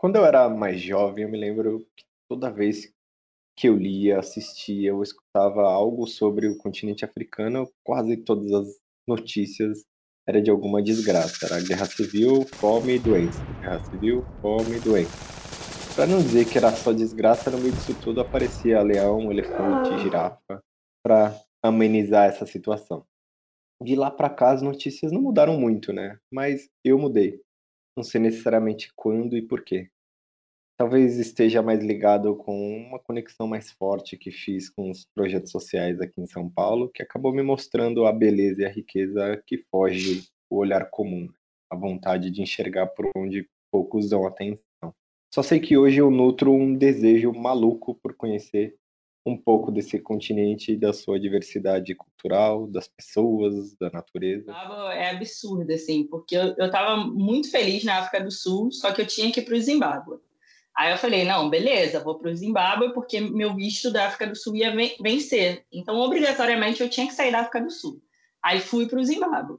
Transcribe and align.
quando 0.00 0.16
eu 0.16 0.24
era 0.24 0.48
mais 0.48 0.80
jovem, 0.80 1.24
eu 1.24 1.30
me 1.30 1.36
lembro 1.36 1.86
que 1.94 2.06
toda 2.26 2.50
vez 2.50 2.90
que 3.54 3.68
eu 3.68 3.76
lia, 3.76 4.18
assistia 4.18 4.94
ou 4.94 5.02
escutava 5.02 5.60
algo 5.60 6.06
sobre 6.06 6.48
o 6.48 6.56
continente 6.56 7.04
africano, 7.04 7.70
quase 7.84 8.16
todas 8.16 8.50
as 8.50 8.66
notícias 9.06 9.84
era 10.26 10.40
de 10.40 10.50
alguma 10.50 10.82
desgraça. 10.82 11.44
Era 11.44 11.62
guerra 11.62 11.84
civil, 11.84 12.46
fome 12.46 12.94
e 12.94 12.98
doença. 12.98 13.44
Guerra 13.60 13.84
civil, 13.84 14.24
fome 14.40 14.78
e 14.78 14.80
doença. 14.80 15.18
Para 15.94 16.06
não 16.06 16.22
dizer 16.22 16.50
que 16.50 16.56
era 16.56 16.72
só 16.72 16.92
desgraça, 16.92 17.50
no 17.50 17.58
meio 17.58 17.72
disso 17.72 17.94
tudo 18.00 18.22
aparecia 18.22 18.80
leão, 18.80 19.30
elefante, 19.30 19.98
girafa, 19.98 20.62
para 21.04 21.38
amenizar 21.62 22.26
essa 22.26 22.46
situação. 22.46 23.04
De 23.82 23.94
lá 23.94 24.10
para 24.10 24.30
cá 24.30 24.52
as 24.52 24.62
notícias 24.62 25.12
não 25.12 25.20
mudaram 25.20 25.60
muito, 25.60 25.92
né? 25.92 26.18
Mas 26.32 26.70
eu 26.82 26.98
mudei. 26.98 27.38
Não 28.00 28.04
sei 28.04 28.18
necessariamente 28.18 28.90
quando 28.96 29.36
e 29.36 29.42
por 29.42 29.62
quê. 29.62 29.90
Talvez 30.78 31.18
esteja 31.18 31.60
mais 31.60 31.84
ligado 31.84 32.34
com 32.34 32.78
uma 32.78 32.98
conexão 32.98 33.46
mais 33.46 33.70
forte 33.72 34.16
que 34.16 34.30
fiz 34.30 34.70
com 34.70 34.90
os 34.90 35.04
projetos 35.14 35.52
sociais 35.52 36.00
aqui 36.00 36.18
em 36.18 36.26
São 36.26 36.48
Paulo, 36.48 36.88
que 36.88 37.02
acabou 37.02 37.30
me 37.30 37.42
mostrando 37.42 38.06
a 38.06 38.12
beleza 38.12 38.62
e 38.62 38.64
a 38.64 38.70
riqueza 38.70 39.42
que 39.46 39.58
foge 39.70 40.26
o 40.48 40.56
olhar 40.56 40.88
comum, 40.88 41.28
a 41.70 41.76
vontade 41.76 42.30
de 42.30 42.40
enxergar 42.40 42.86
por 42.86 43.10
onde 43.14 43.46
poucos 43.70 44.08
dão 44.08 44.26
atenção. 44.26 44.94
Só 45.30 45.42
sei 45.42 45.60
que 45.60 45.76
hoje 45.76 46.00
eu 46.00 46.10
nutro 46.10 46.54
um 46.54 46.74
desejo 46.74 47.34
maluco 47.34 47.96
por 48.02 48.14
conhecer 48.16 48.76
um 49.24 49.36
pouco 49.36 49.70
desse 49.70 49.98
continente 49.98 50.72
e 50.72 50.76
da 50.76 50.92
sua 50.92 51.20
diversidade 51.20 51.94
cultural, 51.94 52.66
das 52.66 52.88
pessoas, 52.88 53.74
da 53.76 53.90
natureza. 53.90 54.52
É 54.94 55.10
absurdo, 55.10 55.70
assim, 55.72 56.04
porque 56.04 56.36
eu, 56.36 56.54
eu 56.56 56.70
tava 56.70 56.96
muito 57.04 57.50
feliz 57.50 57.84
na 57.84 57.98
África 57.98 58.22
do 58.22 58.30
Sul, 58.30 58.72
só 58.72 58.92
que 58.92 59.02
eu 59.02 59.06
tinha 59.06 59.30
que 59.30 59.40
ir 59.40 59.44
para 59.44 59.54
o 59.54 59.60
Zimbábue. 59.60 60.18
Aí 60.76 60.92
eu 60.92 60.98
falei, 60.98 61.24
não, 61.24 61.50
beleza, 61.50 62.02
vou 62.02 62.18
para 62.18 62.30
o 62.30 62.34
Zimbábue 62.34 62.94
porque 62.94 63.20
meu 63.20 63.54
visto 63.54 63.92
da 63.92 64.06
África 64.06 64.26
do 64.26 64.36
Sul 64.36 64.56
ia 64.56 64.74
vencer. 65.02 65.64
Então, 65.70 65.98
obrigatoriamente, 65.98 66.82
eu 66.82 66.88
tinha 66.88 67.06
que 67.06 67.14
sair 67.14 67.32
da 67.32 67.40
África 67.40 67.60
do 67.60 67.70
Sul. 67.70 68.00
Aí 68.42 68.60
fui 68.60 68.88
para 68.88 68.98
o 68.98 69.04
Zimbábue. 69.04 69.58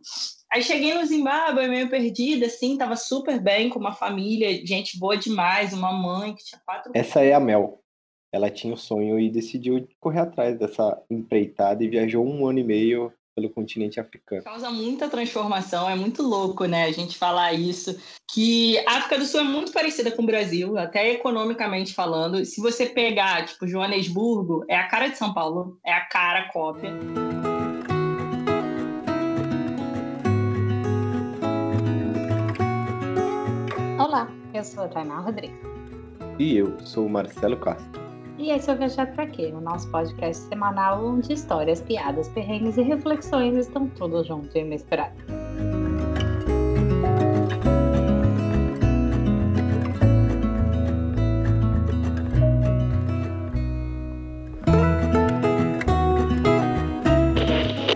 Aí 0.51 0.63
cheguei 0.63 0.93
no 0.93 1.05
Zimbábue, 1.05 1.67
meio 1.67 1.89
perdida, 1.89 2.47
assim, 2.47 2.77
tava 2.77 2.95
super 2.95 3.39
bem 3.39 3.69
com 3.69 3.77
uma 3.77 3.93
família, 3.93 4.65
gente 4.65 4.97
boa 4.97 5.15
demais, 5.15 5.71
uma 5.71 5.93
mãe 5.93 6.33
que 6.33 6.43
tinha 6.43 6.59
quatro... 6.65 6.91
Essa 6.95 7.23
é 7.23 7.33
a 7.33 7.39
Mel. 7.39 7.80
Ela 8.33 8.49
tinha 8.49 8.73
o 8.73 8.77
sonho 8.77 9.19
e 9.19 9.29
decidiu 9.29 9.85
correr 9.99 10.21
atrás 10.21 10.57
dessa 10.57 11.01
empreitada 11.09 11.83
e 11.83 11.89
viajou 11.89 12.25
um 12.25 12.47
ano 12.47 12.59
e 12.59 12.63
meio 12.63 13.11
pelo 13.35 13.49
continente 13.49 13.99
africano. 13.99 14.43
Causa 14.43 14.69
muita 14.69 15.09
transformação, 15.09 15.89
é 15.89 15.95
muito 15.95 16.23
louco, 16.23 16.65
né, 16.65 16.85
a 16.85 16.91
gente 16.91 17.17
falar 17.17 17.53
isso, 17.53 17.97
que 18.29 18.77
a 18.87 18.97
África 18.97 19.17
do 19.17 19.25
Sul 19.25 19.41
é 19.41 19.43
muito 19.43 19.73
parecida 19.73 20.11
com 20.11 20.23
o 20.23 20.25
Brasil, 20.25 20.77
até 20.77 21.11
economicamente 21.11 21.93
falando. 21.93 22.43
Se 22.45 22.61
você 22.61 22.85
pegar, 22.85 23.45
tipo, 23.45 23.67
Joanesburgo, 23.67 24.63
é 24.69 24.77
a 24.77 24.87
cara 24.87 25.07
de 25.07 25.17
São 25.17 25.33
Paulo, 25.33 25.77
é 25.85 25.91
a 25.91 26.05
cara 26.05 26.49
cópia. 26.53 26.91
Olá, 33.99 34.29
eu 34.53 34.63
sou 34.63 34.83
a 34.83 34.87
Tainá 34.87 35.19
Rodrigues. 35.19 35.55
E 36.39 36.55
eu 36.55 36.79
sou 36.79 37.05
o 37.05 37.09
Marcelo 37.09 37.57
Castro. 37.57 38.10
E 38.41 38.49
esse 38.49 38.71
é 38.71 38.73
o 38.73 38.75
Viajar 38.75 39.05
Pra 39.13 39.27
Quê? 39.27 39.53
O 39.55 39.61
nosso 39.61 39.87
podcast 39.91 40.47
semanal 40.47 41.05
onde 41.05 41.31
histórias, 41.31 41.79
piadas, 41.79 42.27
perrengues 42.29 42.75
e 42.75 42.81
reflexões 42.81 43.55
estão 43.55 43.87
todos 43.87 44.25
juntos 44.25 44.55
e 44.55 44.63
misturados. 44.63 45.23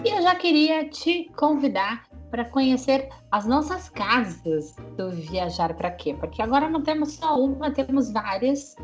E 0.04 0.09
eu 0.16 0.22
já 0.22 0.36
queria 0.36 0.88
te 0.88 1.28
convidar 1.36 2.03
para 2.30 2.46
conhecer 2.46 3.09
as 3.31 3.48
nossas 3.48 3.90
casas 3.90 4.75
do 4.96 5.09
Viajar 5.09 5.74
para 5.74 5.90
quê? 5.90 6.14
Porque 6.19 6.40
agora 6.40 6.69
não 6.69 6.84
temos 6.84 7.14
só 7.14 7.36
uma, 7.44 7.72
temos 7.72 8.12
várias 8.12 8.75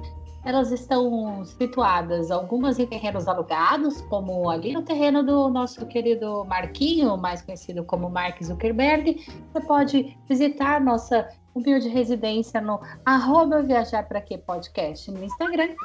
elas 0.43 0.71
estão 0.71 1.45
situadas, 1.45 2.31
algumas 2.31 2.79
em 2.79 2.85
terrenos 2.87 3.27
alugados, 3.27 4.01
como 4.01 4.49
ali 4.49 4.73
no 4.73 4.81
terreno 4.81 5.23
do 5.23 5.49
nosso 5.49 5.85
querido 5.85 6.43
Marquinho, 6.45 7.15
mais 7.17 7.41
conhecido 7.41 7.83
como 7.83 8.09
Mark 8.09 8.41
Zuckerberg. 8.41 9.23
Você 9.53 9.61
pode 9.61 10.17
visitar 10.27 10.81
nossa 10.81 11.27
humilde 11.53 11.89
residência 11.89 12.59
no 12.59 12.79
arroba 13.05 13.61
Viajar 13.61 14.07
Pra 14.07 14.21
Quê 14.21 14.37
Podcast 14.37 15.11
no 15.11 15.23
Instagram. 15.23 15.75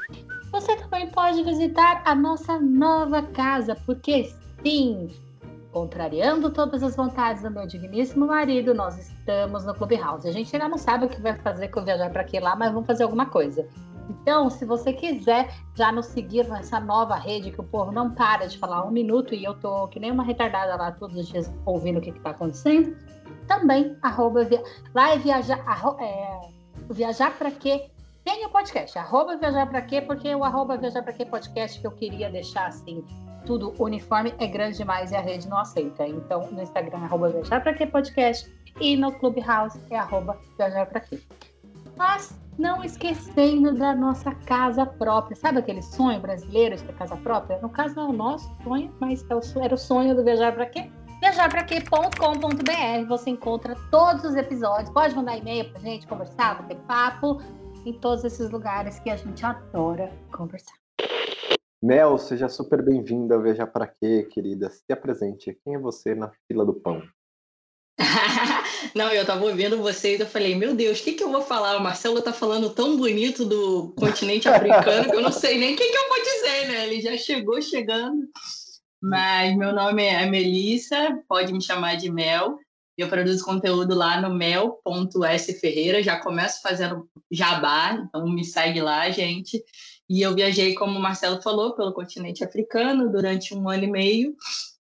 Você 0.53 0.77
também 0.77 1.11
pode 1.11 1.43
visitar 1.43 2.03
a 2.05 2.15
nossa 2.15 2.59
nova 2.59 3.23
casa, 3.23 3.77
porque 3.84 4.33
sim, 4.62 5.09
contrariando 5.73 6.50
todas 6.50 6.83
as 6.83 6.97
vontades 6.97 7.43
do 7.43 7.50
meu 7.50 7.67
digníssimo 7.67 8.27
marido, 8.27 8.73
nós 8.73 8.97
estamos 8.97 9.67
no 9.67 9.75
Clubhouse. 9.75 10.27
A 10.27 10.33
gente 10.33 10.55
ainda 10.55 10.69
não 10.69 10.78
sabe 10.78 11.05
o 11.05 11.09
que 11.09 11.21
vai 11.21 11.34
fazer 11.34 11.69
com 11.69 11.81
o 11.81 11.84
Viajar 11.84 12.11
Pra 12.11 12.25
Quê 12.25 12.41
lá, 12.41 12.56
mas 12.56 12.73
vamos 12.73 12.87
fazer 12.87 13.03
alguma 13.03 13.27
coisa. 13.27 13.69
Então, 14.09 14.49
se 14.50 14.65
você 14.65 14.93
quiser 14.93 15.53
já 15.75 15.91
nos 15.91 16.06
seguir 16.06 16.49
nessa 16.49 16.78
nova 16.78 17.17
rede 17.17 17.50
que 17.50 17.61
o 17.61 17.65
povo 17.65 17.91
não 17.91 18.11
para 18.11 18.47
de 18.47 18.59
falar 18.59 18.84
um 18.84 18.91
minuto 18.91 19.34
e 19.34 19.44
eu 19.44 19.55
tô 19.55 19.89
que 19.89 19.99
nem 19.99 20.11
uma 20.11 20.22
retardada 20.22 20.77
lá 20.77 20.93
todos 20.93 21.17
os 21.17 21.28
dias 21.28 21.53
ouvindo 21.65 21.99
o 21.99 22.00
que 22.00 22.11
está 22.11 22.31
acontecendo, 22.31 22.97
também 23.47 23.97
arroba 24.03 24.44
via, 24.44 24.62
lá 24.94 25.11
é 25.11 25.19
viajar, 25.19 25.62
arro, 25.67 25.97
é, 26.00 26.41
viajar 26.91 27.37
para 27.37 27.50
quê? 27.50 27.91
Tem 28.25 28.44
o 28.44 28.50
podcast, 28.50 28.99
arroba 28.99 29.37
viajar 29.37 29.67
para 29.67 29.83
quê? 29.83 30.00
Porque 30.00 30.34
o 30.34 30.43
arroba 30.43 30.77
viajar 30.77 31.03
para 31.03 31.12
quê 31.12 31.25
podcast 31.25 31.81
que 31.81 31.87
eu 31.87 31.93
queria 31.93 32.31
deixar 32.31 32.67
assim 32.67 33.05
tudo 33.47 33.73
uniforme 33.78 34.34
é 34.38 34.47
grande 34.47 34.77
demais 34.77 35.12
e 35.12 35.17
a 35.17 35.21
rede 35.21 35.49
não 35.49 35.59
aceita. 35.59 36.06
Então, 36.06 36.50
no 36.50 36.61
Instagram, 36.61 36.99
arroba 36.99 37.28
viajar 37.28 37.62
para 37.62 37.73
quê 37.73 37.87
podcast 37.87 38.53
e 38.81 38.97
no 38.97 39.12
Clubhouse 39.12 39.81
é 39.88 39.97
arroba 39.97 40.37
viajar 40.59 40.84
para 40.87 41.00
quê. 41.00 41.21
Mas 41.97 42.39
não 42.59 42.84
esquecendo 42.84 43.75
da 43.75 43.95
nossa 43.95 44.34
casa 44.47 44.84
própria. 44.87 45.37
Sabe 45.37 45.59
aquele 45.59 45.83
sonho 45.83 46.21
brasileiro 46.21 46.77
de 46.77 46.84
ter 46.84 46.95
casa 46.95 47.17
própria? 47.17 47.59
No 47.61 47.69
caso, 47.69 47.97
não 47.97 48.07
é 48.07 48.09
o 48.09 48.12
nosso 48.12 48.55
sonho, 48.62 48.95
mas 49.01 49.25
é 49.31 49.65
era 49.65 49.75
o 49.75 49.79
sonho 49.79 50.15
do 50.15 50.25
Viajar 50.25 50.53
para 50.53 50.67
quê? 50.67 50.91
Viajarpraquê.com.br. 51.21 53.09
Você 53.09 53.31
encontra 53.31 53.75
todos 53.91 54.25
os 54.25 54.37
episódios. 54.37 54.91
Pode 54.91 55.15
mandar 55.15 55.39
e-mail 55.39 55.71
pra 55.71 55.81
gente, 55.81 56.06
conversar, 56.06 56.62
bater 56.62 56.79
papo 56.87 57.41
em 57.85 57.93
todos 57.95 58.25
esses 58.25 58.51
lugares 58.51 58.99
que 59.01 59.11
a 59.11 59.17
gente 59.17 59.45
adora 59.45 60.12
conversar. 60.33 60.75
Mel, 61.83 62.19
seja 62.19 62.49
super 62.49 62.83
bem-vinda 62.83 63.35
ao 63.35 63.43
Viajar 63.43 63.67
para 63.67 63.87
Quê, 63.87 64.27
querida. 64.31 64.69
Se 64.71 64.93
apresente. 64.93 65.59
Quem 65.65 65.75
é 65.75 65.79
você 65.79 66.15
na 66.15 66.31
fila 66.49 66.65
do 66.65 66.75
pão? 66.75 67.03
Não, 68.94 69.12
eu 69.12 69.22
estava 69.22 69.44
ouvindo 69.44 69.82
vocês, 69.82 70.20
eu 70.20 70.26
falei, 70.26 70.54
meu 70.54 70.75
Deus, 70.75 71.00
o 71.00 71.03
que, 71.03 71.12
que 71.12 71.22
eu 71.22 71.31
vou 71.31 71.42
falar? 71.42 71.76
O 71.76 71.82
Marcelo 71.82 72.19
está 72.19 72.32
falando 72.32 72.70
tão 72.70 72.97
bonito 72.97 73.44
do 73.44 73.94
continente 73.98 74.48
africano 74.48 75.10
que 75.10 75.16
eu 75.16 75.22
não 75.22 75.32
sei 75.32 75.59
nem 75.59 75.75
o 75.75 75.76
que, 75.76 75.88
que 75.88 75.97
eu 75.97 76.09
vou 76.09 76.19
dizer, 76.22 76.69
né? 76.69 76.87
Ele 76.87 77.00
já 77.00 77.16
chegou 77.16 77.60
chegando. 77.60 78.28
Mas 79.00 79.56
meu 79.56 79.72
nome 79.72 80.04
é 80.04 80.26
Melissa, 80.26 81.22
pode 81.28 81.53
me 81.53 81.62
chamar 81.62 81.97
de 81.97 82.10
Mel. 82.10 82.59
Eu 82.97 83.09
produzo 83.09 83.44
conteúdo 83.44 83.94
lá 83.94 84.20
no 84.20 84.34
mel.sferreira, 84.34 86.03
já 86.03 86.19
começo 86.19 86.62
fazendo 86.62 87.06
jabá, 87.31 87.93
então 87.93 88.26
me 88.26 88.43
segue 88.43 88.81
lá, 88.81 89.10
gente. 89.10 89.62
E 90.08 90.22
eu 90.22 90.34
viajei, 90.34 90.75
como 90.75 90.98
o 90.98 91.03
Marcelo 91.03 91.43
falou, 91.43 91.75
pelo 91.75 91.93
continente 91.93 92.43
africano 92.43 93.10
durante 93.10 93.54
um 93.54 93.69
ano 93.69 93.84
e 93.84 93.91
meio. 93.91 94.37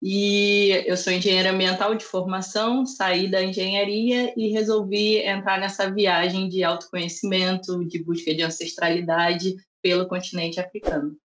E 0.01 0.83
eu 0.87 0.97
sou 0.97 1.13
engenheira 1.13 1.51
ambiental 1.51 1.93
de 1.93 2.03
formação, 2.03 2.85
saí 2.85 3.29
da 3.29 3.43
engenharia 3.43 4.33
e 4.35 4.47
resolvi 4.49 5.17
entrar 5.17 5.59
nessa 5.59 5.91
viagem 5.91 6.49
de 6.49 6.63
autoconhecimento, 6.63 7.85
de 7.85 8.03
busca 8.03 8.33
de 8.33 8.41
ancestralidade 8.41 9.55
pelo 9.81 10.07
continente 10.07 10.59
africano. 10.59 11.15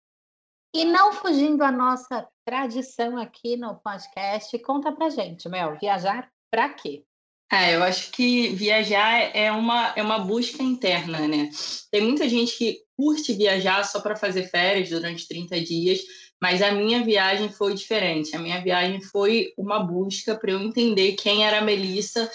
E 0.74 0.84
não 0.84 1.12
fugindo 1.12 1.62
à 1.62 1.72
nossa 1.72 2.28
tradição 2.44 3.16
aqui 3.16 3.56
no 3.56 3.76
podcast, 3.76 4.58
conta 4.58 4.92
pra 4.92 5.08
gente, 5.08 5.48
Mel, 5.48 5.78
viajar 5.80 6.30
para 6.50 6.68
quê? 6.68 7.02
É, 7.50 7.76
eu 7.76 7.82
acho 7.82 8.10
que 8.10 8.48
viajar 8.48 9.34
é 9.34 9.52
uma, 9.52 9.92
é 9.96 10.02
uma 10.02 10.18
busca 10.18 10.62
interna, 10.62 11.26
né? 11.28 11.48
Tem 11.90 12.02
muita 12.02 12.28
gente 12.28 12.58
que 12.58 12.80
curte 12.96 13.32
viajar 13.34 13.84
só 13.84 14.00
para 14.00 14.16
fazer 14.16 14.50
férias 14.50 14.90
durante 14.90 15.28
30 15.28 15.60
dias, 15.60 16.00
mas 16.40 16.62
a 16.62 16.70
minha 16.70 17.02
viagem 17.02 17.48
foi 17.48 17.74
diferente. 17.74 18.36
A 18.36 18.38
minha 18.38 18.60
viagem 18.60 19.00
foi 19.00 19.52
uma 19.56 19.80
busca 19.80 20.34
para 20.36 20.52
eu 20.52 20.60
entender 20.60 21.12
quem 21.12 21.46
era 21.46 21.58
a 21.58 21.62
Melissa 21.64 22.30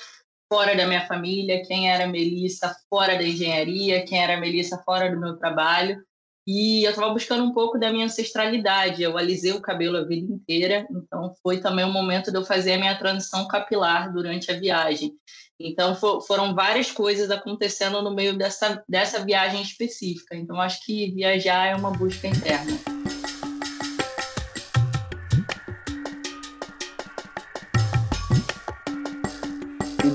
fora 0.51 0.75
da 0.75 0.85
minha 0.85 1.05
família, 1.07 1.63
quem 1.65 1.89
era 1.89 2.03
a 2.03 2.07
Melissa 2.07 2.75
fora 2.89 3.15
da 3.15 3.23
engenharia, 3.23 4.03
quem 4.05 4.21
era 4.21 4.35
a 4.35 4.39
Melissa 4.39 4.81
fora 4.85 5.09
do 5.09 5.19
meu 5.19 5.37
trabalho. 5.37 6.03
E 6.45 6.83
eu 6.83 6.89
estava 6.89 7.13
buscando 7.13 7.43
um 7.43 7.53
pouco 7.53 7.77
da 7.77 7.91
minha 7.91 8.05
ancestralidade. 8.05 9.03
Eu 9.03 9.17
alisei 9.17 9.51
o 9.51 9.61
cabelo 9.61 9.97
a 9.97 10.03
vida 10.03 10.33
inteira, 10.33 10.87
então 10.91 11.33
foi 11.41 11.59
também 11.59 11.85
o 11.85 11.91
momento 11.91 12.31
de 12.31 12.37
eu 12.37 12.43
fazer 12.43 12.73
a 12.73 12.77
minha 12.77 12.97
transição 12.97 13.47
capilar 13.47 14.11
durante 14.11 14.51
a 14.51 14.59
viagem. 14.59 15.13
Então 15.59 15.95
for, 15.95 16.21
foram 16.21 16.55
várias 16.55 16.91
coisas 16.91 17.29
acontecendo 17.29 18.01
no 18.01 18.13
meio 18.13 18.35
dessa, 18.35 18.83
dessa 18.89 19.23
viagem 19.23 19.61
específica. 19.61 20.35
Então 20.35 20.59
acho 20.59 20.83
que 20.83 21.11
viajar 21.11 21.67
é 21.67 21.75
uma 21.75 21.91
busca 21.91 22.27
interna. 22.27 23.00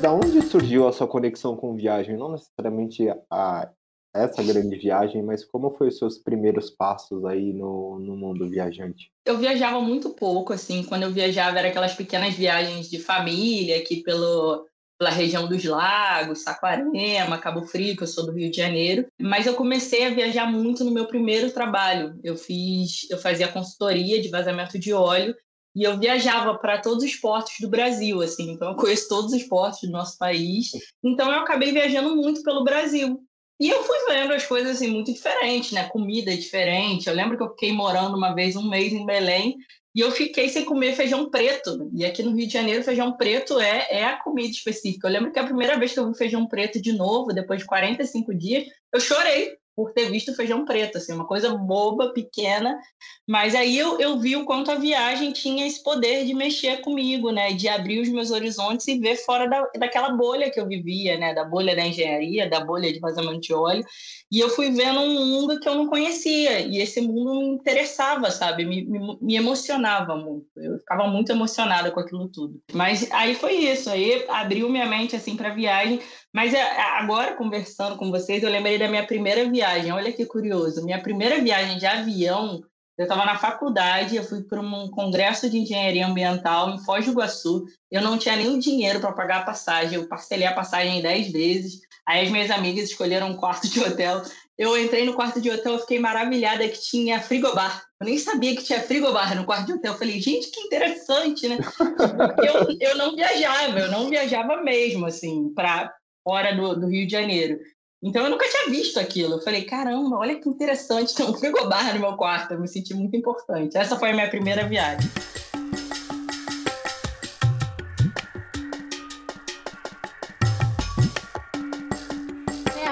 Da 0.01 0.13
onde 0.13 0.43
surgiu 0.43 0.87
a 0.87 0.93
sua 0.93 1.07
conexão 1.07 1.57
com 1.57 1.75
viagem? 1.75 2.17
Não 2.17 2.33
necessariamente 2.33 3.09
a 3.31 3.71
essa 4.15 4.43
grande 4.43 4.77
viagem, 4.77 5.23
mas 5.23 5.45
como 5.45 5.71
foi 5.77 5.89
os 5.89 5.99
seus 5.99 6.19
primeiros 6.19 6.71
passos 6.71 7.25
aí 7.25 7.53
no, 7.53 7.99
no 7.99 8.17
mundo 8.17 8.49
viajante? 8.49 9.11
Eu 9.25 9.39
viajava 9.39 9.81
muito 9.81 10.11
pouco, 10.11 10.53
assim, 10.53 10.83
quando 10.85 11.03
eu 11.03 11.11
viajava 11.11 11.59
era 11.59 11.69
aquelas 11.69 11.95
pequenas 11.95 12.35
viagens 12.35 12.89
de 12.89 12.99
família 12.99 13.77
aqui 13.77 14.03
pelo, 14.03 14.67
pela 14.99 15.11
região 15.11 15.47
dos 15.47 15.65
lagos, 15.65 16.43
Saquarema, 16.43 17.39
Cabo 17.39 17.63
Frio, 17.63 17.97
que 17.97 18.03
eu 18.03 18.07
sou 18.07 18.25
do 18.25 18.33
Rio 18.33 18.51
de 18.51 18.57
Janeiro, 18.57 19.07
mas 19.21 19.47
eu 19.47 19.55
comecei 19.55 20.07
a 20.07 20.11
viajar 20.11 20.51
muito 20.51 20.85
no 20.85 20.91
meu 20.91 21.07
primeiro 21.07 21.51
trabalho. 21.53 22.19
Eu 22.25 22.37
fiz, 22.37 23.09
eu 23.11 23.19
fazia 23.19 23.49
consultoria 23.49 24.21
de 24.21 24.29
vazamento 24.29 24.79
de 24.79 24.93
óleo 24.93 25.35
e 25.76 25.82
eu 25.82 25.99
viajava 25.99 26.56
para 26.56 26.81
todos 26.81 27.05
os 27.05 27.14
portos 27.17 27.52
do 27.61 27.69
Brasil, 27.69 28.23
assim, 28.23 28.52
então 28.52 28.70
eu 28.70 28.76
conheço 28.76 29.11
todos 29.11 29.34
os 29.34 29.43
portos 29.43 29.82
do 29.82 29.90
nosso 29.90 30.17
país. 30.17 30.70
Então 31.05 31.31
eu 31.31 31.40
acabei 31.40 31.70
viajando 31.70 32.17
muito 32.17 32.43
pelo 32.43 32.64
Brasil. 32.64 33.20
E 33.61 33.69
eu 33.69 33.82
fui 33.84 33.99
vendo 34.08 34.32
as 34.32 34.46
coisas 34.46 34.76
assim, 34.76 34.88
muito 34.88 35.12
diferentes, 35.12 35.73
né? 35.73 35.84
Comida 35.84 36.34
diferente. 36.34 37.06
Eu 37.08 37.14
lembro 37.14 37.37
que 37.37 37.43
eu 37.43 37.50
fiquei 37.50 37.73
morando 37.73 38.17
uma 38.17 38.34
vez 38.34 38.56
um 38.56 38.67
mês 38.67 38.90
em 38.90 39.05
Belém 39.05 39.56
e 39.94 40.00
eu 40.00 40.11
fiquei 40.11 40.49
sem 40.49 40.64
comer 40.64 40.94
feijão 40.94 41.28
preto. 41.28 41.90
E 41.94 42.06
aqui 42.06 42.23
no 42.23 42.34
Rio 42.34 42.46
de 42.46 42.52
Janeiro, 42.55 42.82
feijão 42.82 43.14
preto 43.14 43.61
é, 43.61 43.87
é 43.90 44.05
a 44.05 44.17
comida 44.17 44.49
específica. 44.49 45.06
Eu 45.06 45.12
lembro 45.12 45.31
que 45.31 45.38
a 45.38 45.44
primeira 45.44 45.78
vez 45.78 45.93
que 45.93 46.00
eu 46.00 46.11
vi 46.11 46.17
feijão 46.17 46.46
preto 46.46 46.81
de 46.81 46.93
novo, 46.93 47.34
depois 47.34 47.61
de 47.61 47.67
45 47.67 48.34
dias, 48.34 48.64
eu 48.94 49.00
chorei 49.00 49.55
por 49.76 49.93
ter 49.93 50.11
visto 50.11 50.34
feijão 50.34 50.64
preto, 50.64 50.96
assim, 50.96 51.12
uma 51.12 51.26
coisa 51.26 51.55
boba, 51.55 52.14
pequena, 52.14 52.81
mas 53.28 53.55
aí 53.55 53.78
eu, 53.78 54.00
eu 54.00 54.19
vi 54.19 54.34
o 54.34 54.46
quanto 54.46 54.70
a 54.70 54.76
viagem 54.76 55.32
tinha 55.32 55.67
esse 55.67 55.82
poder 55.82 56.25
de 56.25 56.32
mexer 56.32 56.81
comigo, 56.81 57.31
né, 57.31 57.52
de 57.52 57.69
abrir 57.69 58.00
os 58.00 58.08
meus 58.08 58.31
horizontes 58.31 58.88
e 58.88 58.99
ver 58.99 59.17
fora 59.17 59.46
da, 59.46 59.69
daquela 59.78 60.11
bolha 60.11 60.50
que 60.50 60.58
eu 60.58 60.67
vivia, 60.67 61.19
né, 61.19 61.34
da 61.34 61.44
bolha 61.44 61.76
da 61.76 61.87
engenharia, 61.87 62.49
da 62.49 62.64
bolha 62.64 62.90
de 62.90 62.99
vazamento 62.99 63.40
de 63.40 63.52
óleo, 63.52 63.84
e 64.32 64.40
eu 64.40 64.49
fui 64.49 64.70
vendo 64.70 65.00
um 65.00 65.26
mundo 65.26 65.61
que 65.61 65.69
eu 65.69 65.75
não 65.75 65.88
conhecia, 65.88 66.61
e 66.61 66.78
esse 66.78 67.02
mundo 67.02 67.38
me 67.38 67.46
interessava, 67.49 68.31
sabe, 68.31 68.64
me, 68.64 68.82
me, 68.84 69.19
me 69.20 69.37
emocionava 69.37 70.17
muito, 70.17 70.46
eu 70.56 70.78
ficava 70.78 71.06
muito 71.06 71.31
emocionada 71.31 71.90
com 71.90 72.00
aquilo 72.00 72.28
tudo. 72.28 72.62
Mas 72.73 73.11
aí 73.12 73.34
foi 73.34 73.56
isso, 73.56 73.90
aí 73.90 74.25
abriu 74.28 74.70
minha 74.70 74.87
mente, 74.87 75.14
assim, 75.14 75.37
para 75.37 75.55
viagem, 75.55 76.00
mas 76.37 76.53
é, 76.53 76.61
agora, 76.99 77.33
conversando 77.33 77.97
com 77.97 78.11
vocês, 78.11 78.43
eu 78.43 78.50
lembrei 78.50 78.79
da 78.79 78.88
minha 78.88 79.06
primeira 79.06 79.49
viagem. 79.49 79.91
Olha 79.91 80.12
que 80.12 80.27
curioso. 80.27 80.85
Minha 80.85 81.00
primeira 81.00 81.41
viagem 81.41 81.79
de 81.79 81.87
avião, 81.87 82.62
eu 82.99 83.05
estava 83.05 83.25
na 83.25 83.38
faculdade, 83.38 84.17
eu 84.17 84.23
fui 84.23 84.43
para 84.43 84.61
um 84.61 84.91
congresso 84.91 85.49
de 85.49 85.56
engenharia 85.56 86.06
ambiental 86.06 86.69
em 86.69 86.85
Foz 86.85 87.06
do 87.06 87.12
Iguaçu. 87.12 87.65
Eu 87.91 88.03
não 88.03 88.19
tinha 88.19 88.37
nem 88.37 88.49
o 88.49 88.59
dinheiro 88.59 89.00
para 89.00 89.15
pagar 89.15 89.38
a 89.38 89.44
passagem. 89.44 89.94
Eu 89.94 90.06
parcelei 90.06 90.47
a 90.47 90.53
passagem 90.53 90.99
em 90.99 91.03
10 91.03 91.33
vezes. 91.33 91.81
Aí 92.06 92.27
as 92.27 92.31
minhas 92.31 92.50
amigas 92.50 92.91
escolheram 92.91 93.31
um 93.31 93.37
quarto 93.37 93.67
de 93.67 93.81
hotel. 93.81 94.21
Eu 94.59 94.79
entrei 94.79 95.06
no 95.06 95.15
quarto 95.15 95.41
de 95.41 95.50
hotel, 95.50 95.73
eu 95.73 95.79
fiquei 95.79 95.99
maravilhada 95.99 96.69
que 96.69 96.83
tinha 96.83 97.19
frigobar. 97.19 97.83
Eu 97.99 98.05
nem 98.05 98.19
sabia 98.19 98.55
que 98.55 98.62
tinha 98.62 98.83
frigobar 98.83 99.35
no 99.35 99.47
quarto 99.47 99.69
de 99.69 99.73
hotel. 99.73 99.94
Eu 99.94 99.99
falei, 99.99 100.21
gente, 100.21 100.50
que 100.50 100.61
interessante, 100.61 101.49
né? 101.49 101.56
eu, 102.47 102.77
eu 102.79 102.97
não 102.99 103.17
viajava, 103.17 103.79
eu 103.79 103.91
não 103.91 104.11
viajava 104.11 104.62
mesmo, 104.62 105.06
assim, 105.06 105.50
para 105.55 105.96
fora 106.26 106.52
do, 106.56 106.75
do 106.75 106.88
Rio 106.88 107.06
de 107.06 107.12
Janeiro. 107.12 107.61
Então 108.02 108.25
eu 108.25 108.31
nunca 108.31 108.49
tinha 108.49 108.69
visto 108.69 108.99
aquilo. 108.99 109.34
Eu 109.34 109.40
falei, 109.40 109.62
caramba, 109.62 110.17
olha 110.17 110.40
que 110.40 110.49
interessante, 110.49 111.14
tem 111.14 111.25
um 111.25 111.32
frigobar 111.32 111.94
no 111.94 112.00
meu 112.00 112.17
quarto. 112.17 112.52
Eu 112.52 112.61
me 112.61 112.67
senti 112.67 112.93
muito 112.93 113.17
importante. 113.17 113.78
Essa 113.78 113.96
foi 113.96 114.11
a 114.11 114.12
minha 114.12 114.28
primeira 114.28 114.67
viagem. 114.67 115.08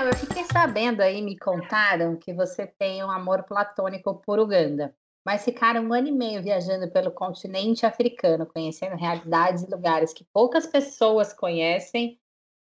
Eu 0.05 0.15
fiquei 0.15 0.45
sabendo 0.45 1.01
aí, 1.01 1.21
me 1.21 1.37
contaram 1.37 2.17
que 2.17 2.33
você 2.33 2.67
tem 2.67 3.03
um 3.03 3.11
amor 3.11 3.43
platônico 3.43 4.23
por 4.25 4.39
Uganda. 4.39 4.95
Mas 5.27 5.45
ficaram 5.45 5.83
um 5.83 5.93
ano 5.93 6.09
e 6.09 6.13
meio 6.13 6.43
viajando 6.43 6.89
pelo 6.91 7.11
continente 7.11 7.85
africano, 7.85 8.47
conhecendo 8.47 8.95
realidades 8.95 9.63
e 9.63 9.71
lugares 9.71 10.13
que 10.13 10.25
poucas 10.33 10.67
pessoas 10.67 11.33
conhecem 11.33 12.19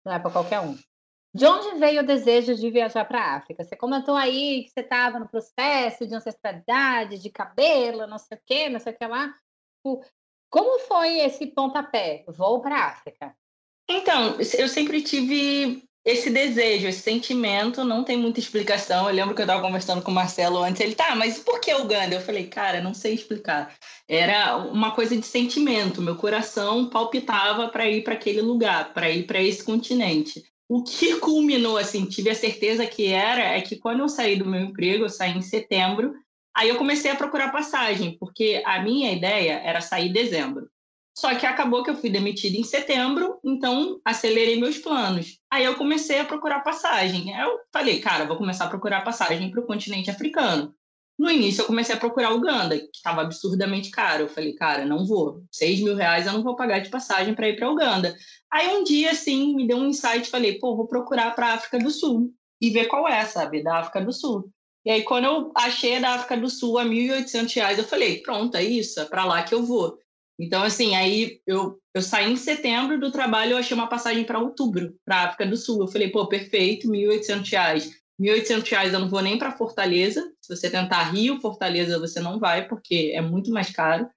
não 0.04 0.12
é 0.12 0.18
para 0.18 0.30
qualquer 0.30 0.60
um. 0.60 0.76
De 1.34 1.46
onde 1.46 1.78
veio 1.78 2.02
o 2.02 2.06
desejo 2.06 2.54
de 2.54 2.70
viajar 2.70 3.04
para 3.04 3.20
a 3.20 3.34
África? 3.36 3.64
Você 3.64 3.74
comentou 3.74 4.14
aí 4.14 4.64
que 4.64 4.70
você 4.70 4.80
estava 4.80 5.18
no 5.18 5.28
processo 5.28 6.06
de 6.06 6.14
ancestralidade, 6.14 7.18
de 7.18 7.28
cabelo, 7.28 8.06
não 8.06 8.18
sei 8.18 8.38
o 8.38 8.40
quê, 8.46 8.68
não 8.68 8.78
sei 8.78 8.92
o 8.92 8.96
que 8.96 9.06
lá. 9.06 9.34
Como 10.48 10.78
foi 10.80 11.18
esse 11.18 11.48
pontapé? 11.48 12.24
Vou 12.28 12.60
para 12.60 12.76
a 12.76 12.86
África. 12.86 13.36
Então, 13.90 14.36
eu 14.56 14.68
sempre 14.68 15.02
tive 15.02 15.88
esse 16.04 16.28
desejo, 16.28 16.86
esse 16.86 17.00
sentimento, 17.00 17.82
não 17.82 18.04
tem 18.04 18.16
muita 18.16 18.38
explicação. 18.38 19.08
Eu 19.08 19.14
lembro 19.14 19.34
que 19.34 19.40
eu 19.40 19.44
estava 19.44 19.62
conversando 19.62 20.02
com 20.02 20.10
o 20.10 20.14
Marcelo 20.14 20.58
antes, 20.58 20.80
ele, 20.80 20.94
tá, 20.94 21.16
mas 21.16 21.38
por 21.38 21.60
que 21.60 21.72
Uganda? 21.72 22.14
Eu 22.14 22.20
falei, 22.20 22.46
cara, 22.46 22.82
não 22.82 22.92
sei 22.92 23.14
explicar. 23.14 23.74
Era 24.06 24.56
uma 24.56 24.90
coisa 24.90 25.16
de 25.16 25.24
sentimento, 25.24 26.02
meu 26.02 26.16
coração 26.16 26.90
palpitava 26.90 27.68
para 27.68 27.88
ir 27.88 28.04
para 28.04 28.14
aquele 28.14 28.42
lugar, 28.42 28.92
para 28.92 29.10
ir 29.10 29.26
para 29.26 29.42
esse 29.42 29.64
continente. 29.64 30.42
O 30.68 30.82
que 30.82 31.16
culminou, 31.16 31.78
assim, 31.78 32.04
tive 32.04 32.30
a 32.30 32.34
certeza 32.34 32.86
que 32.86 33.06
era, 33.06 33.42
é 33.42 33.60
que 33.60 33.76
quando 33.76 34.00
eu 34.00 34.08
saí 34.08 34.36
do 34.36 34.46
meu 34.46 34.60
emprego, 34.60 35.04
eu 35.04 35.10
saí 35.10 35.36
em 35.36 35.42
setembro, 35.42 36.14
aí 36.54 36.68
eu 36.68 36.76
comecei 36.76 37.10
a 37.10 37.16
procurar 37.16 37.52
passagem, 37.52 38.16
porque 38.18 38.62
a 38.66 38.82
minha 38.82 39.10
ideia 39.12 39.60
era 39.64 39.80
sair 39.80 40.08
em 40.08 40.12
dezembro. 40.12 40.68
Só 41.16 41.32
que 41.36 41.46
acabou 41.46 41.84
que 41.84 41.90
eu 41.90 41.96
fui 41.96 42.10
demitida 42.10 42.56
em 42.56 42.64
setembro, 42.64 43.38
então 43.44 44.00
acelerei 44.04 44.60
meus 44.60 44.78
planos. 44.78 45.38
Aí 45.48 45.64
eu 45.64 45.76
comecei 45.76 46.18
a 46.18 46.24
procurar 46.24 46.60
passagem. 46.60 47.30
Eu 47.38 47.60
falei, 47.72 48.00
cara, 48.00 48.24
vou 48.24 48.36
começar 48.36 48.64
a 48.64 48.68
procurar 48.68 49.02
passagem 49.02 49.50
para 49.50 49.60
o 49.60 49.66
continente 49.66 50.10
africano. 50.10 50.74
No 51.16 51.30
início 51.30 51.62
eu 51.62 51.66
comecei 51.66 51.94
a 51.94 51.98
procurar 51.98 52.32
Uganda, 52.32 52.76
que 52.76 52.88
estava 52.92 53.22
absurdamente 53.22 53.90
caro. 53.90 54.24
Eu 54.24 54.28
falei, 54.28 54.54
cara, 54.54 54.84
não 54.84 55.06
vou. 55.06 55.44
Seis 55.52 55.80
mil 55.80 55.94
reais 55.94 56.26
eu 56.26 56.32
não 56.32 56.42
vou 56.42 56.56
pagar 56.56 56.80
de 56.80 56.90
passagem 56.90 57.32
para 57.32 57.48
ir 57.48 57.54
para 57.56 57.70
Uganda. 57.70 58.16
Aí 58.50 58.76
um 58.76 58.82
dia, 58.82 59.12
assim, 59.12 59.54
me 59.54 59.68
deu 59.68 59.76
um 59.76 59.86
insight, 59.86 60.28
falei, 60.28 60.58
pô, 60.58 60.76
vou 60.76 60.88
procurar 60.88 61.32
para 61.36 61.48
a 61.48 61.54
África 61.54 61.78
do 61.78 61.90
Sul 61.90 62.32
e 62.60 62.70
ver 62.70 62.86
qual 62.86 63.06
é, 63.06 63.24
sabe, 63.24 63.62
da 63.62 63.78
África 63.78 64.00
do 64.00 64.12
Sul. 64.12 64.50
E 64.84 64.90
aí 64.90 65.02
quando 65.02 65.24
eu 65.26 65.52
achei 65.56 65.96
a 65.96 66.00
da 66.00 66.10
África 66.10 66.36
do 66.36 66.50
Sul 66.50 66.78
a 66.78 66.84
1.800 66.84 67.54
reais, 67.54 67.78
eu 67.78 67.84
falei, 67.84 68.20
pronto, 68.20 68.56
é 68.56 68.64
isso, 68.64 69.00
é 69.00 69.04
para 69.04 69.24
lá 69.24 69.42
que 69.44 69.54
eu 69.54 69.64
vou. 69.64 69.96
Então, 70.38 70.62
assim, 70.62 70.96
aí 70.96 71.40
eu, 71.46 71.78
eu 71.94 72.02
saí 72.02 72.32
em 72.32 72.36
setembro 72.36 72.98
do 72.98 73.12
trabalho, 73.12 73.52
eu 73.52 73.56
achei 73.56 73.74
uma 73.74 73.86
passagem 73.86 74.24
para 74.24 74.40
outubro, 74.40 74.96
para 75.04 75.24
África 75.24 75.46
do 75.46 75.56
Sul. 75.56 75.82
Eu 75.82 75.88
falei, 75.88 76.10
pô, 76.10 76.26
perfeito, 76.26 76.90
R$ 76.90 76.98
1.800. 77.06 77.90
R$ 78.18 78.40
1.800 78.42 78.92
eu 78.92 79.00
não 79.00 79.08
vou 79.08 79.22
nem 79.22 79.38
para 79.38 79.56
Fortaleza. 79.56 80.32
Se 80.40 80.54
você 80.54 80.68
tentar 80.68 81.10
Rio, 81.10 81.40
Fortaleza, 81.40 81.98
você 81.98 82.20
não 82.20 82.38
vai, 82.38 82.66
porque 82.66 83.12
é 83.14 83.20
muito 83.20 83.50
mais 83.50 83.70
caro. 83.70 84.08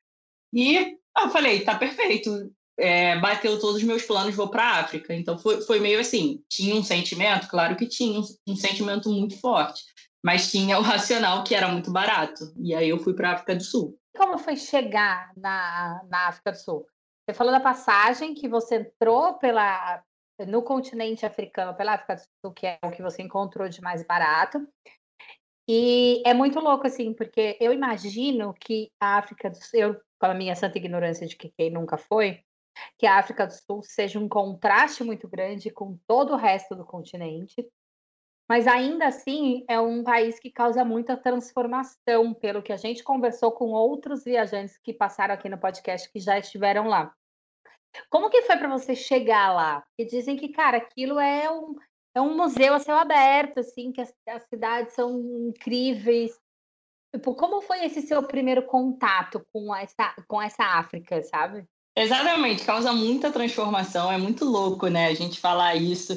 E 0.54 0.98
eu 1.18 1.30
falei, 1.30 1.62
tá 1.62 1.76
perfeito. 1.76 2.52
É, 2.80 3.20
bateu 3.20 3.60
todos 3.60 3.78
os 3.78 3.84
meus 3.84 4.04
planos, 4.04 4.36
vou 4.36 4.50
para 4.50 4.80
África. 4.80 5.14
Então 5.14 5.38
foi, 5.38 5.62
foi 5.62 5.80
meio 5.80 6.00
assim, 6.00 6.44
tinha 6.50 6.76
um 6.76 6.84
sentimento, 6.84 7.48
claro 7.48 7.76
que 7.76 7.88
tinha, 7.88 8.20
um, 8.20 8.24
um 8.48 8.56
sentimento 8.56 9.10
muito 9.10 9.36
forte, 9.40 9.84
mas 10.24 10.52
tinha 10.52 10.78
o 10.78 10.84
racional 10.84 11.44
que 11.44 11.56
era 11.56 11.68
muito 11.70 11.92
barato. 11.92 12.54
E 12.60 12.76
aí 12.76 12.90
eu 12.90 13.00
fui 13.00 13.16
para 13.16 13.32
África 13.32 13.56
do 13.56 13.64
Sul 13.64 13.98
como 14.18 14.38
foi 14.38 14.56
chegar 14.56 15.32
na, 15.38 16.04
na 16.10 16.28
África 16.28 16.52
do 16.52 16.58
Sul? 16.58 16.88
Você 17.26 17.34
falou 17.34 17.52
da 17.52 17.60
passagem 17.60 18.34
que 18.34 18.48
você 18.48 18.78
entrou 18.78 19.38
pela, 19.38 20.04
no 20.48 20.64
continente 20.64 21.26
africano, 21.26 21.76
pela 21.76 21.94
África 21.94 22.16
do 22.16 22.22
Sul, 22.22 22.54
que 22.54 22.68
é 22.68 22.80
o 22.84 22.92
que 22.92 23.02
você 23.02 23.22
encontrou 23.22 23.68
de 23.70 23.82
mais 23.82 24.06
barato. 24.06 24.66
E 25.70 26.24
é 26.26 26.34
muito 26.34 26.60
louco, 26.60 26.88
assim, 26.88 27.14
porque 27.14 27.58
eu 27.60 27.74
imagino 27.74 28.54
que 28.54 28.90
a 29.02 29.18
África 29.18 29.50
do 29.50 29.58
Sul, 29.58 29.80
eu, 29.80 30.02
com 30.20 30.26
a 30.26 30.34
minha 30.34 30.56
santa 30.56 30.78
ignorância 30.78 31.28
de 31.28 31.36
que 31.36 31.52
quem 31.58 31.70
nunca 31.70 31.98
foi, 31.98 32.42
que 32.98 33.06
a 33.06 33.18
África 33.18 33.46
do 33.46 33.54
Sul 33.54 33.84
seja 33.84 34.20
um 34.20 34.30
contraste 34.30 35.04
muito 35.04 35.28
grande 35.28 35.70
com 35.70 35.98
todo 36.08 36.34
o 36.34 36.38
resto 36.38 36.76
do 36.76 36.86
continente, 36.86 37.68
mas 38.48 38.68
ainda 38.68 39.08
assim 39.08 39.66
é 39.68 39.80
um 39.80 40.04
país 40.04 40.40
que 40.40 40.50
causa 40.50 40.86
muita 40.86 41.18
transformação, 41.18 42.34
pelo 42.34 42.64
que 42.64 42.72
a 42.72 42.78
gente 42.78 43.04
conversou 43.04 43.52
com 43.52 43.66
outros 43.72 44.24
viajantes 44.24 44.78
que 44.78 44.94
passaram 44.94 45.34
aqui 45.34 45.50
no 45.50 45.58
podcast 45.58 46.10
que 46.10 46.20
já 46.20 46.40
estiveram 46.40 46.88
lá. 46.88 47.14
Como 48.10 48.30
que 48.30 48.44
foi 48.44 48.58
para 48.58 48.70
você 48.70 48.96
chegar 48.96 49.54
lá? 49.54 49.84
E 49.98 50.06
dizem 50.06 50.38
que, 50.38 50.50
cara, 50.50 50.78
aquilo 50.78 51.20
é 51.20 51.52
um, 51.52 51.76
é 52.16 52.22
um 52.22 52.36
museu 52.36 52.74
a 52.74 52.80
céu 52.80 52.98
aberto, 52.98 53.60
assim, 53.60 53.92
que 53.92 54.02
as, 54.02 54.14
as 54.30 54.44
cidades 54.44 54.94
são 54.94 55.20
incríveis. 55.50 56.32
Tipo, 57.14 57.36
como 57.36 57.62
foi 57.62 57.84
esse 57.86 58.02
seu 58.02 58.24
primeiro 58.24 58.64
contato 58.64 59.46
com 59.52 59.76
essa, 59.76 60.14
com 60.28 60.42
essa 60.42 60.64
África, 60.64 61.22
sabe? 61.24 61.66
Exatamente, 61.96 62.64
causa 62.64 62.94
muita 62.94 63.32
transformação, 63.32 64.12
é 64.12 64.20
muito 64.20 64.46
louco, 64.46 64.88
né, 64.88 65.08
a 65.08 65.16
gente 65.16 65.40
falar 65.40 65.74
isso, 65.74 66.14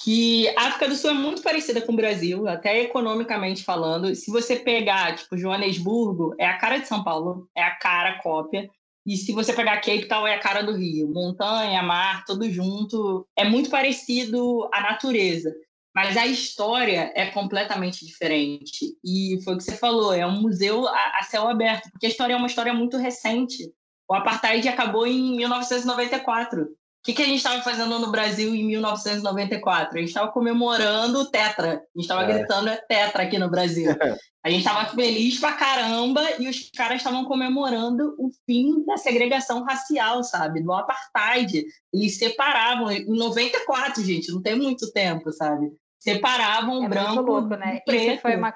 que 0.00 0.48
a 0.56 0.68
África 0.68 0.88
do 0.88 0.94
Sul 0.94 1.10
é 1.10 1.14
muito 1.14 1.42
parecida 1.42 1.82
com 1.82 1.92
o 1.92 1.96
Brasil, 1.96 2.46
até 2.46 2.82
economicamente 2.82 3.64
falando. 3.64 4.14
Se 4.14 4.30
você 4.30 4.56
pegar, 4.56 5.16
tipo, 5.16 5.36
Joanesburgo, 5.36 6.34
é 6.38 6.46
a 6.46 6.56
cara 6.56 6.78
de 6.78 6.86
São 6.86 7.02
Paulo, 7.02 7.48
é 7.56 7.62
a 7.62 7.74
cara 7.74 8.18
cópia. 8.22 8.70
E 9.04 9.16
se 9.16 9.32
você 9.32 9.52
pegar 9.52 9.76
Cape 9.76 10.06
Town, 10.06 10.26
é 10.26 10.34
a 10.34 10.40
cara 10.40 10.62
do 10.62 10.76
Rio. 10.76 11.08
Montanha, 11.08 11.82
mar, 11.82 12.24
tudo 12.24 12.48
junto. 12.48 13.26
É 13.36 13.44
muito 13.44 13.70
parecido 13.70 14.68
a 14.72 14.80
natureza. 14.82 15.52
Mas 15.94 16.16
a 16.16 16.26
história 16.26 17.12
é 17.16 17.26
completamente 17.30 18.06
diferente. 18.06 18.86
E 19.04 19.40
foi 19.42 19.54
o 19.54 19.56
que 19.56 19.64
você 19.64 19.76
falou, 19.76 20.12
é 20.12 20.24
um 20.24 20.40
museu 20.40 20.86
a, 20.86 21.18
a 21.18 21.22
céu 21.24 21.48
aberto, 21.48 21.90
porque 21.90 22.06
a 22.06 22.08
história 22.08 22.34
é 22.34 22.36
uma 22.36 22.46
história 22.46 22.72
muito 22.72 22.96
recente. 22.96 23.72
O 24.08 24.14
apartheid 24.14 24.68
acabou 24.68 25.06
em 25.06 25.36
1994 25.36 26.68
que, 27.02 27.12
que 27.12 27.22
a 27.22 27.26
gente 27.26 27.38
estava 27.38 27.62
fazendo 27.62 27.98
no 27.98 28.10
Brasil 28.10 28.54
em 28.54 28.64
1994? 28.66 29.96
A 29.96 30.00
gente 30.00 30.08
estava 30.08 30.30
comemorando 30.30 31.20
o 31.20 31.30
Tetra. 31.30 31.68
A 31.68 31.74
gente 31.74 32.00
estava 32.00 32.24
é. 32.24 32.34
gritando 32.34 32.68
é 32.68 32.76
Tetra 32.76 33.22
aqui 33.22 33.38
no 33.38 33.50
Brasil. 33.50 33.90
A 34.44 34.50
gente 34.50 34.60
estava 34.60 34.88
feliz 34.94 35.38
pra 35.40 35.52
caramba 35.52 36.22
e 36.38 36.48
os 36.48 36.70
caras 36.70 36.98
estavam 36.98 37.24
comemorando 37.24 38.14
o 38.18 38.30
fim 38.46 38.84
da 38.86 38.96
segregação 38.96 39.64
racial, 39.64 40.22
sabe? 40.22 40.62
Do 40.62 40.72
apartheid. 40.72 41.64
Eles 41.92 42.16
separavam. 42.16 42.90
Em 42.90 43.04
94, 43.04 44.02
gente, 44.02 44.32
não 44.32 44.40
tem 44.40 44.56
muito 44.56 44.90
tempo, 44.92 45.30
sabe? 45.32 45.70
Separavam 45.98 46.84
é 46.84 46.88
branco 46.88 47.20
louco, 47.20 47.56
né? 47.56 47.80
preto. 47.84 48.12
Isso 48.12 48.22
foi 48.22 48.36
uma... 48.36 48.54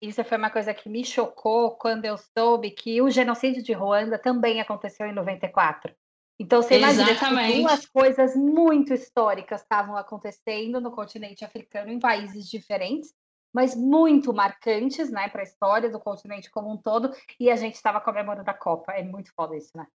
Isso 0.00 0.22
foi 0.22 0.36
uma 0.36 0.50
coisa 0.50 0.74
que 0.74 0.88
me 0.88 1.02
chocou 1.02 1.72
quando 1.72 2.04
eu 2.04 2.16
soube 2.18 2.70
que 2.70 3.00
o 3.00 3.10
genocídio 3.10 3.62
de 3.62 3.72
Ruanda 3.72 4.18
também 4.18 4.60
aconteceu 4.60 5.06
em 5.06 5.12
94. 5.12 5.92
Então, 6.38 6.60
você 6.62 6.78
imagina 6.78 7.14
que 7.14 7.62
duas 7.62 7.86
coisas 7.86 8.36
muito 8.36 8.92
históricas 8.92 9.62
estavam 9.62 9.96
acontecendo 9.96 10.80
no 10.80 10.90
continente 10.90 11.44
africano 11.44 11.90
em 11.90 11.98
países 11.98 12.46
diferentes, 12.46 13.14
mas 13.54 13.74
muito 13.74 14.34
marcantes, 14.34 15.10
né, 15.10 15.28
para 15.28 15.40
a 15.40 15.44
história 15.44 15.90
do 15.90 15.98
continente 15.98 16.50
como 16.50 16.70
um 16.70 16.76
todo, 16.76 17.10
e 17.40 17.50
a 17.50 17.56
gente 17.56 17.74
estava 17.74 18.00
comemorando 18.00 18.50
a 18.50 18.54
Copa. 18.54 18.92
É 18.92 19.02
muito 19.02 19.32
foda 19.34 19.56
isso, 19.56 19.70
né? 19.74 19.86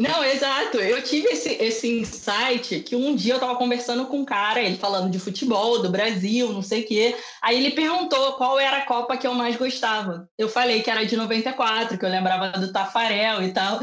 Não, 0.00 0.24
exato. 0.24 0.78
Eu 0.78 1.02
tive 1.02 1.28
esse, 1.28 1.50
esse 1.62 2.00
insight 2.00 2.80
que 2.80 2.96
um 2.96 3.14
dia 3.14 3.34
eu 3.34 3.36
estava 3.36 3.54
conversando 3.56 4.06
com 4.06 4.20
um 4.20 4.24
cara, 4.24 4.58
ele 4.58 4.78
falando 4.78 5.10
de 5.10 5.18
futebol, 5.18 5.82
do 5.82 5.90
Brasil, 5.90 6.50
não 6.50 6.62
sei 6.62 6.80
o 6.80 6.86
quê. 6.86 7.14
Aí 7.42 7.62
ele 7.62 7.74
perguntou 7.74 8.32
qual 8.32 8.58
era 8.58 8.78
a 8.78 8.86
Copa 8.86 9.18
que 9.18 9.26
eu 9.26 9.34
mais 9.34 9.56
gostava. 9.56 10.26
Eu 10.38 10.48
falei 10.48 10.82
que 10.82 10.90
era 10.90 11.04
de 11.04 11.18
94, 11.18 11.98
que 11.98 12.04
eu 12.06 12.08
lembrava 12.08 12.58
do 12.58 12.72
Tafarel 12.72 13.42
e 13.42 13.52
tal. 13.52 13.78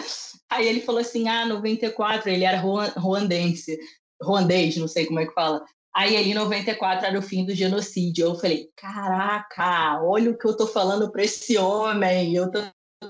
Aí 0.49 0.67
ele 0.67 0.81
falou 0.81 1.01
assim: 1.01 1.27
ah, 1.27 1.45
94, 1.45 2.29
ele 2.29 2.43
era 2.43 2.59
ruandense, 2.59 3.77
ruandês, 4.21 4.77
não 4.77 4.87
sei 4.87 5.05
como 5.05 5.19
é 5.19 5.25
que 5.25 5.33
fala. 5.33 5.63
Aí 5.95 6.15
ele, 6.15 6.33
94, 6.33 7.07
era 7.07 7.17
o 7.17 7.23
fim 7.23 7.43
do 7.43 7.55
genocídio. 7.55 8.25
Eu 8.25 8.35
falei: 8.35 8.69
caraca, 8.75 9.99
olha 10.03 10.31
o 10.31 10.37
que 10.37 10.47
eu 10.47 10.55
tô 10.55 10.67
falando 10.67 11.11
para 11.11 11.23
esse 11.23 11.57
homem. 11.57 12.35
Eu 12.35 12.51
tô 12.51 12.61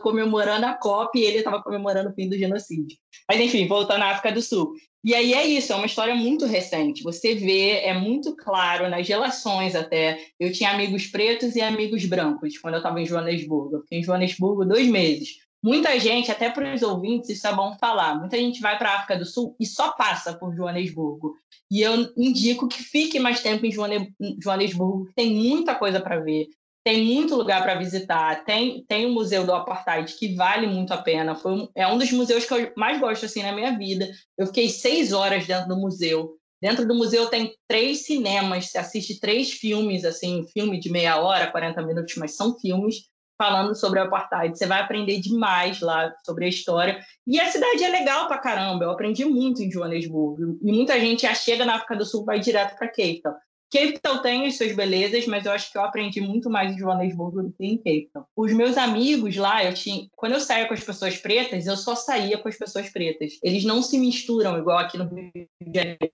comemorando 0.01 0.65
a 0.65 0.74
COP 0.74 1.20
e 1.20 1.24
ele 1.24 1.39
estava 1.39 1.62
comemorando 1.62 2.10
o 2.10 2.13
fim 2.13 2.29
do 2.29 2.38
genocídio. 2.38 2.98
Mas 3.29 3.39
enfim, 3.39 3.67
voltando 3.67 4.03
à 4.03 4.12
África 4.12 4.32
do 4.32 4.41
Sul. 4.41 4.74
E 5.03 5.13
aí 5.13 5.34
é 5.34 5.46
isso, 5.46 5.72
é 5.72 5.75
uma 5.75 5.86
história 5.86 6.15
muito 6.15 6.46
recente. 6.46 7.03
Você 7.03 7.36
vê, 7.36 7.79
é 7.79 7.94
muito 7.94 8.36
claro 8.36 8.89
nas 8.89 9.08
relações 9.08 9.75
até. 9.75 10.20
Eu 10.39 10.51
tinha 10.51 10.72
amigos 10.72 11.08
pretos 11.08 11.56
e 11.56 11.62
amigos 11.62 12.06
brancos 12.06 12.58
quando 12.58 12.75
eu 12.75 12.79
estava 12.79 13.00
em 13.00 13.06
Joanesburgo. 13.06 13.75
Eu 13.75 13.82
fiquei 13.82 14.00
em 14.00 14.03
Joanesburgo 14.03 14.65
dois 14.65 14.88
meses. 14.88 15.47
Muita 15.64 16.00
gente, 16.00 16.32
até 16.32 16.50
para 16.50 16.74
os 16.74 16.82
ouvintes, 16.82 17.30
isso 17.30 17.48
é 17.48 17.54
bom 17.54 17.76
falar. 17.80 18.16
Muita 18.16 18.38
gente 18.38 18.62
vai 18.62 18.78
para 18.78 18.92
a 18.92 18.96
África 18.98 19.18
do 19.18 19.26
Sul 19.26 19.56
e 19.60 19.66
só 19.66 19.92
passa 19.92 20.34
por 20.34 20.56
Joanesburgo. 20.56 21.34
E 21.70 21.82
eu 21.82 22.14
indico 22.16 22.68
que 22.68 22.82
fique 22.82 23.20
mais 23.20 23.42
tempo 23.42 23.66
em 23.66 23.72
Joanesburgo, 23.72 25.06
que 25.08 25.14
tem 25.16 25.34
muita 25.34 25.76
coisa 25.76 26.00
para 26.00 26.20
ver, 26.20 26.48
tem 26.88 27.04
muito 27.04 27.36
lugar 27.36 27.62
para 27.64 27.76
visitar. 27.76 28.46
Tem, 28.46 28.82
tem 28.88 29.06
o 29.06 29.12
Museu 29.12 29.46
do 29.46 29.54
Apartheid, 29.54 30.14
que 30.14 30.34
vale 30.36 30.68
muito 30.68 30.94
a 30.94 30.98
pena. 30.98 31.36
Foi 31.36 31.68
é 31.76 31.86
um 31.86 31.98
dos 31.98 32.10
museus 32.14 32.46
que 32.46 32.54
eu 32.54 32.72
mais 32.78 32.98
gosto 32.98 33.26
assim 33.26 33.44
na 33.44 33.52
minha 33.52 33.78
vida. 33.78 34.10
Eu 34.38 34.48
fiquei 34.48 34.70
seis 34.70 35.12
horas 35.12 35.46
dentro 35.46 35.68
do 35.68 35.76
museu. 35.76 36.38
Dentro 36.62 36.88
do 36.88 36.96
museu 36.96 37.28
tem 37.28 37.54
três 37.68 38.06
cinemas, 38.06 38.68
você 38.68 38.78
assiste 38.78 39.20
três 39.20 39.52
filmes, 39.52 40.06
assim, 40.06 40.46
filme 40.54 40.80
de 40.80 40.90
meia 40.90 41.22
hora, 41.22 41.52
40 41.52 41.82
minutos, 41.82 42.16
mas 42.16 42.38
são 42.38 42.58
filmes 42.58 43.10
falando 43.38 43.75
sobre 43.75 44.00
o 44.00 44.03
apartheid. 44.03 44.58
Você 44.58 44.65
vai 44.65 44.82
aprender 44.82 45.20
demais 45.20 45.79
lá 45.79 46.13
sobre 46.25 46.46
a 46.46 46.50
história. 46.50 47.00
E 47.25 47.39
a 47.39 47.48
cidade 47.50 47.84
é 47.84 47.89
legal 47.89 48.27
pra 48.27 48.38
caramba. 48.38 48.86
Eu 48.86 48.91
aprendi 48.91 49.24
muito 49.25 49.62
em 49.62 49.72
Joanesburgo. 49.72 50.58
E 50.62 50.72
muita 50.72 51.00
gente 51.00 51.22
já 51.22 51.34
chega 51.34 51.65
na 51.65 51.75
África 51.75 51.96
do 51.96 52.06
Sul 52.06 52.25
vai 52.25 52.39
direto 52.39 52.77
para 52.77 52.88
Cape 52.88 53.22
Town. 53.22 53.34
Cape 53.70 54.00
Town 54.00 54.22
tem 54.22 54.48
as 54.48 54.58
suas 54.58 54.74
belezas, 54.74 55.27
mas 55.27 55.46
eu 55.46 55.51
acho 55.51 55.72
que 55.72 55.77
eu 55.77 55.82
aprendi 55.82 56.22
muito 56.22 56.50
mais 56.50 56.72
em 56.72 56.77
Joanesburgo 56.77 57.44
do 57.44 57.51
que 57.51 57.65
em 57.65 57.77
Cape 57.77 58.10
Town. 58.13 58.24
Os 58.36 58.53
meus 58.53 58.77
amigos 58.77 59.36
lá, 59.36 59.63
eu 59.63 59.74
tinha, 59.74 60.08
quando 60.15 60.34
eu 60.34 60.39
saía 60.39 60.67
com 60.67 60.74
as 60.74 60.84
pessoas 60.84 61.17
pretas, 61.17 61.67
eu 61.67 61.75
só 61.75 61.94
saía 61.94 62.38
com 62.38 62.48
as 62.48 62.58
pessoas 62.58 62.89
pretas. 62.89 63.34
Eles 63.44 63.65
não 63.65 63.82
se 63.82 63.98
misturam 63.98 64.58
igual 64.58 64.77
aqui 64.77 64.98
no 64.98 65.03
Rio 65.03 65.32
de 65.34 65.48
Janeiro. 65.74 66.12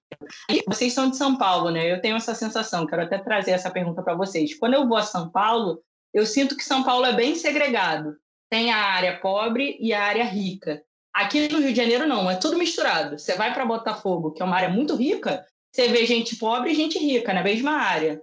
E 0.50 0.64
vocês 0.68 0.94
são 0.94 1.10
de 1.10 1.16
São 1.16 1.38
Paulo, 1.38 1.70
né? 1.70 1.92
Eu 1.92 2.02
tenho 2.02 2.16
essa 2.16 2.34
sensação, 2.34 2.88
quero 2.88 3.04
até 3.04 3.20
trazer 3.20 3.52
essa 3.52 3.70
pergunta 3.70 4.02
para 4.02 4.16
vocês. 4.16 4.58
Quando 4.58 4.74
eu 4.74 4.88
vou 4.88 4.98
a 4.98 5.04
São 5.04 5.30
Paulo, 5.30 5.80
eu 6.14 6.26
sinto 6.26 6.56
que 6.56 6.64
São 6.64 6.84
Paulo 6.84 7.06
é 7.06 7.14
bem 7.14 7.36
segregado. 7.36 8.16
Tem 8.50 8.72
a 8.72 8.78
área 8.78 9.20
pobre 9.20 9.78
e 9.80 9.94
a 9.94 10.04
área 10.04 10.24
rica. 10.24 10.84
Aqui 11.14 11.48
no 11.48 11.60
Rio 11.60 11.70
de 11.70 11.76
Janeiro, 11.76 12.08
não, 12.08 12.30
é 12.30 12.36
tudo 12.36 12.58
misturado. 12.58 13.18
Você 13.18 13.36
vai 13.36 13.54
para 13.54 13.66
Botafogo, 13.66 14.32
que 14.32 14.42
é 14.42 14.46
uma 14.46 14.56
área 14.56 14.70
muito 14.70 14.96
rica, 14.96 15.46
você 15.72 15.88
vê 15.88 16.06
gente 16.06 16.36
pobre 16.36 16.72
e 16.72 16.76
gente 16.76 17.00
rica 17.00 17.34
na 17.34 17.42
mesma 17.42 17.72
área. 17.72 18.22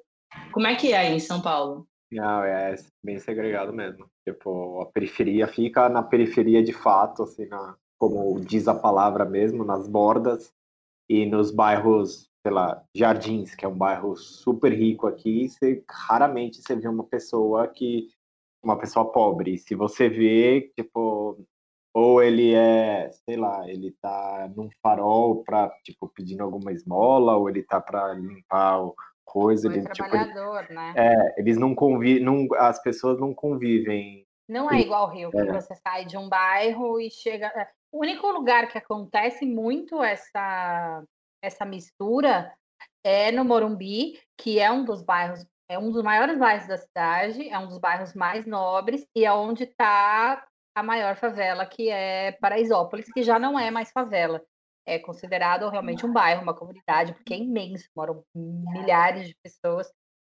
Como 0.53 0.67
é 0.69 0.77
que 0.77 0.93
é 0.93 0.99
aí 0.99 1.15
em 1.15 1.21
São 1.21 1.43
Paulo? 1.43 1.87
Não, 2.13 2.45
é 2.45 2.77
bem 3.03 3.19
segregado 3.19 3.73
mesmo. 3.73 4.09
Tipo, 4.25 4.83
a 4.83 4.87
periferia 4.87 5.49
fica 5.49 5.89
na 5.89 6.03
periferia 6.03 6.63
de 6.63 6.73
fato, 6.73 7.25
assim, 7.25 7.47
na, 7.47 7.75
como 7.99 8.39
diz 8.41 8.69
a 8.69 8.75
palavra 8.75 9.25
mesmo, 9.25 9.65
nas 9.65 9.89
bordas 9.89 10.53
e 11.09 11.27
nos 11.27 11.51
bairros, 11.51 12.30
sei 12.43 12.53
lá, 12.53 12.83
Jardins, 12.95 13.55
que 13.55 13.65
é 13.65 13.69
um 13.69 13.77
bairro 13.77 14.17
super 14.17 14.73
rico 14.73 15.07
aqui, 15.07 15.49
você 15.49 15.85
raramente 15.89 16.63
você 16.63 16.75
vê 16.75 16.89
uma 16.89 17.05
pessoa 17.05 17.69
que 17.69 18.09
uma 18.63 18.79
pessoa 18.79 19.11
pobre. 19.11 19.59
Se 19.59 19.75
você 19.75 20.09
vê, 20.09 20.71
tipo, 20.77 21.39
ou 21.95 22.23
ele 22.23 22.55
é, 22.55 23.11
sei 23.11 23.37
lá, 23.37 23.69
ele 23.69 23.95
tá 24.01 24.51
num 24.55 24.69
farol 24.83 25.43
para 25.43 25.71
tipo 25.85 26.09
pedindo 26.09 26.43
alguma 26.43 26.73
esmola, 26.73 27.37
ou 27.37 27.49
ele 27.49 27.63
tá 27.63 27.81
para 27.81 28.15
limpar 28.15 28.83
o 28.83 28.95
coisa, 29.25 29.69
ele, 29.69 29.87
tipo, 29.91 30.09
ele, 30.15 30.75
né? 30.75 30.93
É, 30.97 31.41
eles 31.41 31.57
não 31.57 31.73
convivem, 31.73 32.23
não, 32.23 32.49
as 32.57 32.83
pessoas 32.83 33.19
não 33.21 33.33
convivem. 33.33 34.27
Não 34.49 34.69
é 34.69 34.81
igual 34.81 35.07
o 35.07 35.11
Rio, 35.11 35.31
que 35.31 35.39
é. 35.39 35.53
você 35.53 35.77
sai 35.77 36.05
de 36.05 36.17
um 36.17 36.29
bairro 36.29 37.01
e 37.01 37.09
chega. 37.11 37.47
É, 37.47 37.69
o 37.93 38.01
único 38.01 38.27
lugar 38.29 38.67
que 38.67 38.77
acontece 38.77 39.47
muito 39.47 40.03
essa 40.03 41.05
essa 41.43 41.65
mistura 41.65 42.53
é 43.05 43.33
no 43.33 43.45
Morumbi, 43.45 44.21
que 44.37 44.59
é 44.59 44.71
um 44.71 44.85
dos 44.85 45.03
bairros, 45.03 45.45
é 45.69 45.79
um 45.79 45.91
dos 45.91 46.03
maiores 46.03 46.39
bairros 46.39 46.67
da 46.69 46.77
cidade, 46.77 47.49
é 47.49 47.59
um 47.59 47.69
dos 47.69 47.79
bairros 47.79 48.15
mais 48.15 48.47
nobres 48.47 49.07
e 49.15 49.25
é 49.25 49.33
onde 49.33 49.65
está 49.65 50.45
a 50.75 50.83
maior 50.83 51.17
favela, 51.17 51.67
que 51.67 51.89
é 51.89 52.33
Paraisópolis, 52.33 53.11
que 53.13 53.23
já 53.23 53.39
não 53.39 53.59
é 53.59 53.71
mais 53.71 53.91
favela. 53.91 54.43
É 54.87 54.99
considerado 54.99 55.69
realmente 55.69 56.05
um 56.05 56.13
bairro, 56.13 56.43
uma 56.43 56.55
comunidade, 56.55 57.13
porque 57.13 57.35
é 57.35 57.39
imenso, 57.39 57.85
moram 57.95 58.25
milhares 58.35 59.29
de 59.29 59.37
pessoas. 59.43 59.91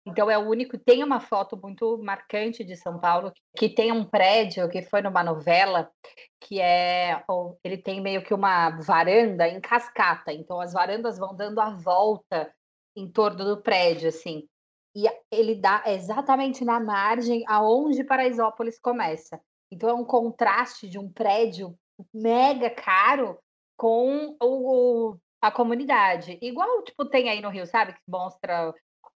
Então 0.05 0.29
é 0.29 0.37
o 0.37 0.47
único. 0.47 0.77
Tem 0.77 1.03
uma 1.03 1.19
foto 1.19 1.57
muito 1.57 1.97
marcante 1.97 2.63
de 2.63 2.75
São 2.75 2.99
Paulo 2.99 3.33
que 3.57 3.67
tem 3.67 3.91
um 3.91 4.05
prédio 4.05 4.69
que 4.69 4.83
foi 4.83 5.01
numa 5.01 5.23
novela 5.23 5.91
que 6.39 6.61
é 6.61 7.23
ele 7.63 7.77
tem 7.77 7.99
meio 8.01 8.23
que 8.23 8.33
uma 8.33 8.69
varanda 8.81 9.47
em 9.47 9.59
cascata. 9.59 10.31
Então 10.31 10.61
as 10.61 10.73
varandas 10.73 11.17
vão 11.17 11.35
dando 11.35 11.59
a 11.59 11.71
volta 11.71 12.53
em 12.95 13.11
torno 13.11 13.43
do 13.43 13.61
prédio, 13.61 14.09
assim. 14.09 14.47
E 14.95 15.05
ele 15.31 15.55
dá 15.55 15.83
exatamente 15.87 16.63
na 16.63 16.79
margem 16.79 17.43
aonde 17.47 18.03
Paraisópolis 18.03 18.79
começa. 18.79 19.41
Então 19.71 19.89
é 19.89 19.93
um 19.93 20.05
contraste 20.05 20.87
de 20.87 20.99
um 20.99 21.11
prédio 21.11 21.75
mega 22.13 22.69
caro 22.69 23.37
com 23.75 24.37
o, 24.41 25.17
a 25.41 25.51
comunidade. 25.51 26.37
Igual 26.41 26.83
tipo 26.83 27.05
tem 27.05 27.29
aí 27.29 27.41
no 27.41 27.49
Rio, 27.49 27.65
sabe? 27.65 27.93
Que 27.93 28.01
mostra 28.07 28.73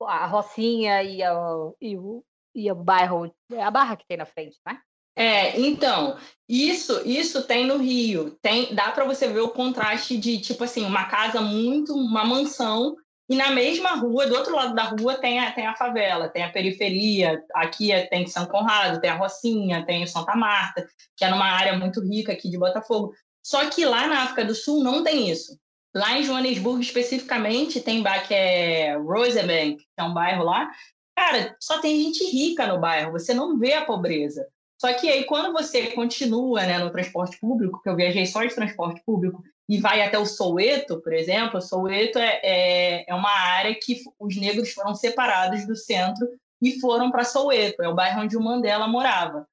a 0.04 0.26
Rocinha 0.26 1.02
e, 1.02 1.22
a, 1.22 1.32
e, 1.80 1.96
o, 1.96 2.24
e 2.54 2.70
o 2.70 2.74
bairro, 2.74 3.32
é 3.50 3.62
a 3.62 3.70
barra 3.70 3.96
que 3.96 4.06
tem 4.06 4.16
na 4.16 4.26
frente, 4.26 4.56
né? 4.66 4.78
É, 5.18 5.58
então, 5.58 6.18
isso 6.46 7.00
isso 7.06 7.46
tem 7.46 7.66
no 7.66 7.78
Rio. 7.78 8.36
Tem, 8.42 8.74
dá 8.74 8.92
para 8.92 9.06
você 9.06 9.26
ver 9.26 9.40
o 9.40 9.48
contraste 9.48 10.18
de 10.18 10.38
tipo 10.38 10.62
assim, 10.64 10.84
uma 10.84 11.06
casa 11.06 11.40
muito, 11.40 11.94
uma 11.94 12.22
mansão 12.22 12.94
e 13.28 13.34
na 13.34 13.50
mesma 13.50 13.96
rua, 13.96 14.26
do 14.26 14.36
outro 14.36 14.54
lado 14.54 14.74
da 14.74 14.84
rua, 14.84 15.16
tem 15.18 15.40
a, 15.40 15.50
tem 15.50 15.66
a 15.66 15.74
favela, 15.74 16.28
tem 16.28 16.44
a 16.44 16.52
periferia. 16.52 17.42
Aqui 17.54 17.90
é, 17.90 18.06
tem 18.06 18.26
São 18.26 18.46
Conrado, 18.46 19.00
tem 19.00 19.10
a 19.10 19.16
Rocinha, 19.16 19.84
tem 19.84 20.04
o 20.04 20.06
Santa 20.06 20.36
Marta, 20.36 20.86
que 21.16 21.24
é 21.24 21.30
numa 21.30 21.46
área 21.46 21.76
muito 21.76 22.00
rica 22.00 22.32
aqui 22.32 22.48
de 22.48 22.58
Botafogo. 22.58 23.12
Só 23.44 23.68
que 23.68 23.84
lá 23.84 24.06
na 24.06 24.22
África 24.22 24.44
do 24.44 24.54
Sul 24.54 24.82
não 24.82 25.02
tem 25.02 25.28
isso. 25.28 25.58
Lá 25.96 26.18
em 26.18 26.22
Joanesburgo, 26.22 26.82
especificamente, 26.82 27.80
tem 27.80 28.04
que 28.28 28.34
é 28.34 28.98
Rosebank, 28.98 29.78
que 29.78 29.86
é 29.96 30.02
um 30.02 30.12
bairro 30.12 30.44
lá. 30.44 30.70
Cara, 31.16 31.56
só 31.58 31.80
tem 31.80 32.02
gente 32.02 32.22
rica 32.22 32.66
no 32.66 32.78
bairro, 32.78 33.12
você 33.12 33.32
não 33.32 33.58
vê 33.58 33.72
a 33.72 33.86
pobreza. 33.86 34.46
Só 34.78 34.92
que 34.92 35.08
aí, 35.08 35.24
quando 35.24 35.54
você 35.54 35.86
continua 35.92 36.66
né, 36.66 36.78
no 36.78 36.90
transporte 36.90 37.40
público, 37.40 37.80
que 37.82 37.88
eu 37.88 37.96
viajei 37.96 38.26
só 38.26 38.44
de 38.44 38.54
transporte 38.54 39.02
público, 39.06 39.42
e 39.66 39.80
vai 39.80 40.02
até 40.02 40.18
o 40.18 40.26
Soweto, 40.26 41.00
por 41.00 41.14
exemplo, 41.14 41.62
Soweto 41.62 42.18
é, 42.18 42.40
é, 42.42 43.10
é 43.10 43.14
uma 43.14 43.32
área 43.32 43.74
que 43.74 44.02
os 44.20 44.36
negros 44.36 44.74
foram 44.74 44.94
separados 44.94 45.66
do 45.66 45.74
centro 45.74 46.28
e 46.60 46.78
foram 46.78 47.10
para 47.10 47.24
Soweto, 47.24 47.82
é 47.82 47.88
o 47.88 47.94
bairro 47.94 48.20
onde 48.20 48.36
o 48.36 48.42
Mandela 48.42 48.86
morava. 48.86 49.48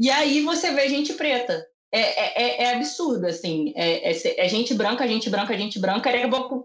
E 0.00 0.10
aí 0.10 0.42
você 0.42 0.72
vê 0.72 0.88
gente 0.88 1.12
preta. 1.14 1.64
É, 1.94 2.00
é, 2.00 2.42
é, 2.42 2.62
é 2.64 2.74
absurdo, 2.74 3.24
assim. 3.24 3.72
É, 3.76 4.10
é, 4.10 4.44
é, 4.44 4.48
gente 4.48 4.74
branca, 4.74 5.06
gente 5.06 5.30
branca, 5.30 5.56
gente 5.56 5.78
branca. 5.78 6.10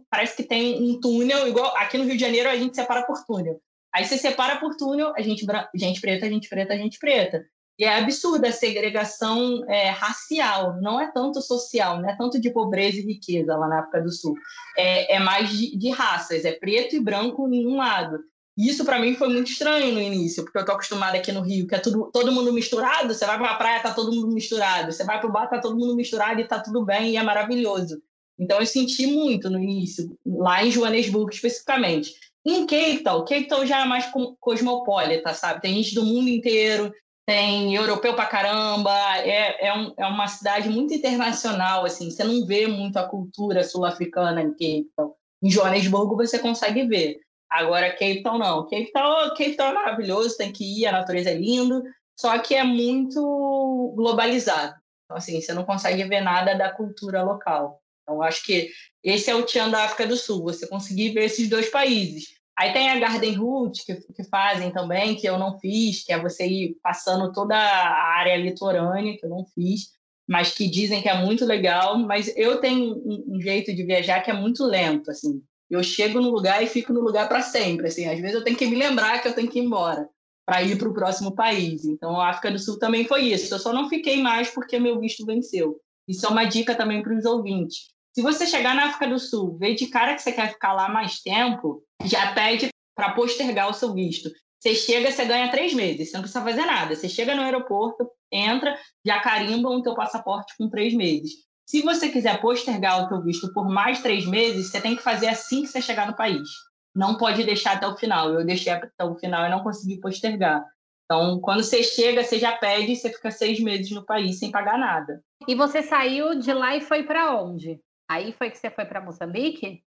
Parece 0.10 0.36
que 0.36 0.42
tem 0.42 0.82
um 0.82 1.00
túnel, 1.00 1.48
igual 1.48 1.72
aqui 1.78 2.00
no 2.00 2.06
Rio 2.06 2.16
de 2.16 2.22
Janeiro 2.22 2.50
a 2.50 2.56
gente 2.56 2.76
separa 2.76 3.04
por 3.04 3.24
túnel. 3.28 3.62
Aí 3.94 4.06
você 4.06 4.18
separa 4.18 4.60
por 4.60 4.76
túnel, 4.76 5.14
a 5.16 5.22
gente, 5.22 5.46
gente 5.76 6.02
preta, 6.02 6.28
gente 6.28 6.50
preta, 6.50 6.76
gente 6.76 6.98
preta. 6.98 7.46
E 7.78 7.86
é 7.86 8.00
absurda 8.00 8.50
a 8.50 8.52
segregação 8.52 9.64
é, 9.70 9.90
racial, 9.90 10.82
não 10.82 11.00
é 11.00 11.12
tanto 11.12 11.42
social, 11.42 12.02
não 12.02 12.10
é 12.10 12.18
tanto 12.18 12.42
de 12.42 12.50
pobreza 12.50 12.98
e 12.98 13.06
riqueza 13.06 13.56
lá 13.56 13.68
na 13.68 13.82
África 13.82 14.02
do 14.02 14.12
Sul. 14.12 14.36
É, 14.76 15.16
é 15.16 15.20
mais 15.20 15.50
de, 15.50 15.78
de, 15.78 15.92
raças, 15.92 16.44
é 16.44 16.52
preto 16.54 16.96
e 16.96 17.00
branco 17.00 17.48
em 17.54 17.68
um 17.68 17.78
lado. 17.78 18.18
E 18.60 18.68
isso 18.68 18.84
para 18.84 19.00
mim 19.00 19.16
foi 19.16 19.30
muito 19.30 19.50
estranho 19.50 19.94
no 19.94 20.02
início, 20.02 20.44
porque 20.44 20.58
eu 20.58 20.66
tô 20.66 20.74
acostumada 20.74 21.16
aqui 21.16 21.32
no 21.32 21.40
Rio, 21.40 21.66
que 21.66 21.76
é 21.76 21.80
tudo, 21.80 22.10
todo 22.12 22.30
mundo 22.30 22.52
misturado, 22.52 23.14
você 23.14 23.26
vai 23.26 23.38
para 23.38 23.52
a 23.52 23.56
praia, 23.56 23.80
tá 23.82 23.94
todo 23.94 24.14
mundo 24.14 24.34
misturado, 24.34 24.92
você 24.92 25.06
vai 25.06 25.18
para 25.18 25.30
o 25.30 25.32
bar, 25.32 25.48
tá 25.48 25.62
todo 25.62 25.78
mundo 25.80 25.96
misturado 25.96 26.42
e 26.42 26.44
tá 26.46 26.60
tudo 26.60 26.84
bem 26.84 27.12
e 27.12 27.16
é 27.16 27.24
maravilhoso. 27.24 28.02
Então 28.38 28.60
eu 28.60 28.66
senti 28.66 29.08
muito 29.08 29.50
no 29.50 29.58
início, 29.58 30.14
lá 30.26 30.62
em 30.62 30.72
Joanesburgo 30.72 31.30
especificamente. 31.30 32.14
Em 32.46 32.66
Cape 32.66 33.02
Town, 33.02 33.24
Cape 33.24 33.48
Town 33.48 33.66
já 33.66 33.80
é 33.80 33.86
mais 33.86 34.12
cosmopolita, 34.42 35.34
sabe? 35.34 35.62
Tem 35.62 35.74
gente 35.76 35.96
do 35.96 36.04
mundo 36.04 36.28
inteiro, 36.28 36.94
tem 37.26 37.74
europeu 37.74 38.14
pra 38.14 38.26
caramba, 38.26 38.92
é, 39.20 39.68
é, 39.68 39.74
um, 39.74 39.94
é, 39.96 40.06
uma 40.06 40.28
cidade 40.28 40.68
muito 40.68 40.94
internacional, 40.94 41.86
assim, 41.86 42.12
você 42.12 42.26
não 42.26 42.46
vê 42.46 42.68
muito 42.68 42.98
a 42.98 43.08
cultura 43.08 43.64
sul-africana 43.64 44.42
em 44.42 44.50
Cape 44.50 44.90
Town. 44.98 45.14
Em 45.42 45.50
Joanesburgo 45.50 46.18
você 46.18 46.38
consegue 46.38 46.86
ver. 46.86 47.22
Agora, 47.50 47.92
Cape 47.92 48.22
Town 48.22 48.38
não. 48.38 48.64
Cape 48.64 48.92
Town, 48.92 49.30
Cape 49.30 49.56
Town 49.56 49.70
é 49.70 49.74
maravilhoso, 49.74 50.38
tem 50.38 50.52
que 50.52 50.82
ir, 50.82 50.86
a 50.86 50.92
natureza 50.92 51.32
é 51.32 51.36
linda, 51.36 51.82
só 52.20 52.38
que 52.38 52.54
é 52.54 52.64
muito 52.64 53.94
globalizado. 53.96 54.76
Então, 55.06 55.18
assim, 55.18 55.42
você 55.42 55.54
não 55.54 55.64
consegue 55.64 56.04
ver 56.04 56.22
nada 56.22 56.54
da 56.54 56.72
cultura 56.72 57.24
local. 57.24 57.82
Então, 58.04 58.22
acho 58.22 58.44
que 58.44 58.72
esse 59.04 59.30
é 59.30 59.36
o 59.36 59.44
Tian 59.44 59.70
da 59.70 59.86
África 59.86 60.06
do 60.06 60.16
Sul, 60.16 60.44
você 60.44 60.68
conseguir 60.68 61.10
ver 61.10 61.26
esses 61.26 61.50
dois 61.50 61.70
países. 61.70 62.40
Aí 62.60 62.74
tem 62.74 62.90
a 62.90 63.00
Garden 63.00 63.36
Route, 63.36 63.86
que, 63.86 63.96
que 63.96 64.24
fazem 64.26 64.70
também, 64.72 65.16
que 65.16 65.26
eu 65.26 65.40
não 65.40 65.58
fiz, 65.60 66.04
que 66.04 66.12
é 66.12 66.20
você 66.20 66.46
ir 66.46 66.78
passando 66.84 67.32
toda 67.32 67.56
a 67.56 68.18
área 68.18 68.36
litorânea, 68.36 69.18
que 69.18 69.26
eu 69.26 69.30
não 69.30 69.46
fiz, 69.56 69.92
mas 70.28 70.54
que 70.54 70.68
dizem 70.68 71.02
que 71.02 71.08
é 71.08 71.16
muito 71.16 71.46
legal. 71.46 71.98
Mas 71.98 72.36
eu 72.36 72.60
tenho 72.60 72.96
um, 72.98 73.36
um 73.36 73.42
jeito 73.42 73.74
de 73.74 73.84
viajar 73.84 74.22
que 74.22 74.30
é 74.30 74.34
muito 74.34 74.66
lento, 74.66 75.10
assim. 75.10 75.42
Eu 75.70 75.84
chego 75.84 76.20
no 76.20 76.30
lugar 76.30 76.64
e 76.64 76.68
fico 76.68 76.92
no 76.92 77.02
lugar 77.02 77.28
para 77.30 77.42
sempre, 77.42 77.88
assim. 77.88 78.08
Às 78.08 78.20
vezes 78.20 78.36
eu 78.36 78.44
tenho 78.44 78.58
que 78.58 78.66
me 78.66 78.76
lembrar 78.76 79.22
que 79.22 79.28
eu 79.28 79.34
tenho 79.34 79.50
que 79.50 79.60
ir 79.60 79.64
embora 79.64 80.10
para 80.46 80.64
ir 80.64 80.78
para 80.78 80.90
o 80.90 80.94
próximo 80.94 81.36
país. 81.36 81.86
Então, 81.86 82.20
a 82.20 82.30
África 82.30 82.52
do 82.52 82.58
Sul 82.58 82.80
também 82.80 83.06
foi 83.06 83.26
isso. 83.26 83.54
Eu 83.54 83.60
só 83.60 83.72
não 83.72 83.88
fiquei 83.88 84.22
mais 84.22 84.50
porque 84.50 84.80
meu 84.80 85.00
visto 85.00 85.26
venceu. 85.26 85.80
Isso 86.08 86.26
é 86.26 86.30
uma 86.30 86.46
dica 86.46 86.74
também 86.74 87.04
para 87.04 87.16
os 87.16 87.24
ouvintes. 87.24 87.90
Se 88.16 88.24
você 88.24 88.48
chegar 88.48 88.74
na 88.74 88.86
África 88.86 89.08
do 89.08 89.20
Sul, 89.20 89.58
ver 89.60 89.76
de 89.76 89.88
cara 89.88 90.16
que 90.16 90.24
você 90.24 90.32
quer 90.32 90.52
ficar 90.52 90.74
lá 90.74 90.90
mais 90.90 91.22
tempo, 91.22 91.84
já 92.04 92.34
pede 92.34 92.70
para 92.96 93.14
postergar 93.14 93.70
o 93.70 93.74
seu 93.74 93.94
visto. 93.94 94.30
Você 94.60 94.74
chega, 94.74 95.12
você 95.12 95.24
ganha 95.24 95.52
três 95.52 95.74
meses, 95.74 96.10
você 96.10 96.18
não 96.18 96.24
precisa 96.24 96.44
fazer 96.44 96.66
nada. 96.66 96.96
Você 96.96 97.08
chega 97.08 97.36
no 97.36 97.44
aeroporto, 97.44 98.10
entra, 98.32 98.78
já 99.06 99.20
carimbam 99.22 99.78
o 99.78 99.82
teu 99.84 99.94
passaporte 99.94 100.54
com 100.58 100.68
três 100.68 100.94
meses. 100.94 101.32
Se 101.70 101.84
você 101.84 102.10
quiser 102.10 102.42
postergar 102.42 103.04
o 103.04 103.08
teu 103.08 103.22
visto 103.22 103.54
por 103.54 103.70
mais 103.70 104.02
três 104.02 104.26
meses, 104.26 104.72
você 104.72 104.82
tem 104.82 104.96
que 104.96 105.04
fazer 105.04 105.28
assim 105.28 105.62
que 105.62 105.68
você 105.68 105.80
chegar 105.80 106.08
no 106.08 106.16
país. 106.16 106.50
Não 106.96 107.16
pode 107.16 107.44
deixar 107.44 107.74
até 107.74 107.86
o 107.86 107.96
final. 107.96 108.34
Eu 108.34 108.44
deixei 108.44 108.74
até 108.74 109.04
o 109.04 109.14
final 109.14 109.46
e 109.46 109.52
não 109.52 109.62
consegui 109.62 110.02
postergar. 110.02 110.66
Então, 111.06 111.40
quando 111.40 111.62
você 111.62 111.84
chega, 111.84 112.24
você 112.24 112.40
já 112.40 112.54
pede 112.54 112.94
e 112.94 112.96
você 112.96 113.14
fica 113.14 113.30
seis 113.30 113.60
meses 113.60 113.92
no 113.92 114.04
país 114.04 114.40
sem 114.40 114.50
pagar 114.50 114.80
nada. 114.80 115.24
E 115.48 115.54
você 115.54 115.84
saiu 115.84 116.34
de 116.34 116.52
lá 116.52 116.76
e 116.76 116.82
foi 116.82 117.04
para 117.04 117.40
onde? 117.40 117.80
Aí 118.10 118.34
foi 118.34 118.50
que 118.50 118.58
você 118.58 118.72
foi 118.72 118.86
para 118.86 119.00
Moçambique? 119.00 119.84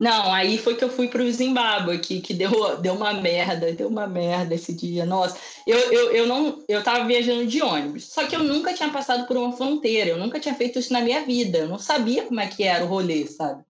Não, 0.00 0.32
aí 0.32 0.58
foi 0.58 0.76
que 0.76 0.84
eu 0.84 0.88
fui 0.88 1.08
para 1.08 1.22
o 1.22 1.30
Zimbábue, 1.30 1.98
que, 1.98 2.20
que 2.20 2.32
deu, 2.32 2.76
deu 2.78 2.94
uma 2.94 3.12
merda, 3.14 3.72
deu 3.72 3.88
uma 3.88 4.06
merda 4.06 4.54
esse 4.54 4.72
dia. 4.72 5.04
Nossa, 5.04 5.36
eu, 5.66 5.76
eu, 5.76 6.12
eu 6.12 6.26
não 6.26 6.62
eu 6.68 6.78
estava 6.78 7.04
viajando 7.04 7.46
de 7.46 7.60
ônibus, 7.60 8.04
só 8.04 8.24
que 8.26 8.36
eu 8.36 8.44
nunca 8.44 8.72
tinha 8.72 8.90
passado 8.90 9.26
por 9.26 9.36
uma 9.36 9.52
fronteira, 9.52 10.10
eu 10.10 10.18
nunca 10.18 10.38
tinha 10.38 10.54
feito 10.54 10.78
isso 10.78 10.92
na 10.92 11.00
minha 11.00 11.24
vida, 11.24 11.58
eu 11.58 11.68
não 11.68 11.78
sabia 11.78 12.24
como 12.24 12.38
é 12.38 12.46
que 12.46 12.62
era 12.62 12.84
o 12.84 12.88
rolê, 12.88 13.26
sabe? 13.26 13.64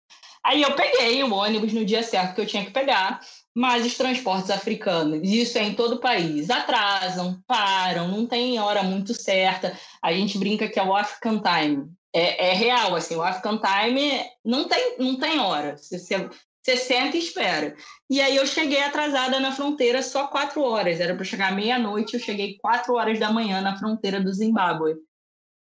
Aí 0.44 0.62
eu 0.62 0.74
peguei 0.74 1.22
o 1.22 1.34
ônibus 1.34 1.72
no 1.72 1.84
dia 1.84 2.02
certo 2.02 2.34
que 2.34 2.40
eu 2.42 2.46
tinha 2.46 2.64
que 2.64 2.70
pegar, 2.72 3.20
mas 3.54 3.84
os 3.86 3.96
transportes 3.96 4.50
africanos, 4.50 5.20
isso 5.24 5.58
é 5.58 5.62
em 5.64 5.74
todo 5.74 5.94
o 5.94 6.00
país, 6.00 6.50
atrasam, 6.50 7.42
param, 7.46 8.08
não 8.08 8.26
tem 8.26 8.58
hora 8.60 8.82
muito 8.82 9.14
certa. 9.14 9.76
A 10.02 10.12
gente 10.12 10.38
brinca 10.38 10.68
que 10.68 10.78
é 10.78 10.82
o 10.82 10.94
African 10.94 11.40
Time, 11.40 11.90
é, 12.12 12.50
é, 12.50 12.52
real, 12.54 12.94
assim, 12.94 13.16
o 13.16 13.22
African 13.22 13.58
Time 13.58 14.24
não 14.44 14.66
tem, 14.68 14.98
não 14.98 15.18
tem 15.18 15.38
hora. 15.38 15.76
Você, 15.76 15.98
você 15.98 16.76
senta 16.76 17.16
e 17.16 17.20
espera. 17.20 17.76
E 18.10 18.20
aí 18.20 18.36
eu 18.36 18.46
cheguei 18.46 18.82
atrasada 18.82 19.38
na 19.40 19.52
fronteira 19.52 20.02
só 20.02 20.26
quatro 20.26 20.62
horas. 20.62 21.00
Era 21.00 21.14
para 21.14 21.24
chegar 21.24 21.54
meia-noite, 21.54 22.14
eu 22.14 22.20
cheguei 22.20 22.56
quatro 22.58 22.94
horas 22.94 23.18
da 23.18 23.32
manhã 23.32 23.60
na 23.60 23.78
fronteira 23.78 24.20
do 24.20 24.32
Zimbábue. 24.32 24.96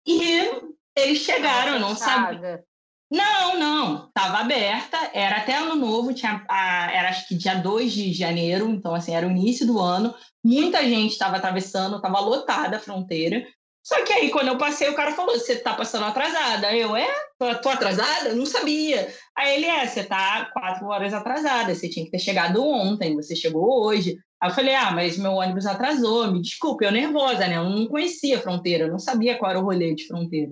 E 0.06 0.50
eles 0.96 1.20
chegaram, 1.20 1.74
eu 1.74 1.80
não 1.80 1.96
sabia. 1.96 2.64
Não, 3.12 3.60
não, 3.60 4.08
estava 4.08 4.38
aberta, 4.38 5.10
era 5.16 5.38
até 5.38 5.58
ano 5.58 5.76
novo, 5.76 6.14
tinha, 6.14 6.46
era 6.48 7.10
acho 7.10 7.28
que 7.28 7.34
dia 7.34 7.56
2 7.56 7.92
de 7.92 8.14
janeiro, 8.14 8.70
então 8.70 8.94
assim, 8.94 9.16
era 9.16 9.26
o 9.26 9.32
início 9.32 9.66
do 9.66 9.80
ano, 9.80 10.14
muita 10.44 10.84
gente 10.84 11.14
estava 11.14 11.38
atravessando, 11.38 11.96
estava 11.96 12.20
lotada 12.20 12.78
a 12.78 12.80
fronteira, 12.80 13.44
só 13.90 14.04
que 14.04 14.14
aí, 14.14 14.30
quando 14.30 14.50
eu 14.50 14.58
passei, 14.60 14.88
o 14.88 14.94
cara 14.94 15.14
falou: 15.14 15.34
você 15.34 15.56
tá 15.56 15.74
passando 15.74 16.06
atrasada. 16.06 16.72
Eu, 16.76 16.96
é? 16.96 17.08
Tô, 17.40 17.70
atrasada? 17.70 18.36
Não 18.36 18.46
sabia. 18.46 19.12
Aí 19.36 19.56
ele, 19.56 19.66
é, 19.66 19.88
você 19.88 20.04
tá 20.04 20.48
quatro 20.54 20.86
horas 20.86 21.12
atrasada, 21.12 21.74
você 21.74 21.90
tinha 21.90 22.06
que 22.06 22.12
ter 22.12 22.20
chegado 22.20 22.64
ontem, 22.64 23.16
você 23.16 23.36
chegou 23.36 23.84
hoje. 23.84 24.16
Aí 24.40 24.52
eu 24.52 24.54
falei: 24.54 24.76
ah, 24.76 24.92
mas 24.92 25.18
meu 25.18 25.32
ônibus 25.32 25.66
atrasou, 25.66 26.32
me 26.32 26.40
desculpe, 26.40 26.86
eu 26.86 26.92
nervosa, 26.92 27.48
né? 27.48 27.58
Eu 27.58 27.64
não 27.64 27.88
conhecia 27.88 28.38
a 28.38 28.42
fronteira, 28.42 28.84
eu 28.84 28.92
não 28.92 29.00
sabia 29.00 29.36
qual 29.40 29.50
era 29.50 29.60
o 29.60 29.64
rolê 29.64 29.96
de 29.96 30.06
fronteira. 30.06 30.52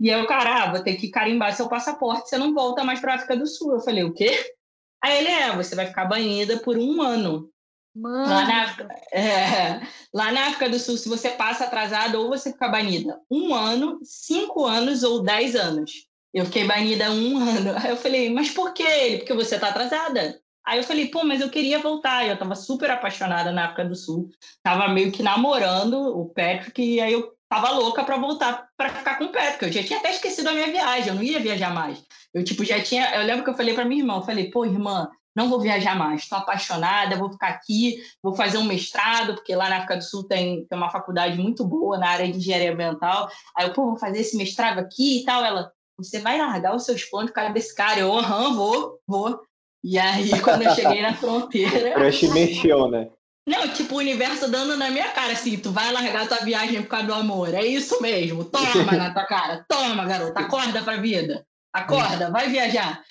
E 0.00 0.10
aí 0.10 0.22
o 0.22 0.26
cara, 0.26 0.64
ah, 0.64 0.70
vou 0.70 0.82
ter 0.82 0.94
que 0.94 1.10
carimbar 1.10 1.54
seu 1.54 1.68
passaporte, 1.68 2.30
você 2.30 2.38
não 2.38 2.54
volta 2.54 2.82
mais 2.82 2.98
para 2.98 3.16
África 3.16 3.36
do 3.36 3.46
Sul. 3.46 3.74
Eu 3.74 3.80
falei: 3.80 4.04
o 4.04 4.14
quê? 4.14 4.54
Aí 5.04 5.18
ele 5.18 5.28
é, 5.28 5.54
você 5.54 5.74
vai 5.74 5.86
ficar 5.86 6.06
banida 6.06 6.56
por 6.60 6.78
um 6.78 7.02
ano. 7.02 7.50
Mano. 8.00 8.30
Lá 8.30 8.46
na, 8.46 8.76
é, 9.12 9.80
lá 10.12 10.32
na 10.32 10.46
África 10.46 10.70
do 10.70 10.78
Sul, 10.78 10.96
se 10.96 11.08
você 11.08 11.30
passa 11.30 11.64
atrasado, 11.64 12.18
ou 12.18 12.28
você 12.28 12.50
fica 12.50 12.68
banida 12.68 13.20
um 13.30 13.54
ano, 13.54 14.00
cinco 14.02 14.64
anos 14.64 15.02
ou 15.02 15.22
dez 15.22 15.54
anos. 15.54 16.06
Eu 16.32 16.46
fiquei 16.46 16.66
banida 16.66 17.10
um 17.10 17.36
ano. 17.46 17.76
Aí 17.76 17.90
eu 17.90 17.96
falei, 17.96 18.32
mas 18.32 18.50
por 18.50 18.72
quê? 18.72 19.16
Porque 19.18 19.34
você 19.34 19.56
está 19.56 19.68
atrasada. 19.68 20.40
Aí 20.66 20.78
eu 20.78 20.84
falei, 20.84 21.08
pô, 21.08 21.24
mas 21.24 21.42
eu 21.42 21.50
queria 21.50 21.78
voltar. 21.78 22.26
Eu 22.26 22.34
estava 22.34 22.54
super 22.54 22.90
apaixonada 22.90 23.52
na 23.52 23.66
África 23.66 23.84
do 23.84 23.94
Sul. 23.94 24.30
Tava 24.62 24.88
meio 24.88 25.12
que 25.12 25.22
namorando 25.22 25.94
o 25.94 26.26
Patrick, 26.26 26.82
e 26.82 27.00
aí 27.00 27.12
eu 27.12 27.34
tava 27.50 27.70
louca 27.70 28.02
para 28.02 28.16
voltar 28.16 28.68
para 28.76 28.88
ficar 28.88 29.18
com 29.18 29.24
o 29.24 29.32
Patrick. 29.32 29.64
Eu 29.64 29.72
já 29.72 29.82
tinha 29.82 29.98
até 29.98 30.10
esquecido 30.10 30.48
a 30.48 30.52
minha 30.52 30.68
viagem, 30.68 31.08
eu 31.08 31.14
não 31.16 31.22
ia 31.22 31.40
viajar 31.40 31.74
mais. 31.74 32.02
Eu, 32.32 32.44
tipo, 32.44 32.64
já 32.64 32.80
tinha. 32.80 33.14
Eu 33.16 33.26
lembro 33.26 33.44
que 33.44 33.50
eu 33.50 33.56
falei 33.56 33.74
para 33.74 33.84
minha 33.84 34.00
irmã, 34.00 34.16
eu 34.16 34.22
falei, 34.22 34.50
pô, 34.50 34.64
irmã, 34.64 35.10
não 35.34 35.48
vou 35.48 35.60
viajar 35.60 35.96
mais, 35.96 36.22
estou 36.22 36.38
apaixonada, 36.38 37.16
vou 37.16 37.30
ficar 37.30 37.48
aqui, 37.48 38.02
vou 38.22 38.34
fazer 38.34 38.58
um 38.58 38.64
mestrado, 38.64 39.34
porque 39.34 39.54
lá 39.54 39.68
na 39.68 39.76
África 39.76 39.96
do 39.96 40.04
Sul 40.04 40.24
tem, 40.24 40.64
tem 40.64 40.78
uma 40.78 40.90
faculdade 40.90 41.38
muito 41.38 41.64
boa 41.64 41.98
na 41.98 42.08
área 42.08 42.30
de 42.30 42.38
engenharia 42.38 42.72
ambiental. 42.72 43.30
Aí 43.56 43.66
eu, 43.66 43.72
pô, 43.72 43.86
vou 43.86 43.96
fazer 43.96 44.20
esse 44.20 44.36
mestrado 44.36 44.78
aqui 44.78 45.20
e 45.20 45.24
tal. 45.24 45.44
Ela, 45.44 45.72
você 45.96 46.18
vai 46.18 46.38
largar 46.38 46.74
os 46.74 46.84
seus 46.84 47.04
planos 47.04 47.30
por 47.30 47.36
causa 47.36 47.52
desse 47.52 47.74
cara? 47.74 48.00
Eu, 48.00 48.12
aham, 48.12 48.54
vou, 48.54 48.98
vou. 49.06 49.40
E 49.82 49.98
aí, 49.98 50.30
quando 50.42 50.62
eu 50.62 50.74
cheguei 50.74 51.02
na 51.02 51.14
fronteira. 51.14 51.92
Crush 51.92 52.28
mexeu, 52.28 52.88
né? 52.88 53.08
Não, 53.46 53.66
tipo, 53.68 53.94
o 53.94 53.98
universo 53.98 54.50
dando 54.50 54.76
na 54.76 54.90
minha 54.90 55.10
cara, 55.10 55.32
assim, 55.32 55.56
tu 55.56 55.72
vai 55.72 55.90
largar 55.92 56.28
tua 56.28 56.38
viagem 56.38 56.82
por 56.82 56.88
causa 56.88 57.06
do 57.06 57.14
amor. 57.14 57.52
É 57.54 57.64
isso 57.64 58.00
mesmo. 58.00 58.44
Toma 58.44 58.92
na 58.92 59.12
tua 59.12 59.24
cara. 59.24 59.64
Toma, 59.68 60.04
garota. 60.04 60.40
Acorda 60.40 60.82
pra 60.82 60.98
vida. 60.98 61.44
Acorda, 61.72 62.30
vai 62.30 62.48
viajar. 62.48 63.02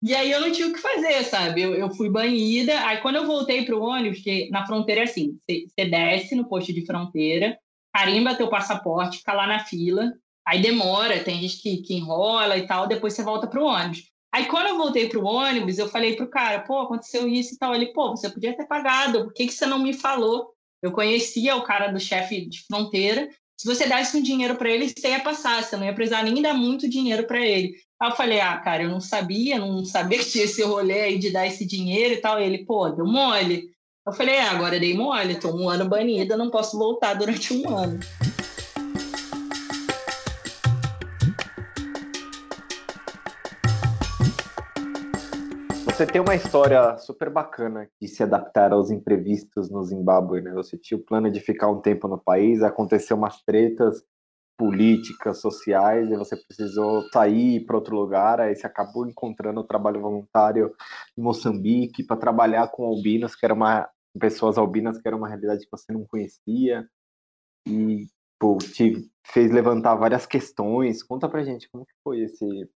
E 0.00 0.14
aí 0.14 0.30
eu 0.30 0.40
não 0.40 0.52
tinha 0.52 0.68
o 0.68 0.72
que 0.72 0.78
fazer, 0.78 1.24
sabe? 1.24 1.62
Eu, 1.62 1.74
eu 1.74 1.90
fui 1.90 2.08
banida. 2.08 2.86
Aí 2.86 3.00
quando 3.00 3.16
eu 3.16 3.26
voltei 3.26 3.64
para 3.64 3.76
o 3.76 3.82
ônibus, 3.82 4.20
que 4.20 4.48
na 4.50 4.64
fronteira 4.66 5.02
é 5.02 5.04
assim: 5.04 5.38
você 5.46 5.84
desce 5.84 6.34
no 6.34 6.48
posto 6.48 6.72
de 6.72 6.86
fronteira, 6.86 7.58
carimba 7.92 8.34
teu 8.34 8.48
passaporte, 8.48 9.18
fica 9.18 9.32
lá 9.32 9.46
na 9.46 9.64
fila. 9.64 10.12
Aí 10.46 10.62
demora, 10.62 11.22
tem 11.22 11.40
gente 11.40 11.60
que, 11.60 11.78
que 11.82 11.94
enrola 11.94 12.56
e 12.56 12.66
tal, 12.66 12.86
depois 12.86 13.12
você 13.12 13.22
volta 13.22 13.46
para 13.46 13.60
o 13.60 13.66
ônibus. 13.66 14.04
Aí 14.32 14.46
quando 14.46 14.68
eu 14.68 14.78
voltei 14.78 15.08
para 15.08 15.18
o 15.18 15.24
ônibus, 15.24 15.78
eu 15.78 15.88
falei 15.88 16.14
pro 16.14 16.30
cara, 16.30 16.60
pô, 16.60 16.78
aconteceu 16.80 17.28
isso 17.28 17.54
e 17.54 17.58
tal. 17.58 17.74
Ele, 17.74 17.92
pô, 17.92 18.10
você 18.10 18.30
podia 18.30 18.56
ter 18.56 18.66
pagado, 18.66 19.24
por 19.24 19.34
que, 19.34 19.46
que 19.46 19.52
você 19.52 19.66
não 19.66 19.78
me 19.78 19.92
falou? 19.92 20.52
Eu 20.80 20.92
conhecia 20.92 21.56
o 21.56 21.62
cara 21.62 21.88
do 21.88 21.98
chefe 21.98 22.46
de 22.46 22.64
fronteira. 22.66 23.28
Se 23.60 23.66
você 23.66 23.88
desse 23.88 24.16
um 24.16 24.22
dinheiro 24.22 24.54
para 24.54 24.70
ele, 24.70 24.88
você 24.88 25.08
ia 25.08 25.20
passar, 25.20 25.64
você 25.64 25.76
não 25.76 25.84
ia 25.84 25.92
precisar 25.92 26.22
nem 26.22 26.40
dar 26.40 26.54
muito 26.54 26.88
dinheiro 26.88 27.26
para 27.26 27.44
ele. 27.44 27.74
Aí 28.00 28.08
eu 28.08 28.14
falei, 28.14 28.40
ah, 28.40 28.56
cara, 28.56 28.84
eu 28.84 28.88
não 28.88 29.00
sabia, 29.00 29.58
não 29.58 29.84
sabia 29.84 30.18
que 30.22 30.30
tinha 30.30 30.44
esse 30.44 30.62
rolê 30.62 31.00
aí 31.00 31.18
de 31.18 31.30
dar 31.32 31.44
esse 31.44 31.66
dinheiro 31.66 32.14
e 32.14 32.18
tal. 32.18 32.40
Ele, 32.40 32.64
pô, 32.64 32.88
deu 32.88 33.04
mole. 33.04 33.68
Eu 34.06 34.12
falei, 34.12 34.36
é, 34.36 34.42
agora 34.42 34.78
dei 34.78 34.94
mole, 34.96 35.40
tô 35.40 35.50
um 35.50 35.68
ano 35.68 35.88
banida, 35.88 36.36
não 36.36 36.50
posso 36.50 36.78
voltar 36.78 37.14
durante 37.14 37.52
um 37.52 37.76
ano. 37.76 37.98
Você 45.98 46.06
tem 46.06 46.20
uma 46.20 46.36
história 46.36 46.96
super 46.98 47.28
bacana 47.28 47.90
de 48.00 48.06
se 48.06 48.22
adaptar 48.22 48.72
aos 48.72 48.88
imprevistos 48.88 49.68
no 49.68 49.82
Zimbábue, 49.82 50.40
né? 50.40 50.52
Você 50.52 50.78
tinha 50.78 50.96
o 50.96 51.02
plano 51.02 51.28
de 51.28 51.40
ficar 51.40 51.68
um 51.68 51.80
tempo 51.80 52.06
no 52.06 52.16
país, 52.16 52.62
aconteceu 52.62 53.16
umas 53.16 53.42
tretas 53.42 54.04
políticas, 54.56 55.40
sociais, 55.40 56.08
e 56.08 56.16
você 56.16 56.36
precisou 56.36 57.02
sair 57.12 57.66
para 57.66 57.74
outro 57.74 57.96
lugar, 57.96 58.40
aí 58.40 58.54
você 58.54 58.64
acabou 58.64 59.08
encontrando 59.08 59.58
o 59.58 59.66
trabalho 59.66 60.00
voluntário 60.00 60.72
em 61.16 61.20
Moçambique 61.20 62.04
para 62.04 62.16
trabalhar 62.16 62.68
com 62.68 62.84
albinos, 62.84 63.34
que 63.34 63.44
era 63.44 63.52
uma 63.52 63.90
pessoas 64.20 64.56
albinas, 64.56 64.98
que 64.98 65.08
era 65.08 65.16
uma 65.16 65.26
realidade 65.26 65.64
que 65.64 65.70
você 65.72 65.92
não 65.92 66.06
conhecia, 66.06 66.88
e 67.66 68.06
pô, 68.38 68.56
te 68.58 69.10
fez 69.26 69.50
levantar 69.50 69.96
várias 69.96 70.26
questões. 70.26 71.02
Conta 71.02 71.28
pra 71.28 71.42
gente 71.42 71.68
como 71.68 71.84
que 71.84 71.94
foi 72.04 72.20
esse 72.20 72.70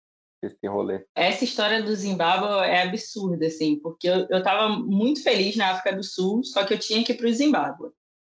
esse 0.47 0.67
rolê? 0.67 1.05
Essa 1.15 1.45
história 1.45 1.83
do 1.83 1.95
Zimbábue 1.95 2.67
é 2.67 2.83
absurda, 2.83 3.47
assim, 3.47 3.79
porque 3.79 4.09
eu, 4.09 4.27
eu 4.31 4.43
tava 4.43 4.69
muito 4.69 5.23
feliz 5.23 5.57
na 5.57 5.71
África 5.71 5.95
do 5.95 6.03
Sul, 6.03 6.43
só 6.45 6.65
que 6.65 6.75
eu 6.75 6.79
tinha 6.79 7.05
que 7.05 7.13
ir 7.13 7.17
para 7.17 7.29
o 7.29 7.33
Zimbábue. 7.33 7.91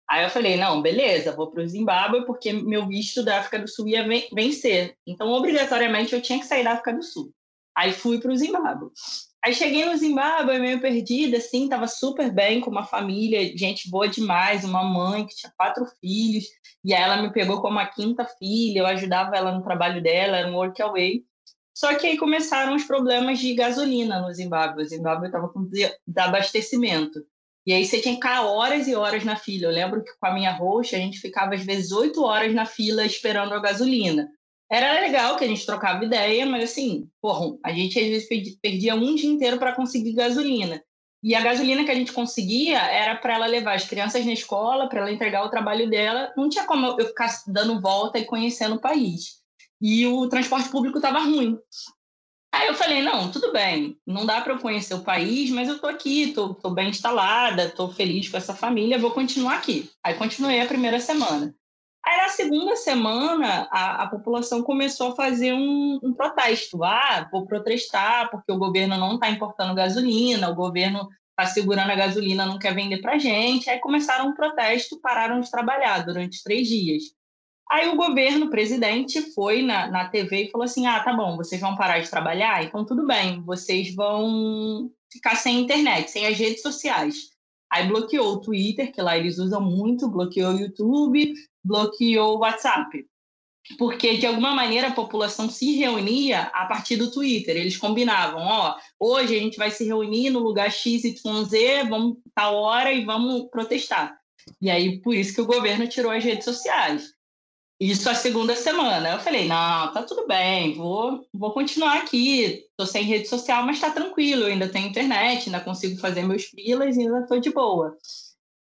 Aí 0.09 0.25
eu 0.25 0.31
falei, 0.31 0.57
não, 0.57 0.83
beleza, 0.83 1.37
vou 1.37 1.53
para 1.53 1.63
o 1.63 1.69
Zimbábue 1.69 2.27
porque 2.27 2.53
meu 2.53 2.89
visto 2.89 3.23
da 3.23 3.39
África 3.39 3.61
do 3.61 3.69
Sul 3.69 3.87
ia 3.89 4.05
vencer. 4.35 4.97
Então, 5.07 5.29
obrigatoriamente, 5.31 6.13
eu 6.13 6.21
tinha 6.21 6.41
que 6.41 6.47
sair 6.47 6.65
da 6.65 6.73
África 6.73 6.93
do 6.93 7.03
Sul. 7.03 7.33
Aí 7.77 7.93
fui 7.93 8.19
para 8.19 8.33
o 8.33 8.37
Zimbábue. 8.37 8.91
Aí 9.43 9.55
cheguei 9.55 9.87
no 9.87 9.97
Zimbábue 9.97 10.59
meio 10.59 10.81
perdida, 10.81 11.39
assim, 11.39 11.69
tava 11.69 11.87
super 11.87 12.31
bem 12.31 12.61
com 12.61 12.71
uma 12.71 12.85
família, 12.85 13.57
gente 13.57 13.89
boa 13.89 14.07
demais, 14.07 14.65
uma 14.65 14.85
mãe 14.85 15.25
que 15.27 15.35
tinha 15.35 15.53
quatro 15.57 15.87
filhos, 15.99 16.45
e 16.85 16.93
aí 16.93 17.03
ela 17.03 17.23
me 17.23 17.33
pegou 17.33 17.63
como 17.63 17.79
a 17.79 17.87
quinta 17.87 18.25
filha, 18.25 18.81
eu 18.81 18.87
ajudava 18.87 19.37
ela 19.37 19.53
no 19.53 19.63
trabalho 19.63 20.03
dela, 20.03 20.37
era 20.37 20.49
um 20.49 20.57
workaway. 20.57 21.25
Só 21.75 21.95
que 21.95 22.07
aí 22.07 22.19
começaram 22.19 22.75
os 22.75 22.85
problemas 22.85 23.39
de 23.39 23.55
gasolina 23.55 24.21
no 24.21 24.33
Zimbábue. 24.33 24.83
O 24.83 24.87
Zimbábue 24.87 25.27
estava 25.27 25.49
com 25.49 25.69
desabastecimento. 26.07 27.25
E 27.67 27.73
aí 27.73 27.85
você 27.85 28.01
tinha 28.01 28.15
que 28.15 28.21
ficar 28.21 28.43
horas 28.43 28.89
e 28.89 28.95
horas 28.95 29.25
na 29.25 29.37
fila. 29.37 29.67
Eu 29.67 29.71
lembro 29.71 30.03
que 30.03 30.13
com 30.19 30.27
a 30.27 30.35
minha 30.35 30.53
roxa, 30.53 30.97
a 30.97 30.99
gente 30.99 31.21
ficava 31.21 31.55
às 31.55 31.65
vezes 31.65 31.93
oito 31.93 32.23
horas 32.23 32.55
na 32.55 32.67
fila 32.67 33.05
esperando 33.05 33.55
a 33.55 33.61
gasolina. 33.61 34.31
Era 34.71 35.01
legal 35.01 35.37
que 35.37 35.45
a 35.45 35.49
gente 35.49 35.67
trocava 35.67 36.05
ideia, 36.05 36.47
mas 36.47 36.65
assim, 36.65 37.09
porra, 37.21 37.57
a 37.65 37.73
gente 37.73 37.99
às 37.99 38.07
vezes 38.07 38.59
perdia 38.61 38.95
um 38.95 39.15
dia 39.15 39.29
inteiro 39.29 39.59
para 39.59 39.75
conseguir 39.75 40.13
gasolina. 40.13 40.83
E 41.23 41.35
a 41.35 41.41
gasolina 41.41 41.85
que 41.85 41.91
a 41.91 41.95
gente 41.95 42.13
conseguia 42.13 42.79
era 42.79 43.15
para 43.17 43.35
ela 43.35 43.47
levar 43.47 43.75
as 43.75 43.85
crianças 43.85 44.25
na 44.25 44.33
escola, 44.33 44.89
para 44.89 45.01
ela 45.01 45.13
entregar 45.13 45.45
o 45.45 45.51
trabalho 45.51 45.91
dela. 45.91 46.33
Não 46.37 46.49
tinha 46.49 46.65
como 46.65 46.87
eu 46.99 47.07
ficar 47.07 47.29
dando 47.47 47.81
volta 47.81 48.19
e 48.19 48.25
conhecendo 48.25 48.77
o 48.77 48.81
país 48.81 49.40
e 49.81 50.07
o 50.07 50.29
transporte 50.29 50.69
público 50.69 50.99
estava 50.99 51.21
ruim. 51.21 51.59
Aí 52.53 52.67
eu 52.67 52.75
falei, 52.75 53.01
não, 53.01 53.31
tudo 53.31 53.53
bem, 53.53 53.97
não 54.05 54.27
dá 54.27 54.41
para 54.41 54.55
eu 54.55 54.59
conhecer 54.59 54.95
o 54.95 55.05
país, 55.05 55.51
mas 55.51 55.69
eu 55.69 55.77
estou 55.77 55.89
aqui, 55.89 56.31
estou 56.31 56.75
bem 56.75 56.91
instalada, 56.91 57.67
estou 57.67 57.93
feliz 57.93 58.29
com 58.29 58.37
essa 58.37 58.55
família, 58.55 58.99
vou 58.99 59.13
continuar 59.13 59.55
aqui. 59.55 59.89
Aí 60.03 60.15
continuei 60.15 60.61
a 60.61 60.67
primeira 60.67 60.99
semana. 60.99 61.55
Aí 62.05 62.17
na 62.17 62.29
segunda 62.29 62.75
semana, 62.77 63.69
a, 63.71 64.03
a 64.03 64.07
população 64.09 64.63
começou 64.63 65.13
a 65.13 65.17
fazer 65.17 65.53
um, 65.53 66.01
um, 66.03 66.13
protesto. 66.13 66.83
Ah, 66.83 67.29
vou 67.31 67.47
protestar 67.47 68.31
porque 68.31 68.51
o 68.51 68.59
governo 68.59 68.97
não 68.97 69.15
está 69.15 69.31
importando 69.31 69.75
gasolina, 69.75 70.49
o 70.49 70.55
governo 70.55 71.09
está 71.31 71.47
segurando 71.47 71.91
a 71.91 71.95
gasolina, 71.95 72.47
não 72.47 72.59
quer 72.59 72.75
vender 72.75 72.99
para 72.99 73.19
gente. 73.19 73.69
Aí 73.69 73.79
começaram 73.79 74.29
um 74.29 74.35
protesto, 74.35 75.01
pararam 75.01 75.41
de 75.41 75.51
trabalhar 75.51 76.05
durante 76.05 76.43
três 76.43 76.67
dias. 76.67 77.05
Aí 77.71 77.89
o 77.89 77.97
governo, 77.97 78.47
o 78.47 78.51
presidente, 78.51 79.33
foi 79.33 79.63
na, 79.63 79.89
na 79.89 80.09
TV 80.09 80.45
e 80.45 80.51
falou 80.51 80.65
assim: 80.65 80.87
ah, 80.87 81.01
tá 81.01 81.13
bom, 81.13 81.37
vocês 81.37 81.61
vão 81.61 81.77
parar 81.77 82.01
de 82.01 82.11
trabalhar? 82.11 82.65
Então 82.65 82.85
tudo 82.85 83.07
bem, 83.07 83.41
vocês 83.43 83.95
vão 83.95 84.91
ficar 85.13 85.37
sem 85.37 85.61
internet, 85.61 86.11
sem 86.11 86.27
as 86.27 86.37
redes 86.37 86.63
sociais. 86.63 87.31
Aí 87.71 87.87
bloqueou 87.87 88.35
o 88.35 88.41
Twitter, 88.41 88.93
que 88.93 89.01
lá 89.01 89.17
eles 89.17 89.39
usam 89.39 89.61
muito, 89.61 90.11
bloqueou 90.11 90.53
o 90.53 90.59
YouTube, 90.59 91.33
bloqueou 91.65 92.37
o 92.37 92.39
WhatsApp. 92.41 93.07
Porque, 93.79 94.17
de 94.17 94.27
alguma 94.27 94.53
maneira, 94.53 94.89
a 94.89 94.93
população 94.93 95.49
se 95.49 95.77
reunia 95.77 96.51
a 96.53 96.67
partir 96.67 96.97
do 96.97 97.13
Twitter. 97.13 97.57
Eles 97.57 97.77
combinavam, 97.77 98.43
ó, 98.43 98.77
hoje 98.99 99.37
a 99.37 99.39
gente 99.39 99.57
vai 99.57 99.71
se 99.71 99.85
reunir 99.85 100.31
no 100.31 100.41
lugar 100.41 100.73
XYZ, 100.73 101.15
vamos 101.89 102.17
tal 102.35 102.57
hora 102.57 102.93
e 102.93 103.05
vamos 103.05 103.49
protestar. 103.49 104.19
E 104.61 104.69
aí, 104.69 105.01
por 105.01 105.15
isso 105.15 105.33
que 105.33 105.41
o 105.41 105.47
governo 105.47 105.87
tirou 105.87 106.11
as 106.11 106.25
redes 106.25 106.45
sociais. 106.45 107.13
Isso 107.81 108.11
a 108.11 108.15
segunda 108.15 108.55
semana. 108.55 109.13
Eu 109.13 109.21
falei, 109.21 109.49
não, 109.49 109.91
tá 109.91 110.03
tudo 110.03 110.27
bem, 110.27 110.75
vou, 110.75 111.27
vou 111.33 111.51
continuar 111.53 111.97
aqui. 111.97 112.67
Tô 112.77 112.85
sem 112.85 113.03
rede 113.05 113.27
social, 113.27 113.65
mas 113.65 113.81
tá 113.81 113.89
tranquilo, 113.89 114.45
ainda 114.45 114.69
tenho 114.69 114.89
internet, 114.89 115.47
ainda 115.47 115.61
consigo 115.61 115.99
fazer 115.99 116.23
meus 116.23 116.45
filas 116.45 116.97
e 116.97 117.01
ainda 117.01 117.27
tô 117.27 117.39
de 117.39 117.51
boa. 117.51 117.97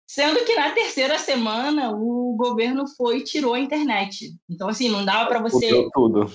Sendo 0.08 0.44
que 0.44 0.54
na 0.54 0.70
terceira 0.70 1.18
semana 1.18 1.90
o 1.92 2.36
governo 2.36 2.86
foi 2.86 3.18
e 3.18 3.24
tirou 3.24 3.54
a 3.54 3.60
internet. 3.60 4.32
Então, 4.48 4.68
assim, 4.68 4.88
não 4.88 5.04
dava 5.04 5.28
para 5.28 5.40
você. 5.40 5.72
Mudou 5.72 5.90
tudo. 5.90 6.32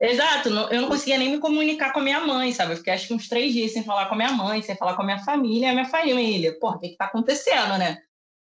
Exato, 0.00 0.50
eu 0.50 0.82
não 0.82 0.88
conseguia 0.88 1.18
nem 1.18 1.32
me 1.32 1.38
comunicar 1.38 1.92
com 1.92 1.98
a 1.98 2.02
minha 2.02 2.20
mãe, 2.20 2.52
sabe? 2.52 2.72
Eu 2.72 2.76
fiquei 2.76 2.92
acho 2.92 3.08
que 3.08 3.14
uns 3.14 3.28
três 3.28 3.52
dias 3.52 3.72
sem 3.72 3.82
falar 3.82 4.06
com 4.06 4.14
a 4.14 4.16
minha 4.16 4.32
mãe, 4.32 4.62
sem 4.62 4.76
falar 4.76 4.94
com 4.94 5.02
a 5.02 5.04
minha 5.04 5.24
família, 5.24 5.70
a 5.70 5.74
minha 5.74 5.84
família. 5.84 6.56
Pô, 6.60 6.70
o 6.70 6.78
que, 6.78 6.90
que 6.90 6.96
tá 6.96 7.06
acontecendo, 7.06 7.76
né? 7.76 7.98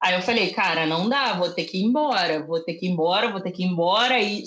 Aí 0.05 0.17
eu 0.17 0.21
falei, 0.21 0.51
cara, 0.51 0.87
não 0.87 1.09
dá, 1.09 1.33
vou 1.33 1.49
ter 1.51 1.65
que 1.65 1.79
ir 1.79 1.83
embora, 1.83 2.45
vou 2.45 2.61
ter 2.61 2.75
que 2.75 2.85
ir 2.85 2.91
embora, 2.91 3.33
vou 3.33 3.41
ter 3.41 3.51
que 3.51 3.63
ir 3.63 3.69
embora. 3.69 4.21
E 4.21 4.45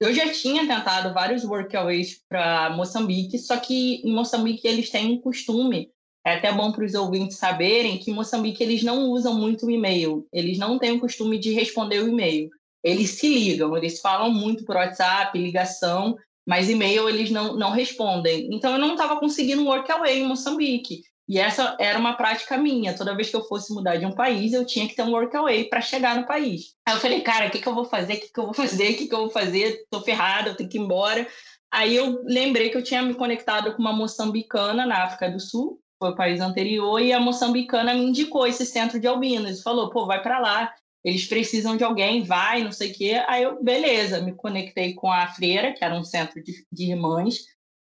eu 0.00 0.14
já 0.14 0.32
tinha 0.32 0.66
tentado 0.66 1.12
vários 1.12 1.44
workaways 1.44 2.22
para 2.26 2.70
Moçambique, 2.70 3.38
só 3.38 3.58
que 3.58 3.96
em 3.96 4.14
Moçambique 4.14 4.66
eles 4.66 4.88
têm 4.88 5.12
um 5.12 5.20
costume, 5.20 5.90
é 6.26 6.36
até 6.36 6.50
bom 6.50 6.72
para 6.72 6.86
os 6.86 6.94
ouvintes 6.94 7.36
saberem, 7.36 7.98
que 7.98 8.10
em 8.10 8.14
Moçambique 8.14 8.62
eles 8.62 8.82
não 8.82 9.10
usam 9.10 9.34
muito 9.34 9.66
o 9.66 9.70
e-mail, 9.70 10.26
eles 10.32 10.56
não 10.56 10.78
têm 10.78 10.92
o 10.92 11.00
costume 11.00 11.38
de 11.38 11.52
responder 11.52 11.98
o 11.98 12.08
e-mail. 12.08 12.48
Eles 12.82 13.10
se 13.10 13.28
ligam, 13.28 13.76
eles 13.76 14.00
falam 14.00 14.30
muito 14.30 14.64
por 14.64 14.76
WhatsApp, 14.76 15.38
ligação, 15.38 16.16
mas 16.46 16.70
e-mail 16.70 17.10
eles 17.10 17.30
não, 17.30 17.58
não 17.58 17.72
respondem. 17.72 18.48
Então 18.50 18.72
eu 18.72 18.78
não 18.78 18.92
estava 18.92 19.20
conseguindo 19.20 19.60
um 19.60 19.68
workaway 19.68 20.20
em 20.20 20.26
Moçambique. 20.26 21.02
E 21.28 21.38
essa 21.38 21.76
era 21.80 21.98
uma 21.98 22.14
prática 22.14 22.56
minha. 22.56 22.94
Toda 22.94 23.16
vez 23.16 23.30
que 23.30 23.36
eu 23.36 23.44
fosse 23.44 23.72
mudar 23.72 23.96
de 23.96 24.04
um 24.04 24.12
país, 24.12 24.52
eu 24.52 24.64
tinha 24.66 24.86
que 24.86 24.94
ter 24.94 25.02
um 25.02 25.12
workaway 25.12 25.64
para 25.64 25.80
chegar 25.80 26.16
no 26.16 26.26
país. 26.26 26.74
Aí 26.86 26.94
eu 26.94 27.00
falei, 27.00 27.20
cara, 27.22 27.46
o 27.46 27.50
que, 27.50 27.60
que 27.60 27.66
eu 27.66 27.74
vou 27.74 27.86
fazer? 27.86 28.14
O 28.14 28.20
que, 28.20 28.32
que 28.32 28.40
eu 28.40 28.44
vou 28.44 28.52
fazer? 28.54 28.92
O 28.92 28.96
que, 28.96 29.08
que 29.08 29.14
eu 29.14 29.20
vou 29.20 29.30
fazer? 29.30 29.84
Tô 29.90 30.00
ferrada, 30.02 30.50
eu 30.50 30.56
tenho 30.56 30.68
que 30.68 30.78
ir 30.78 30.80
embora. 30.80 31.26
Aí 31.72 31.96
eu 31.96 32.22
lembrei 32.24 32.70
que 32.70 32.76
eu 32.76 32.84
tinha 32.84 33.02
me 33.02 33.14
conectado 33.14 33.74
com 33.74 33.80
uma 33.80 33.92
moçambicana 33.92 34.86
na 34.86 35.02
África 35.02 35.28
do 35.28 35.40
Sul, 35.40 35.80
foi 35.98 36.10
o 36.10 36.16
país 36.16 36.40
anterior, 36.40 37.00
e 37.00 37.12
a 37.12 37.18
moçambicana 37.18 37.94
me 37.94 38.04
indicou 38.04 38.46
esse 38.46 38.64
centro 38.64 39.00
de 39.00 39.08
albinos. 39.08 39.60
Falou, 39.60 39.90
pô, 39.90 40.06
vai 40.06 40.22
para 40.22 40.38
lá, 40.38 40.72
eles 41.04 41.26
precisam 41.26 41.76
de 41.76 41.82
alguém, 41.82 42.22
vai, 42.22 42.62
não 42.62 42.70
sei 42.70 42.92
o 42.92 42.94
quê. 42.94 43.22
Aí 43.26 43.42
eu, 43.42 43.62
beleza, 43.62 44.20
me 44.20 44.34
conectei 44.34 44.94
com 44.94 45.10
a 45.10 45.26
freira, 45.26 45.72
que 45.72 45.84
era 45.84 45.94
um 45.94 46.04
centro 46.04 46.42
de, 46.42 46.64
de 46.70 46.90
irmãs, 46.90 47.40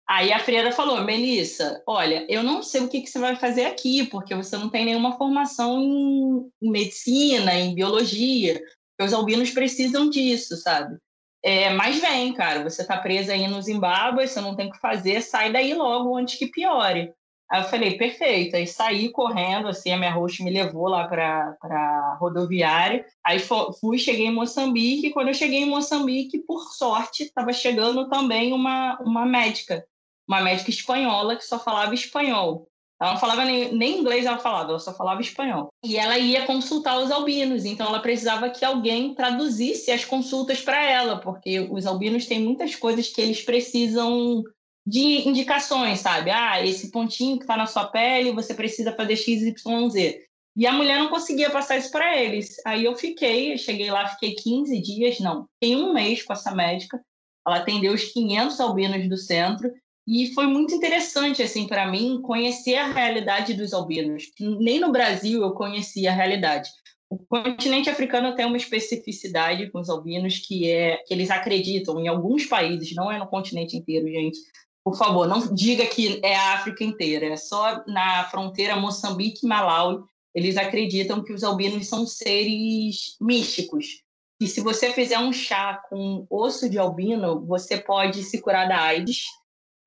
Aí 0.07 0.31
a 0.31 0.39
freira 0.39 0.71
falou, 0.71 1.03
Melissa, 1.03 1.81
olha, 1.87 2.25
eu 2.29 2.43
não 2.43 2.61
sei 2.61 2.81
o 2.81 2.87
que, 2.87 3.01
que 3.01 3.09
você 3.09 3.17
vai 3.17 3.35
fazer 3.35 3.65
aqui, 3.65 4.05
porque 4.05 4.35
você 4.35 4.55
não 4.55 4.69
tem 4.69 4.85
nenhuma 4.85 5.17
formação 5.17 5.81
em, 5.81 6.51
medicina, 6.61 7.55
em 7.55 7.73
biologia, 7.73 8.61
os 9.01 9.13
albinos 9.13 9.49
precisam 9.49 10.07
disso, 10.09 10.55
sabe? 10.57 10.97
É, 11.43 11.71
mas 11.71 11.99
vem, 11.99 12.33
cara, 12.33 12.63
você 12.63 12.85
tá 12.85 12.97
presa 12.97 13.33
aí 13.33 13.47
no 13.47 13.61
Zimbábue, 13.61 14.27
você 14.27 14.39
não 14.39 14.55
tem 14.55 14.67
o 14.67 14.71
que 14.71 14.79
fazer, 14.79 15.21
sai 15.21 15.51
daí 15.51 15.73
logo 15.73 16.15
antes 16.15 16.37
que 16.37 16.47
piore. 16.47 17.11
Aí 17.51 17.61
eu 17.61 17.65
falei, 17.65 17.97
perfeito. 17.97 18.55
Aí 18.55 18.65
saí 18.65 19.11
correndo, 19.11 19.67
assim, 19.67 19.91
a 19.91 19.97
minha 19.97 20.11
host 20.11 20.43
me 20.43 20.49
levou 20.49 20.87
lá 20.87 21.07
para 21.07 21.55
a 21.63 22.17
rodoviária. 22.19 23.05
Aí 23.23 23.37
fui, 23.39 23.99
cheguei 23.99 24.25
em 24.25 24.33
Moçambique. 24.33 25.11
Quando 25.11 25.27
eu 25.27 25.33
cheguei 25.35 25.61
em 25.61 25.69
Moçambique, 25.69 26.39
por 26.39 26.63
sorte, 26.73 27.23
estava 27.23 27.53
chegando 27.53 28.09
também 28.09 28.51
uma, 28.51 28.97
uma 28.99 29.25
médica 29.25 29.85
uma 30.27 30.41
médica 30.41 30.69
espanhola 30.69 31.35
que 31.35 31.45
só 31.45 31.59
falava 31.59 31.93
espanhol. 31.93 32.67
Ela 32.99 33.13
não 33.13 33.19
falava 33.19 33.43
nem, 33.43 33.73
nem, 33.75 33.99
inglês, 33.99 34.25
ela 34.25 34.38
falava, 34.38 34.69
ela 34.69 34.79
só 34.79 34.93
falava 34.93 35.19
espanhol. 35.19 35.67
E 35.83 35.97
ela 35.97 36.17
ia 36.17 36.45
consultar 36.45 36.97
os 36.97 37.11
albinos, 37.11 37.65
então 37.65 37.88
ela 37.88 37.99
precisava 37.99 38.49
que 38.49 38.63
alguém 38.63 39.13
traduzisse 39.13 39.91
as 39.91 40.05
consultas 40.05 40.61
para 40.61 40.81
ela, 40.81 41.19
porque 41.19 41.59
os 41.59 41.85
albinos 41.85 42.25
têm 42.25 42.39
muitas 42.39 42.73
coisas 42.75 43.09
que 43.09 43.21
eles 43.21 43.41
precisam 43.41 44.43
de 44.88 45.27
indicações, 45.27 45.99
sabe? 45.99 46.31
Ah, 46.31 46.65
esse 46.65 46.89
pontinho 46.89 47.38
que 47.38 47.43
está 47.43 47.57
na 47.57 47.65
sua 47.65 47.85
pele, 47.85 48.31
você 48.31 48.53
precisa 48.53 48.95
fazer 48.95 49.17
X, 49.17 49.41
Y, 49.41 49.89
Z. 49.89 50.25
E 50.55 50.65
a 50.65 50.71
mulher 50.71 50.97
não 50.99 51.09
conseguia 51.09 51.49
passar 51.49 51.77
isso 51.77 51.91
para 51.91 52.17
eles. 52.17 52.55
Aí 52.65 52.85
eu 52.85 52.95
fiquei, 52.95 53.51
eu 53.51 53.57
cheguei 53.57 53.91
lá, 53.91 54.07
fiquei 54.07 54.35
15 54.35 54.81
dias, 54.81 55.19
não, 55.19 55.47
fiquei 55.59 55.75
um 55.75 55.91
mês 55.91 56.23
com 56.23 56.31
essa 56.31 56.55
médica. 56.55 57.03
Ela 57.45 57.57
atendeu 57.57 57.93
os 57.93 58.05
500 58.05 58.59
albinos 58.61 59.09
do 59.09 59.17
centro 59.17 59.69
e 60.07 60.33
foi 60.33 60.45
muito 60.45 60.75
interessante 60.75 61.41
assim 61.41 61.67
para 61.67 61.89
mim 61.89 62.21
conhecer 62.21 62.75
a 62.75 62.87
realidade 62.87 63.53
dos 63.53 63.73
albinos. 63.73 64.23
Nem 64.39 64.79
no 64.79 64.91
Brasil 64.91 65.41
eu 65.41 65.51
conhecia 65.51 66.11
a 66.11 66.13
realidade. 66.13 66.69
O 67.09 67.17
continente 67.17 67.89
africano 67.89 68.35
tem 68.35 68.45
uma 68.45 68.57
especificidade 68.57 69.69
com 69.71 69.79
os 69.79 69.89
albinos 69.89 70.39
que 70.39 70.69
é 70.69 70.97
que 70.97 71.13
eles 71.13 71.29
acreditam 71.29 71.99
em 71.99 72.07
alguns 72.07 72.45
países, 72.45 72.93
não 72.95 73.11
é 73.11 73.17
no 73.17 73.27
continente 73.27 73.77
inteiro, 73.77 74.07
gente. 74.07 74.37
Por 74.83 74.97
favor, 74.97 75.27
não 75.27 75.53
diga 75.53 75.85
que 75.87 76.19
é 76.23 76.35
a 76.35 76.53
África 76.53 76.83
inteira, 76.83 77.27
é 77.27 77.37
só 77.37 77.83
na 77.87 78.25
fronteira 78.25 78.75
Moçambique 78.75 79.39
e 79.43 79.47
Malawi 79.47 80.03
eles 80.35 80.57
acreditam 80.57 81.23
que 81.23 81.31
os 81.31 81.45
albinos 81.45 81.87
são 81.87 82.05
seres 82.05 83.15
místicos. 83.21 84.03
E 84.39 84.47
se 84.47 84.59
você 84.59 84.91
fizer 84.91 85.17
um 85.17 85.31
chá 85.31 85.81
com 85.89 86.27
osso 86.29 86.69
de 86.69 86.77
albino, 86.77 87.45
você 87.45 87.77
pode 87.77 88.21
se 88.21 88.41
curar 88.41 88.67
da 88.67 88.81
AIDS 88.81 89.23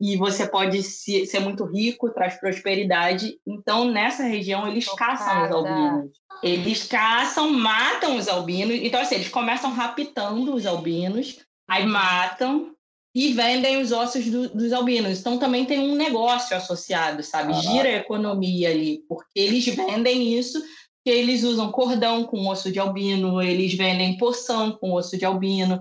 e 0.00 0.16
você 0.16 0.46
pode 0.46 0.82
se, 0.82 1.26
ser 1.26 1.40
muito 1.40 1.64
rico, 1.64 2.10
traz 2.10 2.38
prosperidade. 2.38 3.38
Então, 3.46 3.84
nessa 3.84 4.22
região, 4.22 4.66
eles 4.68 4.86
caçam 4.94 5.44
os 5.44 5.50
albinos. 5.50 6.10
Eles 6.42 6.84
caçam, 6.86 7.50
matam 7.50 8.16
os 8.16 8.28
albinos. 8.28 8.76
Então, 8.76 9.00
assim, 9.00 9.16
eles 9.16 9.28
começam 9.28 9.72
raptando 9.72 10.54
os 10.54 10.66
albinos, 10.66 11.38
aí 11.68 11.84
matam, 11.84 12.76
e 13.14 13.32
vendem 13.32 13.78
os 13.78 13.90
ossos 13.90 14.26
do, 14.26 14.48
dos 14.50 14.72
albinos. 14.72 15.18
Então 15.18 15.38
também 15.38 15.64
tem 15.64 15.80
um 15.80 15.96
negócio 15.96 16.56
associado, 16.56 17.22
sabe? 17.22 17.52
Gira 17.54 17.88
a 17.88 17.96
economia 17.96 18.70
ali, 18.70 19.02
porque 19.08 19.40
eles 19.40 19.64
vendem 19.66 20.38
isso, 20.38 20.62
que 21.04 21.10
eles 21.10 21.42
usam 21.42 21.72
cordão 21.72 22.24
com 22.24 22.46
osso 22.48 22.70
de 22.70 22.78
albino, 22.78 23.42
eles 23.42 23.74
vendem 23.74 24.16
poção 24.18 24.70
com 24.70 24.92
osso 24.92 25.18
de 25.18 25.24
albino. 25.24 25.80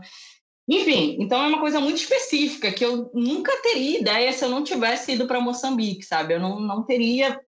Enfim, 0.70 1.18
então 1.20 1.42
é 1.42 1.48
uma 1.48 1.60
coisa 1.60 1.80
muito 1.80 1.98
específica 1.98 2.72
que 2.72 2.84
eu 2.84 3.10
nunca 3.14 3.52
teria 3.62 4.00
ideia 4.00 4.34
se 4.34 4.44
eu 4.44 4.50
não 4.50 4.64
tivesse 4.64 5.14
ido 5.14 5.26
para 5.26 5.40
Moçambique, 5.40 6.04
sabe? 6.04 6.34
Eu 6.34 6.40
não, 6.40 6.60
não 6.60 6.84
teria, 6.84 7.40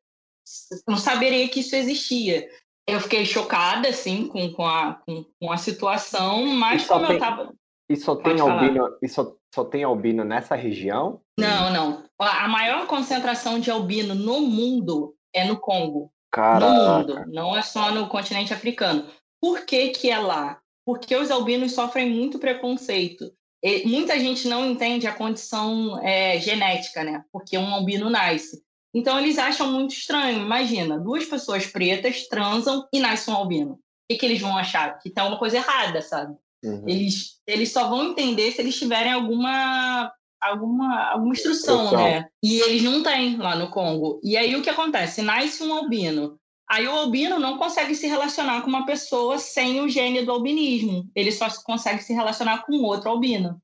não 0.87 0.97
saberia 0.97 1.47
que 1.49 1.59
isso 1.59 1.75
existia. 1.75 2.47
Eu 2.87 2.99
fiquei 3.01 3.25
chocada, 3.25 3.89
assim, 3.89 4.27
com, 4.27 4.51
com, 4.53 4.65
a, 4.65 4.93
com, 5.05 5.25
com 5.39 5.51
a 5.51 5.57
situação, 5.57 6.45
mas 6.47 6.87
como 6.87 7.01
tem, 7.01 7.09
eu 7.09 7.13
estava... 7.15 7.53
E 7.89 7.95
só 7.97 8.15
tem 8.15 8.39
albino, 8.39 8.97
e 9.01 9.09
só 9.09 9.35
só 9.53 9.65
tem 9.65 9.83
albino 9.83 10.23
nessa 10.23 10.55
região? 10.55 11.21
Não, 11.37 11.73
não. 11.73 12.03
A 12.19 12.47
maior 12.47 12.85
concentração 12.87 13.59
de 13.59 13.71
albino 13.71 14.13
no 14.13 14.41
mundo 14.41 15.15
é 15.33 15.43
no 15.43 15.57
Congo. 15.57 16.11
Caraca. 16.31 16.71
No 16.71 16.97
mundo, 16.97 17.31
não 17.31 17.57
é 17.57 17.61
só 17.61 17.91
no 17.91 18.07
continente 18.07 18.53
africano. 18.53 19.07
Por 19.41 19.65
que, 19.65 19.89
que 19.89 20.09
é 20.09 20.19
lá? 20.19 20.59
Porque 20.89 21.15
os 21.15 21.29
albinos 21.29 21.73
sofrem 21.73 22.09
muito 22.09 22.39
preconceito. 22.39 23.31
E 23.63 23.87
muita 23.87 24.19
gente 24.19 24.47
não 24.47 24.65
entende 24.65 25.05
a 25.05 25.13
condição 25.13 25.99
é, 26.01 26.39
genética, 26.39 27.03
né? 27.03 27.23
Porque 27.31 27.55
um 27.59 27.71
albino 27.71 28.09
nasce. 28.09 28.63
Então 28.91 29.19
eles 29.19 29.37
acham 29.37 29.71
muito 29.71 29.93
estranho. 29.93 30.41
Imagina, 30.41 30.97
duas 30.97 31.25
pessoas 31.25 31.67
pretas 31.67 32.27
transam 32.27 32.87
e 32.91 32.99
nasce 32.99 33.29
um 33.29 33.35
albino. 33.35 33.73
O 33.73 33.79
que, 34.09 34.17
que 34.17 34.25
eles 34.25 34.41
vão 34.41 34.57
achar? 34.57 34.97
Que 34.97 35.11
tem 35.11 35.23
uma 35.23 35.37
coisa 35.37 35.57
errada, 35.57 36.01
sabe? 36.01 36.35
Uhum. 36.65 36.83
Eles, 36.87 37.39
eles 37.45 37.71
só 37.71 37.87
vão 37.87 38.09
entender 38.09 38.51
se 38.51 38.59
eles 38.59 38.75
tiverem 38.75 39.11
alguma 39.11 40.11
alguma, 40.41 41.11
alguma 41.11 41.33
instrução, 41.33 41.83
instrução, 41.83 42.03
né? 42.03 42.25
E 42.41 42.61
eles 42.61 42.81
não 42.81 43.03
têm 43.03 43.37
lá 43.37 43.55
no 43.55 43.69
Congo. 43.69 44.19
E 44.23 44.35
aí 44.35 44.55
o 44.55 44.63
que 44.63 44.71
acontece? 44.71 45.21
Nasce 45.21 45.61
um 45.61 45.71
albino. 45.71 46.39
Aí 46.69 46.87
o 46.87 46.91
albino 46.91 47.39
não 47.39 47.57
consegue 47.57 47.95
se 47.95 48.05
relacionar 48.05 48.61
com 48.61 48.67
uma 48.67 48.85
pessoa 48.85 49.39
sem 49.39 49.81
o 49.81 49.89
gene 49.89 50.23
do 50.23 50.31
albinismo. 50.31 51.09
Ele 51.15 51.31
só 51.31 51.47
consegue 51.63 52.03
se 52.03 52.13
relacionar 52.13 52.63
com 52.65 52.83
outro 52.83 53.09
albino. 53.09 53.59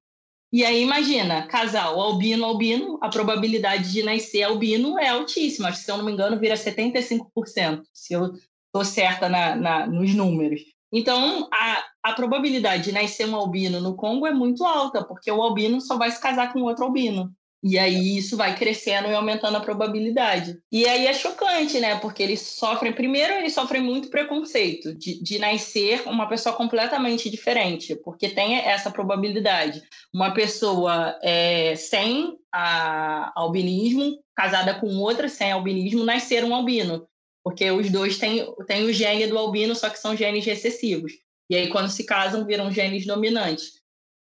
E 0.52 0.64
aí 0.64 0.82
imagina, 0.82 1.46
casal 1.48 2.00
albino-albino, 2.00 2.98
a 3.02 3.10
probabilidade 3.10 3.92
de 3.92 4.02
nascer 4.02 4.44
albino 4.44 4.98
é 4.98 5.10
altíssima. 5.10 5.72
Se 5.74 5.92
eu 5.92 5.98
não 5.98 6.06
me 6.06 6.14
engano, 6.14 6.40
vira 6.40 6.56
75%, 6.56 7.84
se 7.94 8.14
eu 8.14 8.34
estou 8.68 8.86
certa 8.86 9.30
na, 9.30 9.56
na, 9.56 9.88
nos 9.88 10.16
números. 10.16 10.62
Então, 10.92 11.48
a, 11.54 11.84
a 12.04 12.14
probabilidade 12.14 12.86
de 12.86 12.92
nascer 12.92 13.28
um 13.28 13.36
albino 13.36 13.82
no 13.82 13.96
Congo 13.96 14.26
é 14.26 14.34
muito 14.34 14.64
alta, 14.64 15.04
porque 15.04 15.30
o 15.30 15.42
albino 15.42 15.82
só 15.82 15.98
vai 15.98 16.10
se 16.10 16.22
casar 16.22 16.54
com 16.54 16.62
outro 16.62 16.86
albino. 16.86 17.34
E 17.68 17.80
aí 17.80 18.16
isso 18.16 18.38
vai 18.38 18.56
crescendo 18.56 19.10
e 19.10 19.16
aumentando 19.16 19.58
a 19.58 19.60
probabilidade. 19.60 20.60
E 20.72 20.88
aí 20.88 21.08
é 21.08 21.14
chocante, 21.16 21.80
né? 21.80 21.98
Porque 22.00 22.22
eles 22.22 22.40
sofrem, 22.42 22.94
primeiro, 22.94 23.34
eles 23.34 23.56
sofrem 23.56 23.82
muito 23.82 24.12
preconceito 24.12 24.94
de, 24.94 25.20
de 25.20 25.40
nascer 25.40 26.04
uma 26.06 26.30
pessoa 26.30 26.56
completamente 26.56 27.28
diferente, 27.28 27.96
porque 27.96 28.30
tem 28.30 28.56
essa 28.56 28.92
probabilidade. 28.92 29.82
Uma 30.14 30.32
pessoa 30.32 31.18
é, 31.24 31.76
sem 31.76 32.38
a, 32.54 33.32
albinismo, 33.36 34.20
casada 34.36 34.76
com 34.76 34.96
outra 34.98 35.28
sem 35.28 35.52
albinismo, 35.52 36.04
nascer 36.04 36.44
um 36.44 36.54
albino 36.54 37.08
porque 37.44 37.70
os 37.70 37.92
dois 37.92 38.18
têm, 38.18 38.44
têm 38.66 38.86
o 38.86 38.92
gene 38.92 39.28
do 39.28 39.38
albino, 39.38 39.76
só 39.76 39.88
que 39.88 40.00
são 40.00 40.18
genes 40.18 40.44
recessivos. 40.44 41.14
E 41.48 41.56
aí, 41.56 41.70
quando 41.70 41.90
se 41.90 42.04
casam, 42.04 42.44
viram 42.44 42.72
genes 42.72 43.06
dominantes. 43.06 43.85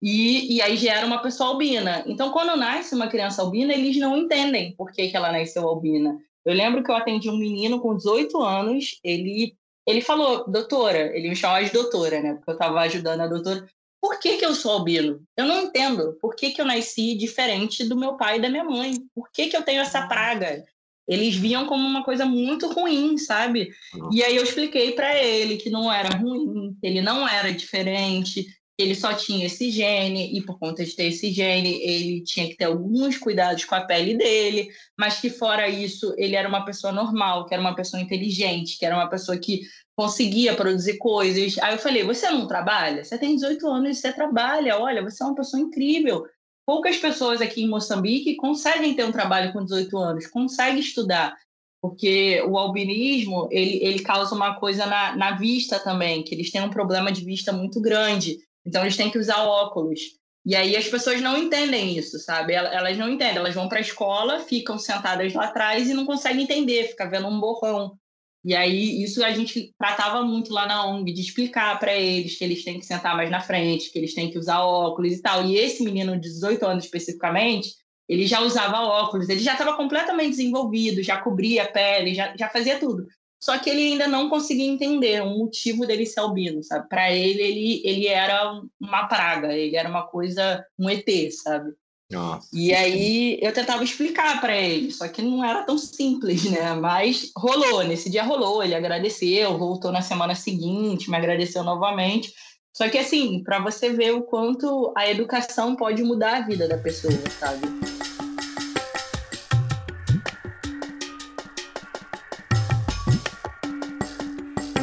E, 0.06 0.56
e 0.56 0.60
aí 0.60 0.76
gera 0.76 1.06
uma 1.06 1.22
pessoa 1.22 1.48
albina. 1.48 2.04
Então, 2.06 2.30
quando 2.30 2.58
nasce 2.58 2.94
uma 2.94 3.08
criança 3.08 3.40
albina, 3.40 3.72
eles 3.72 3.96
não 3.96 4.18
entendem 4.18 4.74
por 4.76 4.92
que, 4.92 5.08
que 5.08 5.16
ela 5.16 5.32
nasceu 5.32 5.66
albina. 5.66 6.20
Eu 6.44 6.52
lembro 6.52 6.84
que 6.84 6.90
eu 6.90 6.94
atendi 6.94 7.30
um 7.30 7.38
menino 7.38 7.80
com 7.80 7.96
18 7.96 8.38
anos, 8.42 9.00
ele, 9.02 9.56
ele 9.86 10.02
falou, 10.02 10.44
doutora, 10.46 11.16
ele 11.16 11.30
me 11.30 11.34
chamava 11.34 11.64
de 11.64 11.72
doutora, 11.72 12.20
né? 12.20 12.34
Porque 12.34 12.50
eu 12.50 12.52
estava 12.52 12.80
ajudando 12.80 13.22
a 13.22 13.26
doutora. 13.26 13.66
Por 13.98 14.20
que, 14.20 14.36
que 14.36 14.44
eu 14.44 14.54
sou 14.54 14.72
albino? 14.72 15.22
Eu 15.38 15.46
não 15.46 15.62
entendo. 15.62 16.18
Por 16.20 16.36
que, 16.36 16.50
que 16.50 16.60
eu 16.60 16.66
nasci 16.66 17.16
diferente 17.16 17.82
do 17.88 17.96
meu 17.96 18.18
pai 18.18 18.36
e 18.36 18.42
da 18.42 18.50
minha 18.50 18.64
mãe? 18.64 18.96
Por 19.14 19.30
que, 19.32 19.48
que 19.48 19.56
eu 19.56 19.62
tenho 19.62 19.80
essa 19.80 20.06
praga? 20.06 20.66
Eles 21.08 21.34
viam 21.34 21.64
como 21.64 21.82
uma 21.82 22.04
coisa 22.04 22.26
muito 22.26 22.70
ruim, 22.70 23.16
sabe? 23.16 23.70
E 24.12 24.22
aí 24.22 24.36
eu 24.36 24.44
expliquei 24.44 24.92
para 24.92 25.18
ele 25.18 25.56
que 25.56 25.70
não 25.70 25.90
era 25.90 26.14
ruim, 26.14 26.76
que 26.78 26.86
ele 26.86 27.00
não 27.00 27.26
era 27.26 27.50
diferente, 27.50 28.46
ele 28.78 28.94
só 28.94 29.14
tinha 29.14 29.46
esse 29.46 29.70
gene, 29.70 30.36
e 30.36 30.42
por 30.42 30.58
conta 30.58 30.84
de 30.84 30.94
ter 30.96 31.04
esse 31.04 31.30
gene, 31.32 31.80
ele 31.82 32.22
tinha 32.22 32.48
que 32.48 32.56
ter 32.56 32.64
alguns 32.64 33.16
cuidados 33.16 33.64
com 33.64 33.74
a 33.74 33.82
pele 33.82 34.16
dele, 34.16 34.68
mas 34.98 35.20
que 35.20 35.30
fora 35.30 35.68
isso, 35.68 36.14
ele 36.16 36.34
era 36.34 36.48
uma 36.48 36.64
pessoa 36.64 36.92
normal, 36.92 37.46
que 37.46 37.54
era 37.54 37.60
uma 37.60 37.76
pessoa 37.76 38.02
inteligente, 38.02 38.78
que 38.78 38.84
era 38.84 38.96
uma 38.96 39.08
pessoa 39.08 39.38
que 39.38 39.62
conseguia 39.96 40.54
produzir 40.54 40.98
coisas. 40.98 41.56
Aí 41.58 41.74
eu 41.74 41.78
falei: 41.78 42.02
Você 42.04 42.28
não 42.30 42.48
trabalha? 42.48 43.04
Você 43.04 43.16
tem 43.16 43.36
18 43.36 43.66
anos 43.68 43.98
e 43.98 44.00
você 44.00 44.12
trabalha, 44.12 44.78
olha, 44.78 45.02
você 45.02 45.22
é 45.22 45.26
uma 45.26 45.36
pessoa 45.36 45.62
incrível 45.62 46.26
poucas 46.66 46.96
pessoas 46.96 47.40
aqui 47.40 47.62
em 47.62 47.68
Moçambique 47.68 48.36
conseguem 48.36 48.94
ter 48.94 49.04
um 49.04 49.12
trabalho 49.12 49.52
com 49.52 49.64
18 49.64 49.96
anos, 49.98 50.26
conseguem 50.26 50.80
estudar, 50.80 51.36
porque 51.80 52.42
o 52.48 52.56
albinismo 52.56 53.48
ele, 53.50 53.84
ele 53.84 54.00
causa 54.00 54.34
uma 54.34 54.58
coisa 54.58 54.86
na, 54.86 55.16
na 55.16 55.36
vista 55.36 55.78
também, 55.78 56.22
que 56.22 56.34
eles 56.34 56.50
têm 56.50 56.62
um 56.62 56.70
problema 56.70 57.12
de 57.12 57.24
vista 57.24 57.52
muito 57.52 57.80
grande, 57.80 58.38
então 58.66 58.82
eles 58.82 58.96
têm 58.96 59.10
que 59.10 59.18
usar 59.18 59.42
óculos. 59.44 60.00
E 60.46 60.54
aí 60.54 60.76
as 60.76 60.86
pessoas 60.86 61.20
não 61.22 61.38
entendem 61.38 61.96
isso, 61.96 62.18
sabe? 62.18 62.52
Elas 62.52 62.98
não 62.98 63.08
entendem, 63.08 63.36
elas 63.36 63.54
vão 63.54 63.68
para 63.68 63.78
a 63.78 63.80
escola, 63.80 64.40
ficam 64.40 64.78
sentadas 64.78 65.32
lá 65.32 65.46
atrás 65.46 65.88
e 65.88 65.94
não 65.94 66.04
conseguem 66.04 66.44
entender, 66.44 66.88
fica 66.88 67.08
vendo 67.08 67.28
um 67.28 67.40
borrão. 67.40 67.98
E 68.44 68.54
aí, 68.54 69.02
isso 69.02 69.24
a 69.24 69.30
gente 69.30 69.74
tratava 69.78 70.22
muito 70.22 70.52
lá 70.52 70.66
na 70.66 70.86
ONG, 70.86 71.14
de 71.14 71.22
explicar 71.22 71.80
para 71.80 71.94
eles 71.94 72.36
que 72.36 72.44
eles 72.44 72.62
têm 72.62 72.78
que 72.78 72.84
sentar 72.84 73.16
mais 73.16 73.30
na 73.30 73.40
frente, 73.40 73.90
que 73.90 73.98
eles 73.98 74.12
têm 74.12 74.30
que 74.30 74.38
usar 74.38 74.62
óculos 74.62 75.12
e 75.14 75.22
tal. 75.22 75.46
E 75.46 75.56
esse 75.56 75.82
menino 75.82 76.12
de 76.20 76.28
18 76.28 76.66
anos 76.66 76.84
especificamente, 76.84 77.70
ele 78.06 78.26
já 78.26 78.42
usava 78.42 78.82
óculos, 78.82 79.30
ele 79.30 79.40
já 79.40 79.52
estava 79.52 79.74
completamente 79.74 80.32
desenvolvido, 80.32 81.02
já 81.02 81.18
cobria 81.18 81.62
a 81.62 81.68
pele, 81.68 82.14
já, 82.14 82.36
já 82.36 82.50
fazia 82.50 82.78
tudo. 82.78 83.06
Só 83.44 83.58
que 83.58 83.68
ele 83.68 83.88
ainda 83.88 84.08
não 84.08 84.30
conseguia 84.30 84.64
entender 84.64 85.22
o 85.22 85.28
motivo 85.28 85.86
dele 85.86 86.06
ser 86.06 86.20
albino, 86.20 86.64
sabe? 86.64 86.88
Para 86.88 87.12
ele, 87.12 87.42
ele, 87.42 87.82
ele 87.84 88.06
era 88.06 88.58
uma 88.80 89.06
praga, 89.06 89.52
ele 89.52 89.76
era 89.76 89.86
uma 89.86 90.06
coisa, 90.06 90.64
um 90.78 90.88
ET, 90.88 91.04
sabe? 91.30 91.74
Nossa. 92.10 92.48
E 92.54 92.72
aí 92.72 93.38
eu 93.42 93.52
tentava 93.52 93.84
explicar 93.84 94.40
para 94.40 94.56
ele, 94.56 94.90
só 94.90 95.06
que 95.08 95.20
não 95.20 95.44
era 95.44 95.62
tão 95.62 95.76
simples, 95.76 96.44
né? 96.50 96.72
Mas 96.72 97.32
rolou, 97.36 97.84
nesse 97.84 98.08
dia 98.08 98.22
rolou, 98.22 98.64
ele 98.64 98.74
agradeceu, 98.74 99.58
voltou 99.58 99.92
na 99.92 100.00
semana 100.00 100.34
seguinte, 100.34 101.10
me 101.10 101.16
agradeceu 101.18 101.62
novamente. 101.62 102.32
Só 102.72 102.88
que 102.88 102.96
assim, 102.96 103.42
para 103.44 103.58
você 103.58 103.90
ver 103.90 104.14
o 104.14 104.22
quanto 104.22 104.90
a 104.96 105.06
educação 105.10 105.76
pode 105.76 106.02
mudar 106.02 106.38
a 106.38 106.46
vida 106.46 106.66
da 106.66 106.78
pessoa, 106.78 107.12
sabe? 107.38 107.60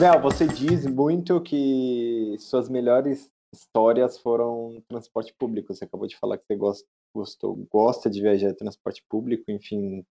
Mel, 0.01 0.19
você 0.19 0.47
diz 0.47 0.83
muito 0.87 1.39
que 1.41 2.35
suas 2.39 2.67
melhores 2.67 3.29
histórias 3.53 4.17
foram 4.17 4.81
transporte 4.89 5.31
público. 5.31 5.71
Você 5.71 5.83
acabou 5.83 6.07
de 6.07 6.17
falar 6.17 6.39
que 6.39 6.43
você 6.47 6.55
gosta, 6.55 6.87
gostou, 7.15 7.55
gosta 7.71 8.09
de 8.09 8.19
viajar 8.19 8.49
em 8.49 8.55
transporte 8.55 9.03
público, 9.07 9.43
enfim. 9.51 10.03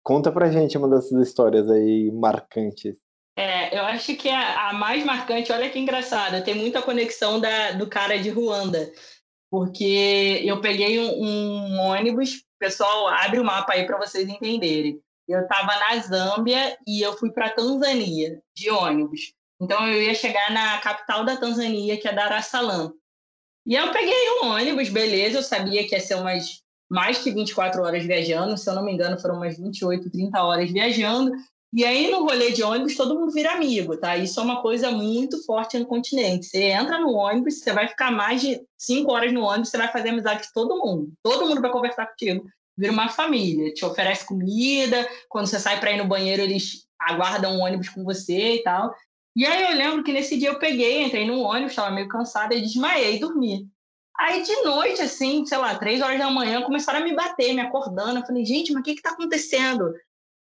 Conta 0.00 0.30
pra 0.30 0.48
gente 0.48 0.78
uma 0.78 0.88
dessas 0.88 1.26
histórias 1.26 1.68
aí 1.68 2.08
marcantes. 2.12 2.94
É, 3.36 3.76
eu 3.76 3.82
acho 3.82 4.14
que 4.14 4.28
a, 4.28 4.68
a, 4.68 4.72
mais 4.74 5.04
marcante, 5.04 5.50
olha 5.50 5.68
que 5.68 5.78
engraçada, 5.80 6.40
tem 6.40 6.54
muita 6.54 6.80
conexão 6.80 7.40
da, 7.40 7.72
do 7.72 7.88
cara 7.88 8.20
de 8.20 8.30
Ruanda, 8.30 8.92
porque 9.50 10.40
eu 10.44 10.60
peguei 10.60 11.00
um, 11.00 11.20
um 11.20 11.80
ônibus, 11.80 12.44
pessoal, 12.60 13.08
abre 13.08 13.40
o 13.40 13.44
mapa 13.44 13.72
aí 13.72 13.84
para 13.86 13.98
vocês 13.98 14.28
entenderem. 14.28 15.02
Eu 15.28 15.40
estava 15.40 15.78
na 15.78 15.98
Zâmbia 15.98 16.76
e 16.86 17.00
eu 17.00 17.16
fui 17.16 17.30
para 17.30 17.50
Tanzânia 17.50 18.40
de 18.54 18.70
ônibus. 18.70 19.32
Então 19.60 19.86
eu 19.86 20.02
ia 20.02 20.14
chegar 20.14 20.50
na 20.50 20.78
capital 20.78 21.24
da 21.24 21.36
Tanzânia, 21.36 21.96
que 21.96 22.08
é 22.08 22.12
Dar 22.12 22.36
es 22.38 22.46
Salaam. 22.46 22.92
E 23.64 23.74
eu 23.74 23.92
peguei 23.92 24.30
um 24.40 24.46
ônibus, 24.46 24.88
beleza, 24.88 25.38
eu 25.38 25.42
sabia 25.42 25.86
que 25.86 25.94
ia 25.94 26.00
ser 26.00 26.16
umas 26.16 26.62
mais 26.90 27.18
que 27.18 27.30
24 27.30 27.82
horas 27.82 28.04
viajando, 28.04 28.58
se 28.58 28.68
eu 28.68 28.74
não 28.74 28.84
me 28.84 28.92
engano, 28.92 29.18
foram 29.18 29.36
umas 29.36 29.56
28, 29.56 30.10
30 30.10 30.42
horas 30.42 30.70
viajando. 30.70 31.32
E 31.72 31.86
aí, 31.86 32.10
no 32.10 32.22
rolê 32.24 32.52
de 32.52 32.62
ônibus, 32.62 32.96
todo 32.96 33.18
mundo 33.18 33.32
vira 33.32 33.52
amigo, 33.52 33.96
tá? 33.96 34.14
Isso 34.14 34.38
é 34.38 34.42
uma 34.42 34.60
coisa 34.60 34.90
muito 34.90 35.42
forte 35.46 35.78
no 35.78 35.86
continente. 35.86 36.44
Você 36.44 36.64
entra 36.64 37.00
no 37.00 37.12
ônibus, 37.12 37.60
você 37.60 37.72
vai 37.72 37.88
ficar 37.88 38.10
mais 38.10 38.42
de 38.42 38.60
cinco 38.76 39.10
horas 39.10 39.32
no 39.32 39.40
ônibus, 39.40 39.70
você 39.70 39.78
vai 39.78 39.90
fazer 39.90 40.10
amizade 40.10 40.48
com 40.48 40.52
todo 40.52 40.78
mundo. 40.78 41.10
Todo 41.22 41.46
mundo 41.46 41.62
vai 41.62 41.72
conversar 41.72 42.08
contigo. 42.08 42.44
Vira 42.76 42.92
uma 42.92 43.08
família. 43.08 43.72
Te 43.72 43.84
oferece 43.84 44.26
comida. 44.26 45.08
Quando 45.28 45.46
você 45.46 45.58
sai 45.58 45.78
para 45.80 45.92
ir 45.92 45.98
no 45.98 46.08
banheiro, 46.08 46.42
eles 46.42 46.86
aguardam 46.98 47.56
um 47.56 47.62
ônibus 47.62 47.88
com 47.88 48.04
você 48.04 48.56
e 48.56 48.62
tal. 48.62 48.94
E 49.34 49.46
aí 49.46 49.62
eu 49.62 49.76
lembro 49.76 50.04
que 50.04 50.12
nesse 50.12 50.38
dia 50.38 50.50
eu 50.50 50.58
peguei, 50.58 51.02
entrei 51.02 51.26
no 51.26 51.40
ônibus, 51.40 51.72
estava 51.72 51.90
meio 51.90 52.08
cansada 52.08 52.54
e 52.54 52.60
desmaiei 52.60 53.16
e 53.16 53.20
dormi. 53.20 53.66
Aí 54.18 54.42
de 54.42 54.62
noite, 54.62 55.00
assim, 55.00 55.44
sei 55.46 55.56
lá, 55.56 55.74
três 55.78 56.02
horas 56.02 56.18
da 56.18 56.30
manhã, 56.30 56.62
começaram 56.62 57.00
a 57.00 57.04
me 57.04 57.14
bater, 57.14 57.54
me 57.54 57.62
acordando. 57.62 58.18
Eu 58.18 58.26
falei, 58.26 58.44
gente, 58.44 58.72
mas 58.72 58.80
o 58.80 58.84
que 58.84 58.92
está 58.92 59.10
acontecendo? 59.10 59.92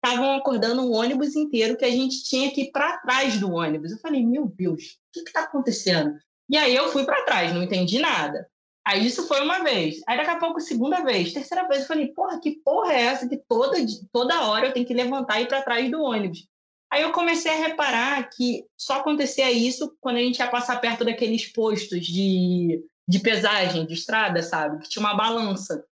estavam 0.03 0.35
acordando 0.35 0.81
um 0.81 0.91
ônibus 0.91 1.35
inteiro 1.35 1.77
que 1.77 1.85
a 1.85 1.91
gente 1.91 2.23
tinha 2.23 2.51
que 2.51 2.63
ir 2.63 2.71
para 2.71 2.97
trás 2.97 3.39
do 3.39 3.53
ônibus. 3.53 3.91
Eu 3.91 3.99
falei, 3.99 4.25
meu 4.25 4.47
Deus, 4.47 4.97
o 5.15 5.23
que 5.23 5.29
está 5.29 5.43
acontecendo? 5.43 6.17
E 6.49 6.57
aí 6.57 6.75
eu 6.75 6.91
fui 6.91 7.05
para 7.05 7.23
trás, 7.23 7.53
não 7.53 7.61
entendi 7.61 7.99
nada. 7.99 8.49
Aí 8.85 9.05
isso 9.05 9.27
foi 9.27 9.41
uma 9.41 9.63
vez. 9.63 10.01
Aí 10.07 10.17
daqui 10.17 10.31
a 10.31 10.39
pouco, 10.39 10.59
segunda 10.59 11.03
vez. 11.03 11.33
Terceira 11.33 11.67
vez, 11.67 11.81
eu 11.81 11.87
falei, 11.87 12.07
porra, 12.07 12.39
que 12.39 12.59
porra 12.63 12.93
é 12.93 13.01
essa 13.01 13.29
que 13.29 13.37
toda, 13.37 13.77
toda 14.11 14.47
hora 14.47 14.67
eu 14.67 14.73
tenho 14.73 14.85
que 14.85 14.93
levantar 14.93 15.39
e 15.39 15.43
ir 15.43 15.47
para 15.47 15.61
trás 15.61 15.89
do 15.89 16.01
ônibus? 16.01 16.47
Aí 16.91 17.03
eu 17.03 17.11
comecei 17.11 17.51
a 17.51 17.67
reparar 17.67 18.29
que 18.29 18.65
só 18.77 18.95
acontecia 18.95 19.49
isso 19.49 19.95
quando 20.01 20.17
a 20.17 20.21
gente 20.21 20.39
ia 20.39 20.47
passar 20.47 20.81
perto 20.81 21.05
daqueles 21.05 21.49
postos 21.51 22.05
de, 22.05 22.83
de 23.07 23.19
pesagem 23.19 23.85
de 23.85 23.93
estrada, 23.93 24.43
sabe? 24.43 24.81
Que 24.81 24.89
tinha 24.89 25.05
uma 25.05 25.15
balança. 25.15 25.85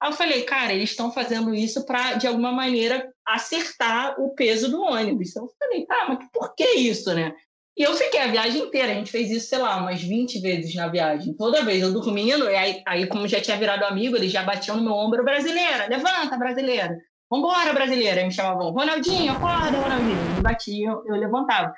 Aí 0.00 0.10
eu 0.10 0.14
falei, 0.14 0.42
cara, 0.44 0.72
eles 0.72 0.90
estão 0.90 1.12
fazendo 1.12 1.54
isso 1.54 1.84
para, 1.84 2.14
de 2.14 2.26
alguma 2.26 2.52
maneira, 2.52 3.12
acertar 3.26 4.18
o 4.20 4.34
peso 4.34 4.70
do 4.70 4.80
ônibus. 4.80 5.30
Então 5.30 5.44
eu 5.44 5.52
falei, 5.58 5.84
tá, 5.84 6.06
mas 6.08 6.28
por 6.32 6.54
que 6.54 6.64
isso, 6.64 7.12
né? 7.14 7.34
E 7.76 7.82
eu 7.82 7.94
fiquei 7.94 8.20
a 8.20 8.28
viagem 8.28 8.62
inteira, 8.62 8.92
a 8.92 8.94
gente 8.94 9.10
fez 9.10 9.30
isso, 9.30 9.48
sei 9.48 9.58
lá, 9.58 9.76
umas 9.76 10.02
20 10.02 10.40
vezes 10.40 10.74
na 10.74 10.88
viagem. 10.88 11.34
Toda 11.34 11.62
vez 11.62 11.82
eu 11.82 11.92
dormindo, 11.92 12.48
e 12.48 12.56
aí, 12.56 12.82
aí 12.86 13.06
como 13.06 13.28
já 13.28 13.40
tinha 13.40 13.56
virado 13.56 13.84
amigo, 13.84 14.16
eles 14.16 14.32
já 14.32 14.42
batiam 14.42 14.76
no 14.76 14.82
meu 14.82 14.94
ombro, 14.94 15.22
brasileira, 15.24 15.86
levanta, 15.88 16.38
brasileira. 16.38 16.96
Vambora, 17.30 17.72
brasileira. 17.72 18.20
Aí 18.20 18.26
me 18.26 18.32
chamavam, 18.32 18.70
Ronaldinho, 18.70 19.32
acorda, 19.32 19.78
Ronaldinho. 19.78 20.32
Me 20.32 20.40
batiam, 20.40 21.02
eu 21.06 21.16
levantava. 21.16 21.74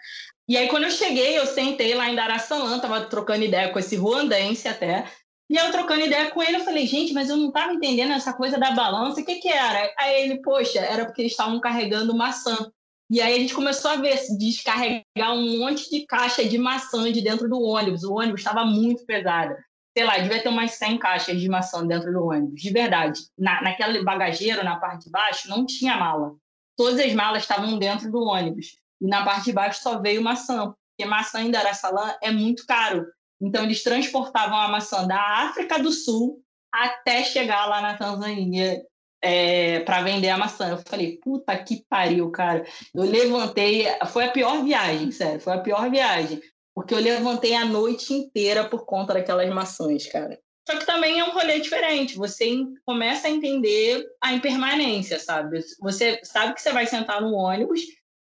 E 0.46 0.56
aí, 0.56 0.68
quando 0.68 0.84
eu 0.84 0.90
cheguei, 0.90 1.36
eu 1.38 1.46
sentei 1.46 1.94
lá 1.94 2.08
em 2.08 2.14
Darassalã, 2.14 2.78
tava 2.78 3.02
trocando 3.06 3.44
ideia 3.44 3.70
com 3.70 3.78
esse 3.78 3.96
ruandense 3.96 4.68
até, 4.68 5.04
e 5.50 5.56
eu 5.56 5.70
trocando 5.72 6.04
ideia 6.04 6.30
com 6.30 6.42
ele, 6.42 6.56
eu 6.56 6.64
falei, 6.64 6.86
gente, 6.86 7.14
mas 7.14 7.30
eu 7.30 7.36
não 7.36 7.48
estava 7.48 7.72
entendendo 7.72 8.12
essa 8.12 8.34
coisa 8.34 8.58
da 8.58 8.72
balança, 8.72 9.20
o 9.20 9.24
que 9.24 9.36
que 9.36 9.48
era? 9.48 9.92
Aí 9.98 10.22
ele, 10.22 10.42
poxa, 10.42 10.80
era 10.80 11.06
porque 11.06 11.22
eles 11.22 11.32
estavam 11.32 11.58
carregando 11.58 12.16
maçã. 12.16 12.70
E 13.10 13.22
aí 13.22 13.34
a 13.34 13.38
gente 13.38 13.54
começou 13.54 13.90
a 13.90 13.96
ver, 13.96 14.20
descarregar 14.38 15.32
um 15.32 15.58
monte 15.58 15.88
de 15.88 16.04
caixa 16.04 16.44
de 16.44 16.58
maçã 16.58 17.10
de 17.10 17.22
dentro 17.22 17.48
do 17.48 17.60
ônibus. 17.60 18.04
O 18.04 18.14
ônibus 18.14 18.40
estava 18.40 18.66
muito 18.66 19.06
pesado. 19.06 19.56
Sei 19.96 20.04
lá, 20.04 20.18
devia 20.18 20.42
ter 20.42 20.48
umas 20.50 20.72
100 20.72 20.98
caixas 20.98 21.40
de 21.40 21.48
maçã 21.48 21.86
dentro 21.86 22.12
do 22.12 22.26
ônibus, 22.26 22.60
de 22.60 22.70
verdade. 22.70 23.20
Na, 23.36 23.62
naquele 23.62 24.04
bagageiro, 24.04 24.62
na 24.62 24.76
parte 24.76 25.06
de 25.06 25.10
baixo, 25.10 25.48
não 25.48 25.64
tinha 25.64 25.96
mala. 25.96 26.34
Todas 26.76 27.00
as 27.00 27.12
malas 27.14 27.42
estavam 27.42 27.78
dentro 27.78 28.10
do 28.10 28.22
ônibus. 28.22 28.76
E 29.00 29.06
na 29.06 29.24
parte 29.24 29.46
de 29.46 29.52
baixo 29.52 29.82
só 29.82 29.98
veio 30.00 30.22
maçã, 30.22 30.66
porque 30.66 31.08
maçã 31.08 31.40
em 31.40 31.50
Darassalã 31.50 32.14
é 32.22 32.30
muito 32.30 32.66
caro. 32.66 33.06
Então, 33.40 33.64
eles 33.64 33.82
transportavam 33.82 34.58
a 34.58 34.68
maçã 34.68 35.06
da 35.06 35.20
África 35.46 35.78
do 35.78 35.90
Sul 35.90 36.42
até 36.70 37.24
chegar 37.24 37.66
lá 37.66 37.80
na 37.80 37.94
Tanzânia 37.94 38.82
é, 39.22 39.80
para 39.80 40.02
vender 40.02 40.28
a 40.28 40.38
maçã. 40.38 40.70
Eu 40.70 40.78
falei, 40.78 41.18
puta 41.22 41.56
que 41.56 41.84
pariu, 41.88 42.30
cara. 42.30 42.64
Eu 42.94 43.04
levantei, 43.04 43.86
foi 44.06 44.24
a 44.24 44.30
pior 44.30 44.62
viagem, 44.64 45.10
sério, 45.10 45.40
foi 45.40 45.54
a 45.54 45.60
pior 45.60 45.90
viagem. 45.90 46.40
Porque 46.74 46.94
eu 46.94 46.98
levantei 46.98 47.54
a 47.54 47.64
noite 47.64 48.14
inteira 48.14 48.64
por 48.64 48.84
conta 48.84 49.14
daquelas 49.14 49.48
maçãs, 49.50 50.06
cara. 50.06 50.38
Só 50.68 50.78
que 50.78 50.86
também 50.86 51.18
é 51.18 51.24
um 51.24 51.32
rolê 51.32 51.58
diferente. 51.60 52.16
Você 52.16 52.50
começa 52.84 53.26
a 53.26 53.30
entender 53.30 54.04
a 54.22 54.34
impermanência, 54.34 55.18
sabe? 55.18 55.60
Você 55.80 56.20
sabe 56.22 56.54
que 56.54 56.60
você 56.60 56.72
vai 56.72 56.86
sentar 56.86 57.22
no 57.22 57.32
ônibus 57.32 57.80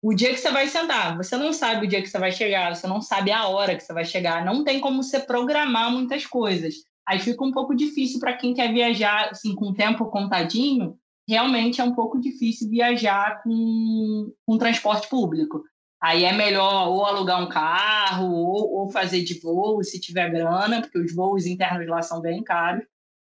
o 0.03 0.15
dia 0.15 0.35
que 0.35 0.37
você 0.39 0.51
vai 0.51 0.69
sentar. 0.69 1.17
Você 1.17 1.37
não 1.37 1.53
sabe 1.53 1.87
o 1.87 1.89
dia 1.89 2.03
que 2.03 2.09
você 2.09 2.19
vai 2.19 2.31
chegar, 2.31 2.77
você 2.77 2.87
não 2.87 3.01
sabe 3.01 3.33
a 3.33 3.49
hora 3.49 3.75
que 3.75 3.83
você 3.83 3.93
vai 3.93 4.05
chegar. 4.05 4.45
Não 4.45 4.63
tem 4.63 4.81
como 4.81 5.03
você 5.03 5.19
programar 5.19 5.91
muitas 5.91 6.27
coisas. 6.27 6.75
Aí 7.09 7.21
fica 7.21 7.45
um 7.45 7.53
pouco 7.53 7.75
difícil 7.75 8.19
para 8.19 8.37
quem 8.37 8.53
quer 8.53 8.73
viajar 8.73 9.31
assim, 9.31 9.55
com 9.55 9.67
o 9.67 9.75
tempo 9.75 10.07
contadinho. 10.07 10.99
Realmente 11.29 11.81
é 11.81 11.85
um 11.85 11.95
pouco 11.95 12.21
difícil 12.21 12.69
viajar 12.69 13.43
com, 13.43 14.33
com 14.45 14.59
transporte 14.59 15.09
público. 15.09 15.63
Aí 16.01 16.25
é 16.25 16.33
melhor 16.33 16.89
ou 16.89 17.05
alugar 17.05 17.43
um 17.43 17.49
carro 17.49 18.33
ou, 18.33 18.73
ou 18.75 18.91
fazer 18.91 19.23
de 19.23 19.41
voo, 19.41 19.83
se 19.83 20.01
tiver 20.01 20.31
grana, 20.31 20.81
porque 20.81 20.99
os 20.99 21.15
voos 21.15 21.47
internos 21.47 21.87
lá 21.89 22.03
são 22.03 22.21
bem 22.21 22.43
caros. 22.43 22.85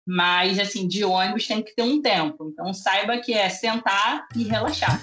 Mas, 0.07 0.59
assim, 0.59 0.89
de 0.89 1.05
ônibus 1.05 1.47
tem 1.47 1.63
que 1.63 1.75
ter 1.75 1.83
um 1.83 2.01
tempo. 2.01 2.49
Então, 2.51 2.73
saiba 2.75 3.19
que 3.19 3.33
é 3.33 3.49
sentar 3.49 4.27
e 4.35 4.45
relaxar. 4.45 5.01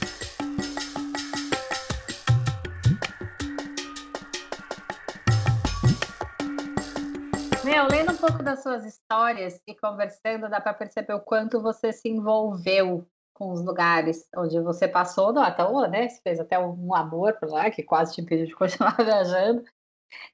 Pouco 8.29 8.43
das 8.43 8.61
suas 8.61 8.85
histórias 8.85 9.59
e 9.65 9.75
conversando, 9.75 10.49
dá 10.49 10.61
para 10.61 10.73
perceber 10.73 11.13
o 11.13 11.19
quanto 11.19 11.61
você 11.61 11.91
se 11.91 12.07
envolveu 12.07 13.07
com 13.33 13.51
os 13.51 13.63
lugares 13.63 14.27
onde 14.35 14.59
você 14.59 14.87
passou, 14.87 15.33
não, 15.33 15.41
até 15.41 15.63
né? 15.89 16.09
Você 16.09 16.21
fez 16.21 16.39
até 16.39 16.59
um 16.59 16.93
amor 16.93 17.33
por 17.39 17.49
lá, 17.49 17.71
que 17.71 17.81
quase 17.81 18.13
te 18.13 18.21
impediu 18.21 18.45
de 18.45 18.53
continuar 18.55 18.97
viajando. 18.97 19.63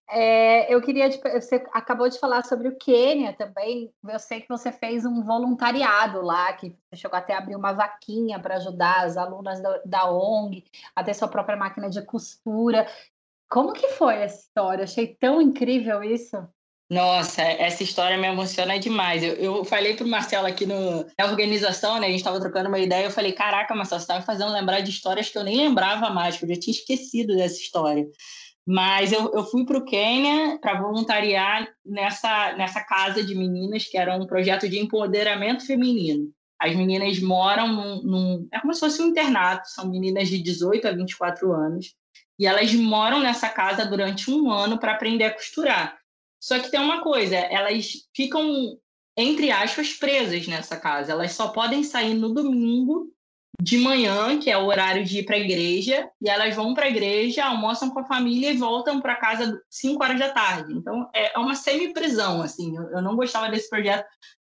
É, 0.10 0.74
eu 0.74 0.82
queria, 0.82 1.10
você 1.10 1.56
acabou 1.74 2.10
de 2.10 2.20
falar 2.20 2.44
sobre 2.46 2.68
o 2.70 2.78
Quênia 2.78 3.34
também. 3.34 3.94
Eu 4.08 4.20
sei 4.20 4.42
que 4.42 4.50
você 4.50 4.72
fez 4.72 5.06
um 5.06 5.22
voluntariado 5.22 6.22
lá, 6.22 6.52
que 6.54 6.70
você 6.70 6.96
chegou 7.02 7.18
até 7.18 7.34
a 7.34 7.40
abrir 7.40 7.56
uma 7.56 7.74
vaquinha 7.74 8.40
para 8.40 8.56
ajudar 8.56 9.04
as 9.04 9.18
alunas 9.18 9.62
da, 9.62 9.82
da 9.86 10.12
ONG 10.12 10.64
a 10.96 11.04
ter 11.04 11.14
sua 11.14 11.28
própria 11.28 11.58
máquina 11.58 11.90
de 11.90 12.02
costura. 12.02 12.88
Como 13.50 13.74
que 13.74 13.90
foi 13.90 14.16
essa 14.16 14.40
história? 14.40 14.84
achei 14.86 15.16
tão 15.16 15.42
incrível 15.42 16.02
isso. 16.02 16.38
Nossa, 16.90 17.42
essa 17.42 17.82
história 17.82 18.16
me 18.16 18.28
emociona 18.28 18.78
demais. 18.78 19.24
Eu, 19.24 19.34
eu 19.34 19.66
falei 19.66 19.96
pro 19.96 20.08
Marcelo 20.08 20.46
aqui 20.46 20.68
no, 20.68 21.04
na 21.18 21.26
organização, 21.26 22.00
né? 22.00 22.08
A 22.08 22.10
gente 22.12 22.20
estava 22.20 22.40
trocando 22.40 22.70
uma 22.70 22.78
ideia. 22.78 23.06
Eu 23.06 23.12
falei: 23.12 23.32
Caraca, 23.32 23.74
Marcelo, 23.74 24.02
você 24.02 24.08
tá 24.08 24.20
me 24.20 24.26
fazendo 24.26 24.54
lembrar 24.54 24.82
de 24.82 24.92
histórias 24.92 25.30
que 25.30 25.38
eu 25.38 25.44
nem 25.44 25.58
lembrava 25.58 26.12
mais, 26.12 26.38
que 26.38 26.46
eu 26.46 26.50
já 26.50 26.60
tinha 26.60 26.76
esquecido 26.76 27.36
dessa 27.36 27.56
história. 27.56 28.06
Mas 28.68 29.12
eu, 29.12 29.32
eu 29.34 29.44
fui 29.46 29.66
para 29.66 29.78
o 29.78 29.86
Quênia 29.86 30.60
para 30.60 30.80
voluntariar 30.80 31.68
nessa, 31.84 32.54
nessa 32.54 32.82
casa 32.84 33.24
de 33.24 33.34
meninas, 33.34 33.86
que 33.86 33.98
era 33.98 34.16
um 34.16 34.28
projeto 34.28 34.70
de 34.70 34.80
empoderamento 34.80 35.66
feminino. 35.66 36.32
As 36.60 36.76
meninas 36.76 37.20
moram 37.20 37.68
num, 37.68 38.02
num. 38.04 38.48
É 38.52 38.60
como 38.60 38.74
se 38.74 38.80
fosse 38.80 39.02
um 39.02 39.08
internato, 39.08 39.68
são 39.70 39.90
meninas 39.90 40.30
de 40.30 40.38
18 40.38 40.88
a 40.88 40.92
24 40.92 41.52
anos. 41.52 41.96
E 42.38 42.46
elas 42.46 42.74
moram 42.74 43.22
nessa 43.22 43.50
casa 43.50 43.86
durante 43.86 44.30
um 44.30 44.52
ano 44.52 44.80
para 44.80 44.94
aprender 44.94 45.26
a 45.26 45.34
costurar. 45.34 45.98
Só 46.46 46.60
que 46.60 46.70
tem 46.70 46.80
uma 46.80 47.02
coisa, 47.02 47.36
elas 47.36 47.94
ficam, 48.16 48.78
entre 49.18 49.50
aspas, 49.50 49.94
presas 49.94 50.46
nessa 50.46 50.78
casa. 50.78 51.12
Elas 51.12 51.32
só 51.32 51.48
podem 51.48 51.84
sair 51.84 52.14
no 52.14 52.32
domingo 52.32 53.12
de 53.60 53.80
manhã, 53.80 54.38
que 54.38 54.52
é 54.52 54.56
o 54.56 54.68
horário 54.68 55.04
de 55.04 55.20
ir 55.20 55.26
para 55.26 55.38
a 55.38 55.40
igreja, 55.40 56.08
e 56.22 56.30
elas 56.30 56.56
vão 56.56 56.76
para 56.76 56.86
a 56.86 56.90
igreja, 56.90 57.46
almoçam 57.46 57.90
com 57.90 58.02
a 58.02 58.06
família 58.06 58.52
e 58.52 58.58
voltam 58.58 59.02
para 59.02 59.16
casa 59.16 59.60
5 59.72 60.04
horas 60.04 60.20
da 60.20 60.30
tarde. 60.30 60.72
Então 60.74 61.10
é 61.16 61.36
uma 61.36 61.56
semi-prisão, 61.56 62.44
assim. 62.44 62.76
Eu 62.78 63.02
não 63.02 63.16
gostava 63.16 63.50
desse 63.50 63.68
projeto 63.68 64.06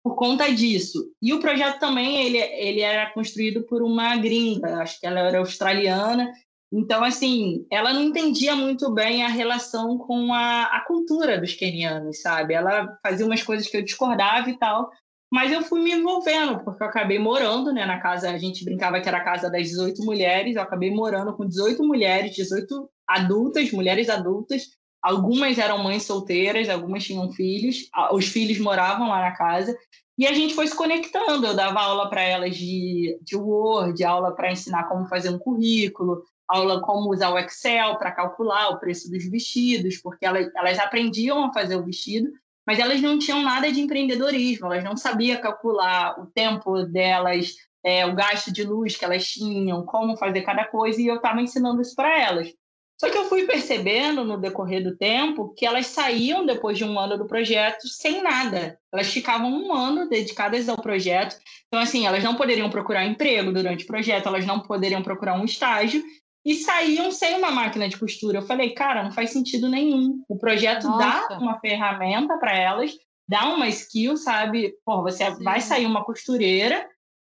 por 0.05 0.14
conta 0.14 0.53
disso. 0.53 1.11
E 1.22 1.32
o 1.32 1.41
projeto 1.41 1.78
também 1.78 2.22
ele, 2.22 2.36
ele 2.36 2.80
era 2.82 3.11
construído 3.14 3.62
por 3.62 3.82
uma 3.82 4.14
gringa, 4.18 4.82
acho 4.82 5.01
que 5.01 5.07
ela 5.07 5.20
era 5.20 5.39
australiana, 5.39 6.30
Então, 6.71 7.03
assim, 7.03 7.66
ela 7.71 7.95
não 7.95 8.03
entendia 8.03 8.55
muito 8.55 8.93
bem 8.93 9.25
a 9.25 9.29
relação 9.29 9.97
com 9.97 10.35
a, 10.35 10.64
a 10.64 10.81
cultura 10.83 11.41
dos 11.41 11.55
quenianos, 11.55 12.21
sabe? 12.21 12.53
Ela 12.53 12.99
fazia 13.03 13.25
umas 13.25 13.43
coisas 13.43 13.66
que 13.66 13.77
eu 13.77 13.83
discordava 13.83 14.51
e 14.51 14.59
tal, 14.59 14.91
mas 15.33 15.51
eu 15.51 15.62
fui 15.62 15.81
me 15.81 15.93
envolvendo, 15.93 16.62
porque 16.64 16.83
eu 16.83 16.87
acabei 16.87 17.19
morando 17.19 17.73
né, 17.73 17.87
na 17.87 18.01
casa, 18.01 18.31
a 18.31 18.39
gente 18.39 18.64
brincava 18.64 19.01
que 19.01 19.09
era 19.09 19.19
a 19.19 19.25
casa 19.25 19.51
das 19.51 19.69
18 19.69 20.05
mulheres, 20.05 20.57
eu 20.57 20.62
acabei 20.62 20.91
morando 20.91 21.35
com 21.35 21.47
18 21.47 21.83
mulheres, 21.85 22.35
18 22.35 22.89
adultas, 23.07 23.73
mulheres 23.73 24.11
adultas, 24.11 24.69
algumas 25.03 25.59
eram 25.59 25.83
mães 25.83 26.03
solteiras, 26.03 26.69
algumas 26.69 27.05
tinham 27.05 27.31
filhos, 27.33 27.89
os 28.12 28.27
filhos 28.27 28.59
moravam 28.59 29.09
lá 29.09 29.21
na 29.21 29.33
casa, 29.33 29.77
e 30.19 30.27
a 30.27 30.33
gente 30.33 30.55
foi 30.55 30.66
se 30.66 30.75
conectando. 30.75 31.47
Eu 31.47 31.55
dava 31.55 31.81
aula 31.81 32.11
para 32.11 32.23
elas 32.23 32.57
de, 32.57 33.16
de 33.23 33.37
Word, 33.37 34.03
aula 34.03 34.35
para 34.35 34.51
ensinar 34.51 34.89
como 34.89 35.07
fazer 35.07 35.31
um 35.31 35.39
currículo, 35.39 36.25
aula 36.49 36.80
como 36.80 37.11
usar 37.11 37.30
o 37.30 37.38
Excel 37.38 37.96
para 37.96 38.12
calcular 38.12 38.70
o 38.70 38.78
preço 38.78 39.11
dos 39.11 39.28
vestidos, 39.28 39.99
porque 39.99 40.24
elas, 40.24 40.49
elas 40.57 40.78
aprendiam 40.78 41.44
a 41.44 41.53
fazer 41.53 41.76
o 41.76 41.84
vestido, 41.84 42.30
mas 42.66 42.78
elas 42.78 43.01
não 43.01 43.18
tinham 43.18 43.42
nada 43.42 43.70
de 43.70 43.80
empreendedorismo, 43.80 44.66
elas 44.66 44.84
não 44.84 44.96
sabiam 44.96 45.40
calcular 45.40 46.20
o 46.20 46.26
tempo 46.26 46.82
delas, 46.84 47.55
é, 47.84 48.05
o 48.07 48.14
gasto 48.14 48.53
de 48.53 48.64
luz 48.64 48.96
que 48.96 49.05
elas 49.05 49.26
tinham, 49.26 49.84
como 49.84 50.16
fazer 50.16 50.42
cada 50.42 50.64
coisa, 50.64 51.01
e 51.01 51.07
eu 51.07 51.16
estava 51.16 51.40
ensinando 51.40 51.80
isso 51.80 51.94
para 51.94 52.18
elas. 52.20 52.53
Só 53.01 53.09
que 53.09 53.16
eu 53.16 53.26
fui 53.26 53.46
percebendo 53.46 54.24
no 54.24 54.36
decorrer 54.36 54.82
do 54.82 54.96
tempo 54.96 55.55
que 55.57 55.64
elas 55.64 55.86
saíam 55.86 56.44
depois 56.44 56.76
de 56.76 56.84
um 56.84 56.99
ano 56.99 57.16
do 57.16 57.26
projeto 57.26 57.86
sem 57.86 58.20
nada. 58.20 58.76
Elas 58.92 59.07
ficavam 59.07 59.51
um 59.51 59.72
ano 59.72 60.09
dedicadas 60.09 60.68
ao 60.68 60.76
projeto. 60.76 61.36
Então, 61.68 61.80
assim, 61.80 62.07
elas 62.07 62.24
não 62.24 62.34
poderiam 62.34 62.68
procurar 62.68 63.07
emprego 63.07 63.53
durante 63.53 63.84
o 63.84 63.86
projeto, 63.86 64.26
elas 64.26 64.44
não 64.44 64.59
poderiam 64.59 65.01
procurar 65.01 65.40
um 65.40 65.44
estágio 65.44 66.03
e 66.45 66.55
saíam 66.55 67.11
sem 67.11 67.34
uma 67.34 67.51
máquina 67.51 67.89
de 67.89 67.97
costura. 67.97 68.39
Eu 68.39 68.47
falei, 68.47 68.70
cara, 68.70 69.03
não 69.03 69.12
faz 69.12 69.30
sentido 69.30 69.68
nenhum. 69.68 70.22
O 70.28 70.39
projeto 70.39 70.86
Nossa. 70.86 71.28
dá 71.28 71.39
uma 71.39 71.59
ferramenta 71.61 72.36
para 72.39 72.57
elas, 72.57 72.93
dá 73.28 73.49
uma 73.49 73.68
skill, 73.68 74.16
sabe? 74.16 74.74
Pô, 74.84 75.03
você 75.03 75.34
Sim. 75.34 75.43
vai 75.43 75.61
sair 75.61 75.86
uma 75.86 76.05
costureira 76.05 76.89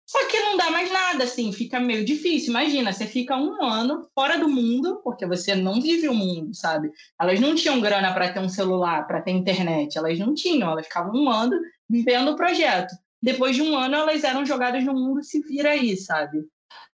só 0.06 0.28
que 0.28 0.38
não 0.38 0.56
dá 0.56 0.70
mais 0.70 0.92
nada, 0.92 1.24
assim, 1.24 1.50
fica 1.50 1.80
meio 1.80 2.04
difícil. 2.04 2.50
Imagina, 2.50 2.92
você 2.92 3.06
fica 3.06 3.36
um 3.36 3.62
ano 3.62 4.06
fora 4.14 4.38
do 4.38 4.48
mundo, 4.48 5.00
porque 5.02 5.26
você 5.26 5.54
não 5.54 5.80
vive 5.80 6.08
o 6.08 6.14
mundo, 6.14 6.54
sabe? 6.54 6.92
Elas 7.18 7.40
não 7.40 7.54
tinham 7.54 7.80
grana 7.80 8.12
para 8.12 8.30
ter 8.30 8.40
um 8.40 8.48
celular, 8.48 9.06
para 9.06 9.22
ter 9.22 9.30
internet, 9.30 9.96
elas 9.96 10.18
não 10.18 10.34
tinham, 10.34 10.70
elas 10.70 10.86
ficavam 10.86 11.14
um 11.14 11.30
ano 11.30 11.58
vivendo 11.88 12.32
o 12.32 12.36
projeto. 12.36 12.94
Depois 13.22 13.56
de 13.56 13.62
um 13.62 13.74
ano, 13.76 13.94
elas 13.94 14.22
eram 14.24 14.44
jogadas 14.44 14.84
no 14.84 14.92
mundo, 14.92 15.22
se 15.22 15.40
vira 15.40 15.70
aí, 15.70 15.96
sabe? 15.96 16.44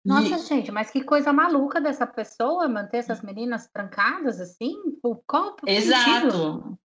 Nossa, 0.05 0.35
e... 0.35 0.39
gente, 0.39 0.71
mas 0.71 0.91
que 0.91 1.03
coisa 1.03 1.33
maluca 1.33 1.81
dessa 1.81 2.05
pessoa 2.05 2.67
manter 2.67 2.97
essas 2.97 3.21
meninas 3.21 3.67
trancadas 3.67 4.39
assim? 4.39 4.75
Qual 5.25 5.55
Exato. 5.65 6.31
Sentido? 6.31 6.79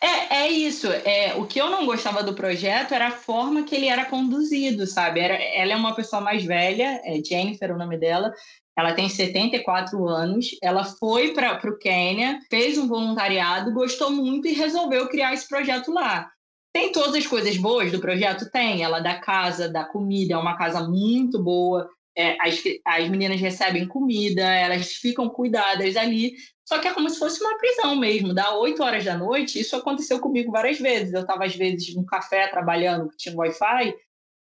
É, 0.00 0.42
é 0.42 0.50
isso. 0.50 0.86
É, 0.88 1.34
o 1.36 1.46
que 1.46 1.60
eu 1.60 1.70
não 1.70 1.86
gostava 1.86 2.22
do 2.22 2.34
projeto 2.34 2.92
era 2.92 3.08
a 3.08 3.12
forma 3.12 3.62
que 3.62 3.74
ele 3.74 3.86
era 3.86 4.04
conduzido, 4.04 4.86
sabe? 4.86 5.20
Era, 5.20 5.34
ela 5.34 5.72
é 5.72 5.76
uma 5.76 5.94
pessoa 5.94 6.20
mais 6.20 6.44
velha, 6.44 7.00
é 7.04 7.22
Jennifer 7.22 7.72
o 7.72 7.78
nome 7.78 7.96
dela, 7.96 8.32
ela 8.76 8.92
tem 8.92 9.08
74 9.08 10.08
anos, 10.08 10.50
ela 10.62 10.84
foi 10.84 11.32
para 11.32 11.58
o 11.68 11.78
Quênia, 11.78 12.38
fez 12.48 12.78
um 12.78 12.86
voluntariado, 12.86 13.72
gostou 13.72 14.10
muito 14.10 14.46
e 14.46 14.52
resolveu 14.52 15.08
criar 15.08 15.34
esse 15.34 15.48
projeto 15.48 15.90
lá. 15.90 16.30
Tem 16.72 16.92
todas 16.92 17.16
as 17.16 17.26
coisas 17.26 17.56
boas 17.56 17.90
do 17.90 17.98
projeto? 17.98 18.48
Tem. 18.50 18.84
Ela 18.84 19.00
dá 19.00 19.18
casa, 19.18 19.68
dá 19.68 19.84
comida, 19.84 20.34
é 20.34 20.36
uma 20.36 20.56
casa 20.56 20.86
muito 20.86 21.42
boa. 21.42 21.90
É, 22.18 22.36
as, 22.40 22.60
as 22.84 23.08
meninas 23.08 23.40
recebem 23.40 23.86
comida, 23.86 24.42
elas 24.42 24.92
ficam 24.94 25.28
cuidadas 25.28 25.96
ali, 25.96 26.34
só 26.68 26.80
que 26.80 26.88
é 26.88 26.92
como 26.92 27.08
se 27.08 27.18
fosse 27.18 27.40
uma 27.40 27.56
prisão 27.56 27.94
mesmo. 27.94 28.34
Dá 28.34 28.54
8 28.56 28.82
horas 28.82 29.04
da 29.04 29.16
noite, 29.16 29.60
isso 29.60 29.76
aconteceu 29.76 30.18
comigo 30.18 30.50
várias 30.50 30.80
vezes. 30.80 31.14
Eu 31.14 31.20
estava, 31.20 31.44
às 31.44 31.54
vezes, 31.54 31.94
no 31.94 32.04
café 32.04 32.48
trabalhando, 32.48 33.08
tinha 33.16 33.36
Wi-Fi, 33.36 33.94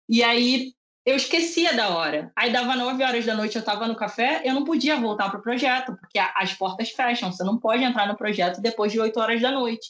e 0.10 0.24
aí 0.24 0.74
eu 1.06 1.16
esquecia 1.16 1.74
da 1.74 1.96
hora. 1.96 2.32
Aí 2.36 2.52
dava 2.52 2.76
9 2.76 3.02
horas 3.04 3.26
da 3.26 3.34
noite, 3.34 3.56
eu 3.56 3.62
estava 3.62 3.88
no 3.88 3.96
café, 3.96 4.42
eu 4.44 4.54
não 4.54 4.66
podia 4.66 5.00
voltar 5.00 5.30
para 5.30 5.40
o 5.40 5.44
projeto, 5.44 5.96
porque 5.96 6.20
as 6.20 6.54
portas 6.54 6.90
fecham, 6.90 7.32
você 7.32 7.44
não 7.44 7.58
pode 7.58 7.84
entrar 7.84 8.08
no 8.08 8.18
projeto 8.18 8.60
depois 8.60 8.92
de 8.92 9.00
8 9.00 9.18
horas 9.18 9.42
da 9.42 9.52
noite. 9.52 9.88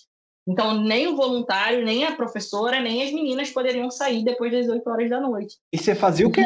Então, 0.47 0.79
nem 0.79 1.07
o 1.07 1.15
voluntário, 1.15 1.83
nem 1.83 2.05
a 2.05 2.15
professora, 2.15 2.79
nem 2.79 3.01
as 3.01 3.11
meninas 3.11 3.49
poderiam 3.49 3.89
sair 3.89 4.23
depois 4.23 4.51
das 4.51 4.67
8 4.67 4.87
horas 4.87 5.09
da 5.09 5.19
noite. 5.19 5.55
E 5.73 5.77
você 5.77 5.95
fazia 5.95 6.27
o 6.27 6.31
quê? 6.31 6.43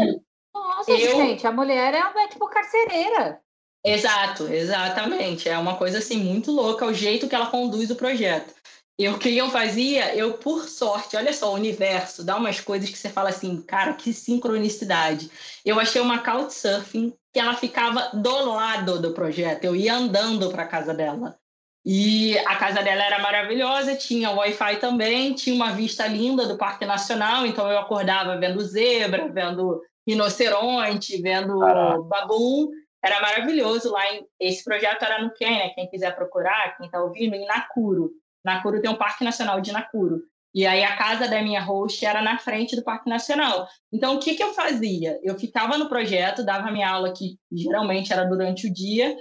Nossa, 0.54 0.92
eu... 0.92 1.18
gente, 1.18 1.46
a 1.46 1.52
mulher 1.52 1.94
é 1.94 2.28
tipo 2.28 2.48
carcereira. 2.48 3.40
Exato, 3.84 4.48
exatamente. 4.48 5.50
É 5.50 5.58
uma 5.58 5.76
coisa 5.76 5.98
assim 5.98 6.18
muito 6.18 6.52
louca 6.52 6.86
o 6.86 6.94
jeito 6.94 7.28
que 7.28 7.36
ela 7.36 7.48
conduz 7.48 7.90
o 7.90 7.96
projeto. 7.96 8.54
E 9.00 9.08
o 9.10 9.18
que 9.18 9.36
eu 9.36 9.50
fazia, 9.50 10.16
eu 10.16 10.34
por 10.34 10.70
sorte, 10.70 11.18
olha 11.18 11.34
só, 11.34 11.52
o 11.52 11.56
universo 11.56 12.24
dá 12.24 12.36
umas 12.36 12.60
coisas 12.60 12.90
que 12.90 12.98
você 12.98 13.10
fala 13.10 13.30
assim, 13.30 13.60
cara, 13.64 13.94
que 13.94 14.14
sincronicidade. 14.14 15.32
Eu 15.66 15.80
achei 15.80 16.00
uma 16.00 16.20
couchsurfing 16.20 17.12
que 17.34 17.40
ela 17.40 17.56
ficava 17.56 18.12
do 18.14 18.46
lado 18.46 19.02
do 19.02 19.12
projeto. 19.12 19.64
Eu 19.64 19.76
ia 19.76 19.96
andando 19.96 20.52
para 20.52 20.64
a 20.64 20.68
casa 20.68 20.94
dela. 20.94 21.36
E 21.84 22.38
a 22.40 22.56
casa 22.58 22.84
dela 22.84 23.04
era 23.04 23.18
maravilhosa, 23.18 23.96
tinha 23.96 24.30
Wi-Fi 24.30 24.76
também, 24.76 25.34
tinha 25.34 25.56
uma 25.56 25.72
vista 25.72 26.06
linda 26.06 26.46
do 26.46 26.56
Parque 26.56 26.86
Nacional, 26.86 27.44
então 27.44 27.68
eu 27.72 27.80
acordava 27.80 28.38
vendo 28.38 28.62
zebra, 28.62 29.28
vendo 29.30 29.82
rinoceronte, 30.08 31.22
vendo 31.22 31.60
Caraca. 31.60 32.02
babu 32.04 32.72
era 33.04 33.20
maravilhoso 33.20 33.92
lá. 33.92 34.14
Em, 34.14 34.26
esse 34.40 34.64
projeto 34.64 35.04
era 35.04 35.22
no 35.24 35.34
Quênia, 35.34 35.74
quem 35.74 35.90
quiser 35.90 36.16
procurar, 36.16 36.78
quem 36.78 36.86
está 36.86 37.02
ouvindo, 37.02 37.36
em 37.36 37.46
Nakuru. 37.46 38.12
Nakuru 38.44 38.82
tem 38.82 38.90
um 38.90 38.96
Parque 38.96 39.24
Nacional 39.24 39.60
de 39.62 39.72
Nakuru. 39.72 40.22
E 40.54 40.66
aí 40.68 40.84
a 40.84 40.98
casa 40.98 41.30
da 41.30 41.42
minha 41.42 41.62
host 41.62 42.06
era 42.06 42.22
na 42.22 42.38
frente 42.38 42.76
do 42.76 42.84
Parque 42.84 43.10
Nacional. 43.10 43.68
Então, 43.92 44.16
o 44.16 44.20
que, 44.20 44.36
que 44.36 44.44
eu 44.44 44.54
fazia? 44.54 45.18
Eu 45.24 45.40
ficava 45.40 45.78
no 45.78 45.88
projeto, 45.88 46.44
dava 46.44 46.72
minha 46.72 46.90
aula, 46.90 47.14
que 47.14 47.38
geralmente 47.52 48.12
era 48.12 48.26
durante 48.26 48.68
o 48.68 48.74
dia. 48.74 49.16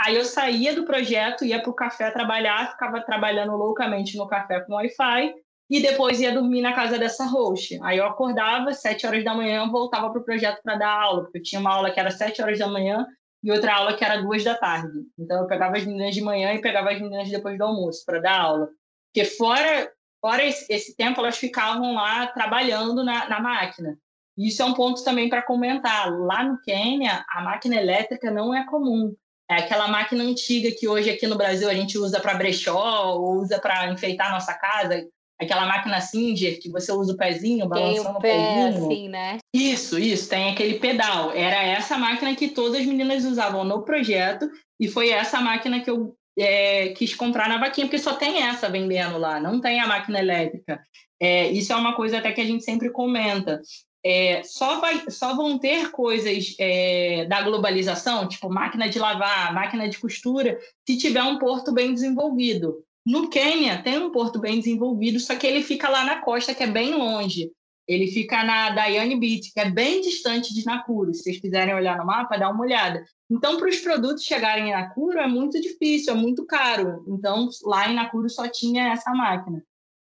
Aí 0.00 0.14
eu 0.14 0.24
saía 0.24 0.74
do 0.74 0.84
projeto, 0.84 1.44
ia 1.44 1.60
para 1.60 1.70
o 1.70 1.74
café 1.74 2.10
trabalhar, 2.10 2.70
ficava 2.70 3.00
trabalhando 3.00 3.56
loucamente 3.56 4.16
no 4.16 4.28
café 4.28 4.60
com 4.60 4.74
Wi-Fi, 4.74 5.34
e 5.68 5.80
depois 5.80 6.20
ia 6.20 6.32
dormir 6.32 6.62
na 6.62 6.72
casa 6.72 6.98
dessa 6.98 7.24
host. 7.24 7.78
Aí 7.82 7.98
eu 7.98 8.06
acordava, 8.06 8.72
sete 8.72 9.06
horas 9.06 9.24
da 9.24 9.34
manhã, 9.34 9.68
voltava 9.68 10.10
para 10.10 10.20
o 10.20 10.24
projeto 10.24 10.62
para 10.62 10.76
dar 10.76 10.90
aula, 10.90 11.22
porque 11.22 11.38
eu 11.38 11.42
tinha 11.42 11.60
uma 11.60 11.74
aula 11.74 11.90
que 11.90 11.98
era 11.98 12.10
sete 12.10 12.40
horas 12.40 12.58
da 12.58 12.68
manhã, 12.68 13.06
e 13.42 13.50
outra 13.52 13.74
aula 13.74 13.96
que 13.96 14.04
era 14.04 14.20
duas 14.22 14.42
da 14.42 14.54
tarde. 14.54 15.06
Então 15.18 15.40
eu 15.40 15.46
pegava 15.46 15.76
as 15.76 15.84
meninas 15.84 16.14
de 16.14 16.20
manhã 16.20 16.52
e 16.52 16.60
pegava 16.60 16.90
as 16.90 17.00
meninas 17.00 17.30
depois 17.30 17.56
do 17.56 17.64
almoço 17.64 18.04
para 18.04 18.20
dar 18.20 18.40
aula. 18.40 18.68
Porque 19.12 19.24
fora, 19.24 19.90
fora 20.20 20.44
esse, 20.44 20.72
esse, 20.72 20.96
tempo 20.96 21.20
elas 21.20 21.36
ficavam 21.36 21.94
lá 21.94 22.26
trabalhando 22.26 23.04
na, 23.04 23.28
na 23.28 23.40
máquina. 23.40 23.96
Isso 24.36 24.62
é 24.62 24.64
um 24.64 24.74
ponto 24.74 25.02
também 25.04 25.28
para 25.28 25.42
comentar. 25.42 26.10
Lá 26.10 26.42
no 26.42 26.60
Quênia, 26.60 27.24
a 27.30 27.40
máquina 27.40 27.76
elétrica 27.76 28.30
não 28.30 28.52
é 28.52 28.66
comum. 28.66 29.14
É 29.48 29.58
aquela 29.58 29.86
máquina 29.86 30.24
antiga 30.24 30.70
que 30.76 30.88
hoje 30.88 31.08
aqui 31.08 31.26
no 31.26 31.36
Brasil 31.36 31.68
a 31.68 31.74
gente 31.74 31.96
usa 31.96 32.18
para 32.20 32.34
brechó 32.34 33.14
ou 33.14 33.36
usa 33.36 33.60
para 33.60 33.92
enfeitar 33.92 34.32
nossa 34.32 34.52
casa, 34.54 35.06
aquela 35.40 35.66
máquina 35.66 36.00
Singer 36.00 36.58
que 36.60 36.70
você 36.70 36.92
usa 36.92 37.12
o 37.12 37.16
pezinho, 37.16 37.68
balançando 37.68 38.18
o, 38.18 38.20
pé, 38.20 38.36
o 38.36 38.72
pezinho. 38.72 38.86
Assim, 38.86 39.08
né? 39.08 39.38
Isso, 39.54 39.98
isso, 39.98 40.28
tem 40.28 40.50
aquele 40.50 40.78
pedal. 40.78 41.32
Era 41.32 41.62
essa 41.62 41.98
máquina 41.98 42.34
que 42.34 42.48
todas 42.48 42.80
as 42.80 42.86
meninas 42.86 43.24
usavam 43.24 43.64
no 43.64 43.82
projeto 43.82 44.48
e 44.80 44.88
foi 44.88 45.10
essa 45.10 45.40
máquina 45.40 45.80
que 45.80 45.90
eu 45.90 46.16
é, 46.38 46.90
quis 46.90 47.14
comprar 47.14 47.48
na 47.48 47.58
vaquinha, 47.58 47.86
porque 47.86 47.98
só 47.98 48.14
tem 48.14 48.42
essa 48.42 48.68
vendendo 48.68 49.18
lá, 49.18 49.40
não 49.40 49.60
tem 49.60 49.80
a 49.80 49.86
máquina 49.86 50.18
elétrica. 50.18 50.80
É, 51.20 51.48
isso 51.50 51.72
é 51.72 51.76
uma 51.76 51.94
coisa 51.94 52.18
até 52.18 52.32
que 52.32 52.40
a 52.40 52.44
gente 52.44 52.64
sempre 52.64 52.90
comenta. 52.90 53.60
É, 54.04 54.42
só, 54.44 54.78
vai, 54.78 55.02
só 55.10 55.34
vão 55.34 55.58
ter 55.58 55.90
coisas 55.90 56.54
é, 56.60 57.24
da 57.24 57.42
globalização, 57.42 58.28
tipo 58.28 58.48
máquina 58.48 58.88
de 58.88 58.98
lavar, 58.98 59.52
máquina 59.52 59.88
de 59.88 59.98
costura, 59.98 60.58
se 60.86 60.96
tiver 60.96 61.22
um 61.22 61.38
porto 61.38 61.72
bem 61.72 61.92
desenvolvido. 61.92 62.84
No 63.06 63.30
Quênia 63.30 63.80
tem 63.80 63.98
um 63.98 64.10
porto 64.10 64.40
bem 64.40 64.58
desenvolvido, 64.58 65.20
só 65.20 65.36
que 65.36 65.46
ele 65.46 65.62
fica 65.62 65.88
lá 65.88 66.04
na 66.04 66.20
costa, 66.20 66.52
que 66.52 66.64
é 66.64 66.66
bem 66.66 66.92
longe. 66.92 67.52
Ele 67.86 68.08
fica 68.08 68.42
na 68.42 68.70
Diane 68.70 69.14
Beach, 69.16 69.52
que 69.52 69.60
é 69.60 69.70
bem 69.70 70.00
distante 70.00 70.52
de 70.52 70.66
Nakuru. 70.66 71.14
Se 71.14 71.22
vocês 71.22 71.40
quiserem 71.40 71.72
olhar 71.72 71.96
no 71.96 72.04
mapa, 72.04 72.36
dá 72.36 72.50
uma 72.50 72.64
olhada. 72.64 73.04
Então, 73.30 73.58
para 73.58 73.68
os 73.68 73.78
produtos 73.78 74.24
chegarem 74.24 74.70
em 74.70 74.72
Nakuru 74.72 75.20
é 75.20 75.28
muito 75.28 75.60
difícil, 75.60 76.14
é 76.14 76.16
muito 76.16 76.44
caro. 76.44 77.04
Então, 77.06 77.48
lá 77.62 77.88
em 77.88 77.94
Nakuru 77.94 78.28
só 78.28 78.48
tinha 78.48 78.92
essa 78.92 79.12
máquina, 79.12 79.62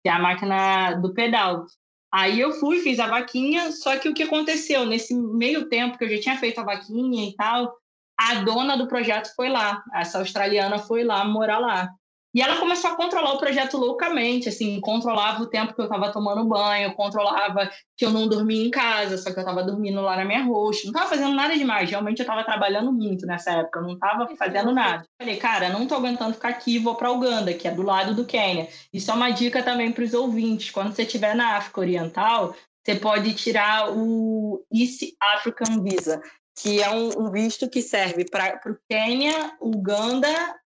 que 0.04 0.08
é 0.08 0.12
a 0.12 0.20
máquina 0.20 0.92
do 0.94 1.12
pedal. 1.12 1.66
Aí 2.12 2.38
eu 2.38 2.52
fui, 2.52 2.78
fiz 2.78 3.00
a 3.00 3.08
vaquinha, 3.08 3.72
só 3.72 3.98
que 3.98 4.08
o 4.08 4.14
que 4.14 4.22
aconteceu? 4.22 4.86
Nesse 4.86 5.12
meio 5.12 5.68
tempo 5.68 5.98
que 5.98 6.04
eu 6.04 6.10
já 6.10 6.20
tinha 6.20 6.38
feito 6.38 6.60
a 6.60 6.64
vaquinha 6.64 7.28
e 7.28 7.34
tal, 7.34 7.74
a 8.16 8.36
dona 8.36 8.76
do 8.76 8.86
projeto 8.86 9.34
foi 9.34 9.48
lá, 9.48 9.82
essa 9.92 10.20
australiana 10.20 10.78
foi 10.78 11.02
lá 11.02 11.24
morar 11.24 11.58
lá. 11.58 11.90
E 12.34 12.42
ela 12.42 12.56
começou 12.56 12.90
a 12.90 12.96
controlar 12.96 13.32
o 13.32 13.38
projeto 13.38 13.76
loucamente, 13.76 14.48
assim, 14.48 14.80
controlava 14.80 15.40
o 15.40 15.46
tempo 15.46 15.72
que 15.72 15.80
eu 15.80 15.84
estava 15.84 16.10
tomando 16.10 16.44
banho, 16.44 16.92
controlava 16.94 17.70
que 17.96 18.04
eu 18.04 18.10
não 18.10 18.26
dormia 18.26 18.66
em 18.66 18.70
casa, 18.70 19.16
só 19.16 19.32
que 19.32 19.38
eu 19.38 19.42
estava 19.42 19.62
dormindo 19.62 20.00
lá 20.00 20.16
na 20.16 20.24
minha 20.24 20.42
roxa, 20.42 20.80
não 20.84 20.90
estava 20.90 21.08
fazendo 21.08 21.32
nada 21.32 21.56
demais, 21.56 21.88
realmente 21.88 22.18
eu 22.18 22.24
estava 22.24 22.42
trabalhando 22.42 22.92
muito 22.92 23.24
nessa 23.24 23.52
época, 23.52 23.78
eu 23.78 23.84
não 23.84 23.94
estava 23.94 24.26
fazendo 24.36 24.72
nada. 24.72 25.06
Falei, 25.16 25.36
cara, 25.36 25.68
não 25.68 25.84
estou 25.84 25.98
aguentando 25.98 26.34
ficar 26.34 26.48
aqui, 26.48 26.78
vou 26.80 26.96
para 26.96 27.12
Uganda, 27.12 27.54
que 27.54 27.68
é 27.68 27.70
do 27.70 27.82
lado 27.82 28.14
do 28.14 28.24
Quênia. 28.24 28.68
Isso 28.92 29.12
é 29.12 29.14
uma 29.14 29.30
dica 29.30 29.62
também 29.62 29.92
para 29.92 30.02
os 30.02 30.12
ouvintes, 30.12 30.72
quando 30.72 30.92
você 30.92 31.02
estiver 31.02 31.36
na 31.36 31.56
África 31.56 31.80
Oriental, 31.80 32.56
você 32.84 32.96
pode 32.96 33.32
tirar 33.34 33.90
o 33.90 34.64
East 34.72 35.02
African 35.20 35.82
Visa, 35.82 36.20
que 36.60 36.82
é 36.82 36.90
um, 36.90 37.26
um 37.26 37.30
visto 37.30 37.70
que 37.70 37.80
serve 37.80 38.24
para 38.28 38.60
o 38.66 38.76
Quênia, 38.88 39.52
Uganda, 39.60 40.28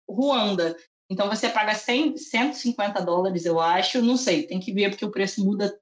Ruanda. 0.09 0.77
Então 1.11 1.29
você 1.29 1.49
paga 1.49 1.75
100, 1.75 2.17
150 2.17 3.01
dólares, 3.03 3.45
eu 3.45 3.61
acho, 3.61 4.01
não 4.01 4.17
sei, 4.17 4.45
tem 4.45 4.59
que 4.59 4.73
ver 4.73 4.91
porque 4.91 5.05
o 5.05 5.11
preço 5.11 5.45
muda 5.45 5.77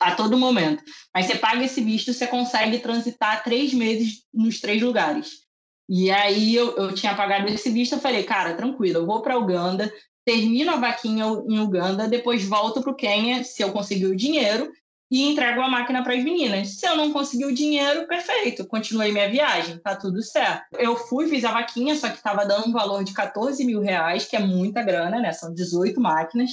a 0.00 0.14
todo 0.14 0.38
momento. 0.38 0.82
Mas 1.14 1.26
você 1.26 1.36
paga 1.36 1.64
esse 1.64 1.80
visto, 1.80 2.12
você 2.12 2.26
consegue 2.26 2.78
transitar 2.78 3.42
três 3.42 3.72
meses 3.72 4.24
nos 4.32 4.60
três 4.60 4.80
lugares. 4.82 5.46
E 5.88 6.10
aí 6.10 6.54
eu, 6.54 6.76
eu 6.76 6.94
tinha 6.94 7.14
pagado 7.14 7.48
esse 7.48 7.70
visto, 7.70 7.94
eu 7.94 8.00
falei, 8.00 8.22
cara, 8.22 8.54
tranquilo, 8.54 8.98
eu 8.98 9.06
vou 9.06 9.22
para 9.22 9.38
Uganda, 9.38 9.90
termino 10.24 10.70
a 10.70 10.76
vaquinha 10.76 11.24
em 11.48 11.58
Uganda, 11.58 12.06
depois 12.06 12.44
volto 12.44 12.82
para 12.82 12.92
o 12.92 12.94
Quênia, 12.94 13.42
se 13.42 13.62
eu 13.62 13.72
conseguir 13.72 14.06
o 14.06 14.16
dinheiro, 14.16 14.70
e 15.10 15.24
entrego 15.30 15.60
a 15.60 15.68
máquina 15.68 16.02
para 16.02 16.14
as 16.14 16.22
meninas. 16.22 16.76
Se 16.76 16.86
eu 16.86 16.96
não 16.96 17.12
conseguir 17.12 17.46
o 17.46 17.54
dinheiro, 17.54 18.06
perfeito, 18.06 18.66
continuei 18.66 19.12
minha 19.12 19.30
viagem, 19.30 19.78
tá 19.78 19.96
tudo 19.96 20.22
certo. 20.22 20.64
Eu 20.78 20.96
fui, 20.96 21.28
fiz 21.28 21.44
a 21.44 21.52
vaquinha, 21.52 21.96
só 21.96 22.08
que 22.08 22.16
estava 22.16 22.44
dando 22.44 22.68
um 22.68 22.72
valor 22.72 23.02
de 23.04 23.12
14 23.12 23.64
mil 23.64 23.80
reais, 23.80 24.26
que 24.26 24.36
é 24.36 24.40
muita 24.40 24.82
grana, 24.82 25.18
né? 25.20 25.32
São 25.32 25.52
18 25.52 26.00
máquinas. 26.00 26.50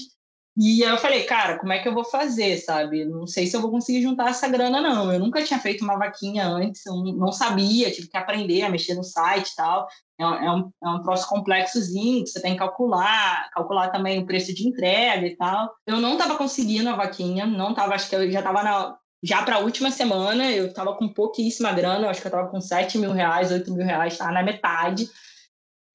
E 0.58 0.84
aí 0.84 0.90
eu 0.90 0.98
falei, 0.98 1.24
cara, 1.24 1.58
como 1.60 1.74
é 1.74 1.80
que 1.80 1.88
eu 1.88 1.94
vou 1.94 2.06
fazer, 2.06 2.58
sabe? 2.58 3.04
Não 3.04 3.28
sei 3.28 3.46
se 3.46 3.58
eu 3.58 3.62
vou 3.62 3.70
conseguir 3.70 4.02
juntar 4.02 4.30
essa 4.30 4.48
grana, 4.48 4.80
não. 4.80 5.12
Eu 5.12 5.20
nunca 5.20 5.44
tinha 5.44 5.60
feito 5.60 5.84
uma 5.84 5.98
vaquinha 5.98 6.48
antes, 6.48 6.86
eu 6.86 6.96
não 6.96 7.32
sabia, 7.32 7.92
tive 7.92 8.08
que 8.08 8.16
aprender 8.16 8.62
a 8.62 8.70
mexer 8.70 8.94
no 8.94 9.04
site 9.04 9.50
e 9.50 9.56
tal. 9.56 9.86
É, 10.18 10.24
é 10.24 10.52
um, 10.52 10.72
é 10.82 10.90
um 10.90 11.02
troço 11.02 11.28
complexozinho, 11.28 12.24
que 12.24 12.30
você 12.30 12.42
tem 12.42 12.54
que 12.54 12.60
calcular, 12.60 13.50
calcular 13.52 13.90
também 13.90 14.20
o 14.20 14.26
preço 14.26 14.54
de 14.54 14.66
entrega 14.66 15.28
e 15.28 15.36
tal. 15.36 15.74
Eu 15.86 16.00
não 16.00 16.14
estava 16.14 16.38
conseguindo 16.38 16.90
a 16.90 16.96
vaquinha, 16.96 17.46
não 17.46 17.72
estava, 17.72 17.94
acho 17.94 18.10
que 18.10 18.16
eu 18.16 18.32
já 18.32 18.40
estava 18.40 18.64
na, 18.64 18.98
já 19.22 19.44
para 19.44 19.56
a 19.56 19.60
última 19.60 19.92
semana, 19.92 20.52
eu 20.52 20.68
estava 20.68 20.94
com 20.96 21.10
pouquíssima 21.10 21.74
grana, 21.74 22.10
acho 22.10 22.22
que 22.22 22.28
eu 22.28 22.30
estava 22.30 22.48
com 22.48 22.62
7 22.62 22.98
mil 22.98 23.12
reais, 23.12 23.52
8 23.52 23.74
mil 23.74 23.86
reais, 23.86 24.14
estava 24.14 24.32
na 24.32 24.44
metade. 24.44 25.10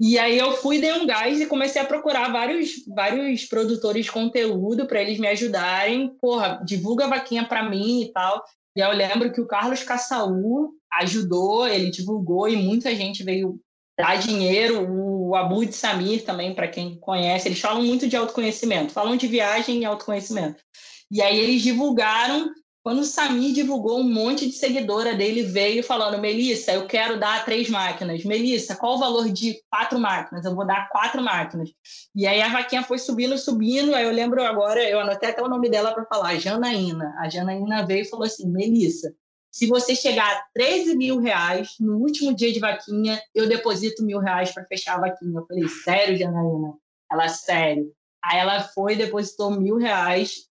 E 0.03 0.19
aí 0.19 0.39
eu 0.39 0.53
fui, 0.53 0.81
dei 0.81 0.95
um 0.95 1.07
gás 1.07 1.39
e 1.39 1.47
comecei 1.47 1.83
a 1.83 1.85
procurar 1.85 2.33
vários, 2.33 2.87
vários 2.89 3.45
produtores 3.45 4.07
de 4.07 4.13
conteúdo 4.13 4.87
para 4.87 5.03
eles 5.03 5.19
me 5.19 5.29
ajudarem. 5.29 6.17
Porra, 6.19 6.59
divulga 6.65 7.05
a 7.05 7.09
vaquinha 7.09 7.45
para 7.45 7.69
mim 7.69 8.01
e 8.05 8.11
tal. 8.11 8.43
E 8.75 8.81
eu 8.81 8.91
lembro 8.93 9.31
que 9.31 9.43
o 9.43 9.47
Carlos 9.47 9.83
Caçaú 9.83 10.71
ajudou, 10.91 11.69
ele 11.69 11.91
divulgou 11.91 12.49
e 12.49 12.57
muita 12.57 12.97
gente 12.97 13.23
veio 13.23 13.61
dar 13.99 14.17
dinheiro. 14.17 14.89
O 14.91 15.37
Abu 15.37 15.67
de 15.67 15.75
Samir 15.75 16.25
também, 16.25 16.55
para 16.55 16.67
quem 16.67 16.99
conhece, 16.99 17.47
eles 17.47 17.61
falam 17.61 17.83
muito 17.83 18.09
de 18.09 18.17
autoconhecimento, 18.17 18.95
falam 18.95 19.17
de 19.17 19.27
viagem 19.27 19.81
e 19.81 19.85
autoconhecimento. 19.85 20.63
E 21.11 21.21
aí 21.21 21.39
eles 21.39 21.61
divulgaram 21.61 22.51
quando 22.83 23.01
o 23.01 23.05
Samir 23.05 23.53
divulgou, 23.53 24.01
um 24.01 24.11
monte 24.11 24.47
de 24.47 24.53
seguidora 24.53 25.15
dele 25.15 25.43
veio 25.43 25.83
falando: 25.83 26.19
Melissa, 26.19 26.73
eu 26.73 26.87
quero 26.87 27.21
dar 27.21 27.45
três 27.45 27.69
máquinas. 27.69 28.25
Melissa, 28.25 28.75
qual 28.75 28.95
o 28.95 28.99
valor 28.99 29.29
de 29.29 29.61
quatro 29.71 29.99
máquinas? 29.99 30.45
Eu 30.45 30.55
vou 30.55 30.67
dar 30.67 30.89
quatro 30.89 31.23
máquinas. 31.23 31.71
E 32.15 32.27
aí 32.27 32.41
a 32.41 32.49
vaquinha 32.49 32.83
foi 32.83 32.99
subindo, 32.99 33.37
subindo. 33.37 33.95
Aí 33.95 34.05
eu 34.05 34.11
lembro 34.11 34.43
agora, 34.43 34.83
eu 34.83 34.99
anotei 34.99 35.29
até 35.29 35.43
o 35.43 35.49
nome 35.49 35.69
dela 35.69 35.93
para 35.93 36.07
falar: 36.07 36.39
Janaína. 36.39 37.15
A 37.19 37.29
Janaína 37.29 37.85
veio 37.85 38.03
e 38.03 38.09
falou 38.09 38.25
assim: 38.25 38.49
Melissa, 38.51 39.15
se 39.53 39.67
você 39.67 39.95
chegar 39.95 40.31
a 40.31 40.43
13 40.55 40.97
mil 40.97 41.21
reais 41.21 41.75
no 41.79 41.99
último 41.99 42.35
dia 42.35 42.51
de 42.51 42.61
vaquinha, 42.61 43.21
eu 43.35 43.47
deposito 43.47 44.03
mil 44.03 44.21
reais 44.21 44.53
para 44.53 44.65
fechar 44.65 44.97
a 44.97 45.01
vaquinha. 45.01 45.39
Eu 45.39 45.47
falei: 45.47 45.69
sério, 45.69 46.17
Janaína? 46.17 46.73
Ela, 47.13 47.29
sério. 47.29 47.93
Aí 48.25 48.39
ela 48.39 48.63
foi, 48.63 48.97
depositou 48.97 49.51
mil 49.51 49.77
reais. 49.77 50.49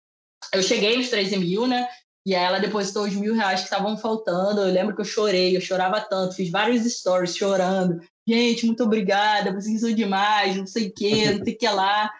Eu 0.53 0.61
cheguei 0.61 0.97
nos 0.97 1.09
13 1.09 1.37
mil, 1.37 1.65
né? 1.65 1.87
E 2.27 2.35
aí 2.35 2.43
ela 2.43 2.59
depositou 2.59 3.05
os 3.05 3.13
mil 3.13 3.33
reais 3.33 3.61
que 3.61 3.67
estavam 3.67 3.97
faltando. 3.97 4.59
Eu 4.59 4.73
lembro 4.73 4.93
que 4.93 4.99
eu 4.99 5.05
chorei, 5.05 5.55
eu 5.55 5.61
chorava 5.61 6.01
tanto, 6.01 6.35
fiz 6.35 6.51
vários 6.51 6.83
stories 6.83 7.37
chorando. 7.37 8.01
Gente, 8.27 8.65
muito 8.65 8.83
obrigada, 8.83 9.53
vocês 9.53 9.79
são 9.79 9.93
demais, 9.93 10.57
não 10.57 10.67
sei 10.67 10.87
o 10.87 10.93
quê, 10.93 11.31
não 11.31 11.45
sei 11.45 11.53
o 11.53 11.57
que 11.57 11.69
lá. 11.69 12.11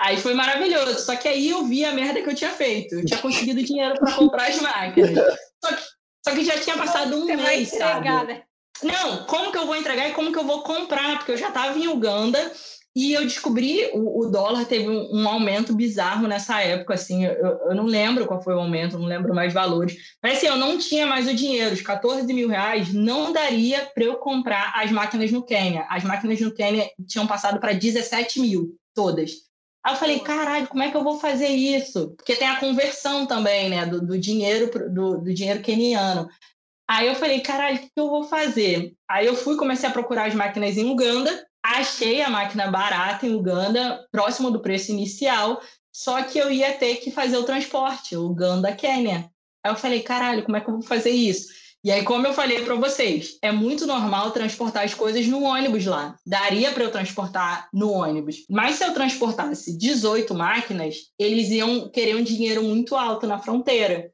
Aí 0.00 0.16
foi 0.16 0.34
maravilhoso. 0.34 0.98
Só 0.98 1.14
que 1.14 1.28
aí 1.28 1.50
eu 1.50 1.64
vi 1.66 1.84
a 1.84 1.92
merda 1.92 2.20
que 2.20 2.28
eu 2.28 2.34
tinha 2.34 2.50
feito. 2.50 2.96
Eu 2.96 3.04
tinha 3.04 3.20
conseguido 3.20 3.62
dinheiro 3.62 3.94
para 3.94 4.12
comprar 4.14 4.48
as 4.48 4.60
máquinas. 4.60 5.14
Só 5.64 5.72
que, 5.72 5.82
só 6.24 6.34
que 6.34 6.44
já 6.44 6.58
tinha 6.58 6.76
passado 6.76 7.16
um 7.16 7.24
mês, 7.24 7.68
sabe? 7.68 8.08
Né? 8.08 8.42
Não, 8.82 9.24
como 9.26 9.52
que 9.52 9.58
eu 9.58 9.66
vou 9.66 9.76
entregar 9.76 10.08
e 10.08 10.14
como 10.14 10.32
que 10.32 10.38
eu 10.38 10.44
vou 10.44 10.64
comprar? 10.64 11.18
Porque 11.18 11.30
eu 11.30 11.36
já 11.36 11.46
estava 11.46 11.78
em 11.78 11.86
Uganda 11.86 12.50
e 12.96 13.12
eu 13.12 13.22
descobri, 13.22 13.90
o, 13.92 14.20
o 14.20 14.30
dólar 14.30 14.66
teve 14.66 14.88
um, 14.88 15.22
um, 15.22 15.28
aumento 15.28 15.74
bizarro 15.74 16.28
nessa 16.28 16.60
época, 16.60 16.94
assim, 16.94 17.24
eu, 17.24 17.32
eu, 17.32 17.74
não 17.74 17.86
lembro 17.86 18.24
qual 18.24 18.40
foi 18.40 18.54
o 18.54 18.60
aumento, 18.60 18.96
não 18.96 19.06
lembro 19.06 19.34
mais 19.34 19.52
valores, 19.52 19.96
mas 20.22 20.38
assim, 20.38 20.46
eu 20.46 20.56
não 20.56 20.78
tinha 20.78 21.04
mais 21.04 21.26
o 21.26 21.34
dinheiro, 21.34 21.74
os 21.74 21.82
14 21.82 22.32
mil 22.32 22.48
reais 22.48 22.92
não 22.92 23.32
daria 23.32 23.84
para 23.92 24.04
eu 24.04 24.14
comprar 24.16 24.72
as 24.76 24.92
máquinas 24.92 25.32
no 25.32 25.44
Quênia. 25.44 25.84
As 25.90 26.04
máquinas 26.04 26.40
no 26.40 26.54
Quênia 26.54 26.88
tinham 27.06 27.26
passado 27.26 27.58
para 27.58 27.72
17 27.72 28.40
mil, 28.40 28.76
todas. 28.94 29.32
Aí 29.84 29.92
eu 29.92 29.98
falei, 29.98 30.20
caralho, 30.20 30.68
como 30.68 30.82
é 30.82 30.90
que 30.90 30.96
eu 30.96 31.02
vou 31.02 31.18
fazer 31.18 31.48
isso? 31.48 32.14
Porque 32.16 32.36
tem 32.36 32.48
a 32.48 32.60
conversão 32.60 33.26
também, 33.26 33.68
né, 33.68 33.84
do, 33.86 34.00
do 34.00 34.16
dinheiro 34.16 34.70
do, 34.88 35.18
do 35.18 35.34
dinheiro 35.34 35.60
queniano. 35.60 36.28
Aí 36.88 37.08
eu 37.08 37.14
falei, 37.16 37.40
caralho, 37.40 37.76
o 37.76 37.80
que 37.80 37.90
eu 37.96 38.08
vou 38.08 38.24
fazer? 38.24 38.94
Aí 39.08 39.26
eu 39.26 39.34
fui, 39.34 39.56
comecei 39.56 39.88
a 39.88 39.92
procurar 39.92 40.26
as 40.26 40.34
máquinas 40.34 40.76
em 40.76 40.88
Uganda, 40.88 41.44
Achei 41.64 42.20
a 42.20 42.28
máquina 42.28 42.70
barata 42.70 43.26
em 43.26 43.34
Uganda, 43.34 44.06
próximo 44.12 44.50
do 44.50 44.60
preço 44.60 44.90
inicial, 44.90 45.62
só 45.90 46.22
que 46.22 46.38
eu 46.38 46.52
ia 46.52 46.74
ter 46.74 46.96
que 46.96 47.10
fazer 47.10 47.38
o 47.38 47.44
transporte, 47.44 48.14
Uganda-Quênia. 48.14 49.30
Aí 49.64 49.72
eu 49.72 49.76
falei, 49.76 50.00
caralho, 50.00 50.44
como 50.44 50.58
é 50.58 50.60
que 50.60 50.68
eu 50.68 50.74
vou 50.74 50.82
fazer 50.82 51.08
isso? 51.08 51.48
E 51.82 51.90
aí, 51.90 52.02
como 52.02 52.26
eu 52.26 52.34
falei 52.34 52.62
para 52.62 52.74
vocês, 52.74 53.38
é 53.40 53.50
muito 53.50 53.86
normal 53.86 54.30
transportar 54.30 54.84
as 54.84 54.92
coisas 54.92 55.26
no 55.26 55.42
ônibus 55.42 55.86
lá. 55.86 56.16
Daria 56.26 56.70
para 56.72 56.84
eu 56.84 56.90
transportar 56.90 57.68
no 57.72 57.90
ônibus. 57.92 58.44
Mas 58.48 58.76
se 58.76 58.84
eu 58.84 58.92
transportasse 58.92 59.76
18 59.76 60.34
máquinas, 60.34 60.96
eles 61.18 61.48
iam 61.50 61.88
querer 61.88 62.16
um 62.16 62.22
dinheiro 62.22 62.62
muito 62.62 62.94
alto 62.94 63.26
na 63.26 63.38
fronteira. 63.38 64.10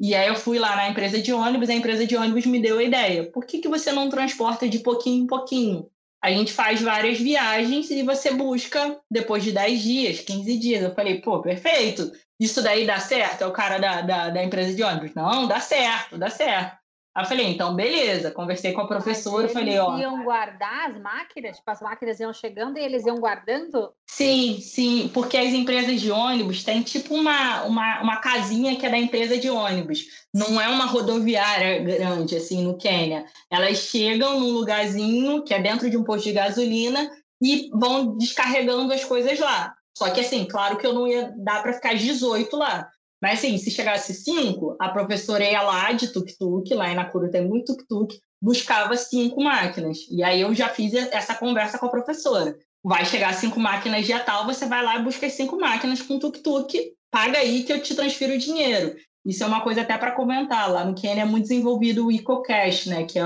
E 0.00 0.14
aí 0.14 0.28
eu 0.28 0.36
fui 0.36 0.58
lá 0.58 0.76
na 0.76 0.88
empresa 0.88 1.20
de 1.20 1.32
ônibus, 1.32 1.68
a 1.68 1.74
empresa 1.74 2.06
de 2.06 2.16
ônibus 2.16 2.46
me 2.46 2.60
deu 2.60 2.78
a 2.78 2.82
ideia. 2.82 3.30
Por 3.30 3.44
que, 3.46 3.58
que 3.58 3.68
você 3.68 3.92
não 3.92 4.08
transporta 4.08 4.68
de 4.68 4.80
pouquinho 4.80 5.24
em 5.24 5.26
pouquinho? 5.26 5.86
A 6.24 6.30
gente 6.30 6.54
faz 6.54 6.80
várias 6.80 7.18
viagens 7.18 7.90
e 7.90 8.02
você 8.02 8.32
busca 8.32 8.98
depois 9.10 9.44
de 9.44 9.52
10 9.52 9.82
dias, 9.82 10.20
15 10.20 10.58
dias. 10.58 10.82
Eu 10.82 10.94
falei, 10.94 11.20
pô, 11.20 11.42
perfeito. 11.42 12.10
Isso 12.40 12.62
daí 12.62 12.86
dá 12.86 12.98
certo? 12.98 13.42
É 13.42 13.46
o 13.46 13.52
cara 13.52 13.76
da, 13.76 14.00
da, 14.00 14.30
da 14.30 14.42
empresa 14.42 14.74
de 14.74 14.82
ônibus. 14.82 15.14
Não, 15.14 15.46
dá 15.46 15.60
certo, 15.60 16.16
dá 16.16 16.30
certo. 16.30 16.78
Aí 17.14 17.22
eu 17.22 17.28
falei, 17.28 17.46
então, 17.46 17.76
beleza. 17.76 18.32
Conversei 18.32 18.72
com 18.72 18.80
a 18.80 18.88
professora, 18.88 19.48
falei, 19.48 19.78
ó. 19.78 19.92
Eles 19.92 20.02
iam 20.02 20.24
guardar 20.24 20.90
as 20.90 21.00
máquinas? 21.00 21.56
Tipo, 21.58 21.70
as 21.70 21.80
máquinas 21.80 22.18
iam 22.18 22.32
chegando 22.32 22.76
e 22.76 22.82
eles 22.82 23.06
iam 23.06 23.20
guardando? 23.20 23.92
Sim, 24.10 24.58
sim, 24.60 25.08
porque 25.14 25.36
as 25.36 25.52
empresas 25.52 26.00
de 26.00 26.10
ônibus 26.10 26.64
têm 26.64 26.82
tipo 26.82 27.14
uma, 27.14 27.62
uma, 27.62 28.02
uma 28.02 28.16
casinha 28.16 28.74
que 28.74 28.84
é 28.84 28.90
da 28.90 28.98
empresa 28.98 29.38
de 29.38 29.48
ônibus. 29.48 30.00
Não 30.34 30.60
é 30.60 30.66
uma 30.68 30.86
rodoviária 30.86 31.78
grande, 31.84 32.36
assim, 32.36 32.64
no 32.64 32.76
Quênia. 32.76 33.24
Elas 33.48 33.78
chegam 33.78 34.40
num 34.40 34.50
lugarzinho 34.50 35.44
que 35.44 35.54
é 35.54 35.62
dentro 35.62 35.88
de 35.88 35.96
um 35.96 36.02
posto 36.02 36.24
de 36.24 36.32
gasolina 36.32 37.08
e 37.40 37.70
vão 37.72 38.16
descarregando 38.16 38.92
as 38.92 39.04
coisas 39.04 39.38
lá. 39.38 39.72
Só 39.96 40.10
que, 40.10 40.20
assim, 40.20 40.44
claro 40.44 40.76
que 40.76 40.86
eu 40.86 40.92
não 40.92 41.06
ia 41.06 41.32
dar 41.36 41.62
para 41.62 41.72
ficar 41.72 41.94
18 41.94 42.56
lá. 42.56 42.90
Mas, 43.24 43.38
assim, 43.38 43.56
se 43.56 43.70
chegasse 43.70 44.12
cinco, 44.12 44.76
a 44.78 44.90
professora 44.90 45.42
ia 45.42 45.62
lá 45.62 45.90
de 45.92 46.08
tuk-tuk, 46.08 46.74
lá 46.74 46.92
em 46.92 46.94
Nakuru 46.94 47.30
tem 47.30 47.42
muito 47.42 47.74
tuk-tuk, 47.74 48.20
buscava 48.38 48.94
cinco 48.98 49.42
máquinas. 49.42 50.00
E 50.10 50.22
aí 50.22 50.42
eu 50.42 50.54
já 50.54 50.68
fiz 50.68 50.92
essa 50.92 51.34
conversa 51.34 51.78
com 51.78 51.86
a 51.86 51.90
professora. 51.90 52.54
Vai 52.84 53.06
chegar 53.06 53.32
cinco 53.32 53.58
máquinas 53.58 54.04
dia 54.04 54.20
tal, 54.20 54.44
você 54.44 54.66
vai 54.66 54.84
lá 54.84 54.96
e 54.98 55.02
busca 55.02 55.24
as 55.24 55.32
cinco 55.32 55.58
máquinas 55.58 56.02
com 56.02 56.18
tuk-tuk, 56.18 56.92
paga 57.10 57.38
aí 57.38 57.62
que 57.62 57.72
eu 57.72 57.80
te 57.80 57.94
transfiro 57.94 58.34
o 58.34 58.38
dinheiro. 58.38 58.94
Isso 59.24 59.42
é 59.42 59.46
uma 59.46 59.62
coisa 59.62 59.80
até 59.80 59.96
para 59.96 60.12
comentar. 60.12 60.70
Lá 60.70 60.84
no 60.84 60.94
Quênia 60.94 61.22
é 61.22 61.24
muito 61.24 61.44
desenvolvido 61.44 62.06
o 62.06 62.12
EcoCash, 62.12 62.88
né? 62.88 63.04
Que 63.04 63.18
é, 63.18 63.24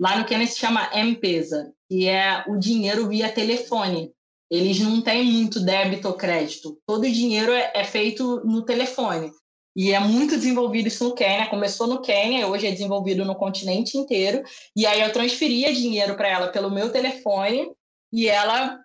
lá 0.00 0.16
no 0.16 0.24
Quênia 0.24 0.46
se 0.46 0.58
chama 0.58 0.88
M-Pesa, 0.94 1.70
que 1.86 2.08
é 2.08 2.42
o 2.48 2.56
dinheiro 2.56 3.08
via 3.08 3.30
telefone 3.30 4.10
eles 4.54 4.78
não 4.80 5.00
têm 5.00 5.24
muito 5.24 5.60
débito 5.60 6.08
ou 6.08 6.14
crédito. 6.14 6.78
Todo 6.86 7.04
o 7.04 7.10
dinheiro 7.10 7.52
é, 7.52 7.72
é 7.74 7.84
feito 7.84 8.40
no 8.44 8.64
telefone. 8.64 9.32
E 9.76 9.92
é 9.92 9.98
muito 9.98 10.36
desenvolvido 10.36 10.86
isso 10.86 11.02
no 11.02 11.14
Quênia. 11.14 11.48
Começou 11.48 11.86
no 11.86 12.00
Quênia, 12.00 12.46
hoje 12.46 12.66
é 12.66 12.70
desenvolvido 12.70 13.24
no 13.24 13.34
continente 13.34 13.98
inteiro. 13.98 14.44
E 14.76 14.86
aí 14.86 15.00
eu 15.00 15.12
transferia 15.12 15.74
dinheiro 15.74 16.16
para 16.16 16.28
ela 16.28 16.48
pelo 16.48 16.70
meu 16.70 16.90
telefone 16.92 17.72
e 18.12 18.28
ela 18.28 18.78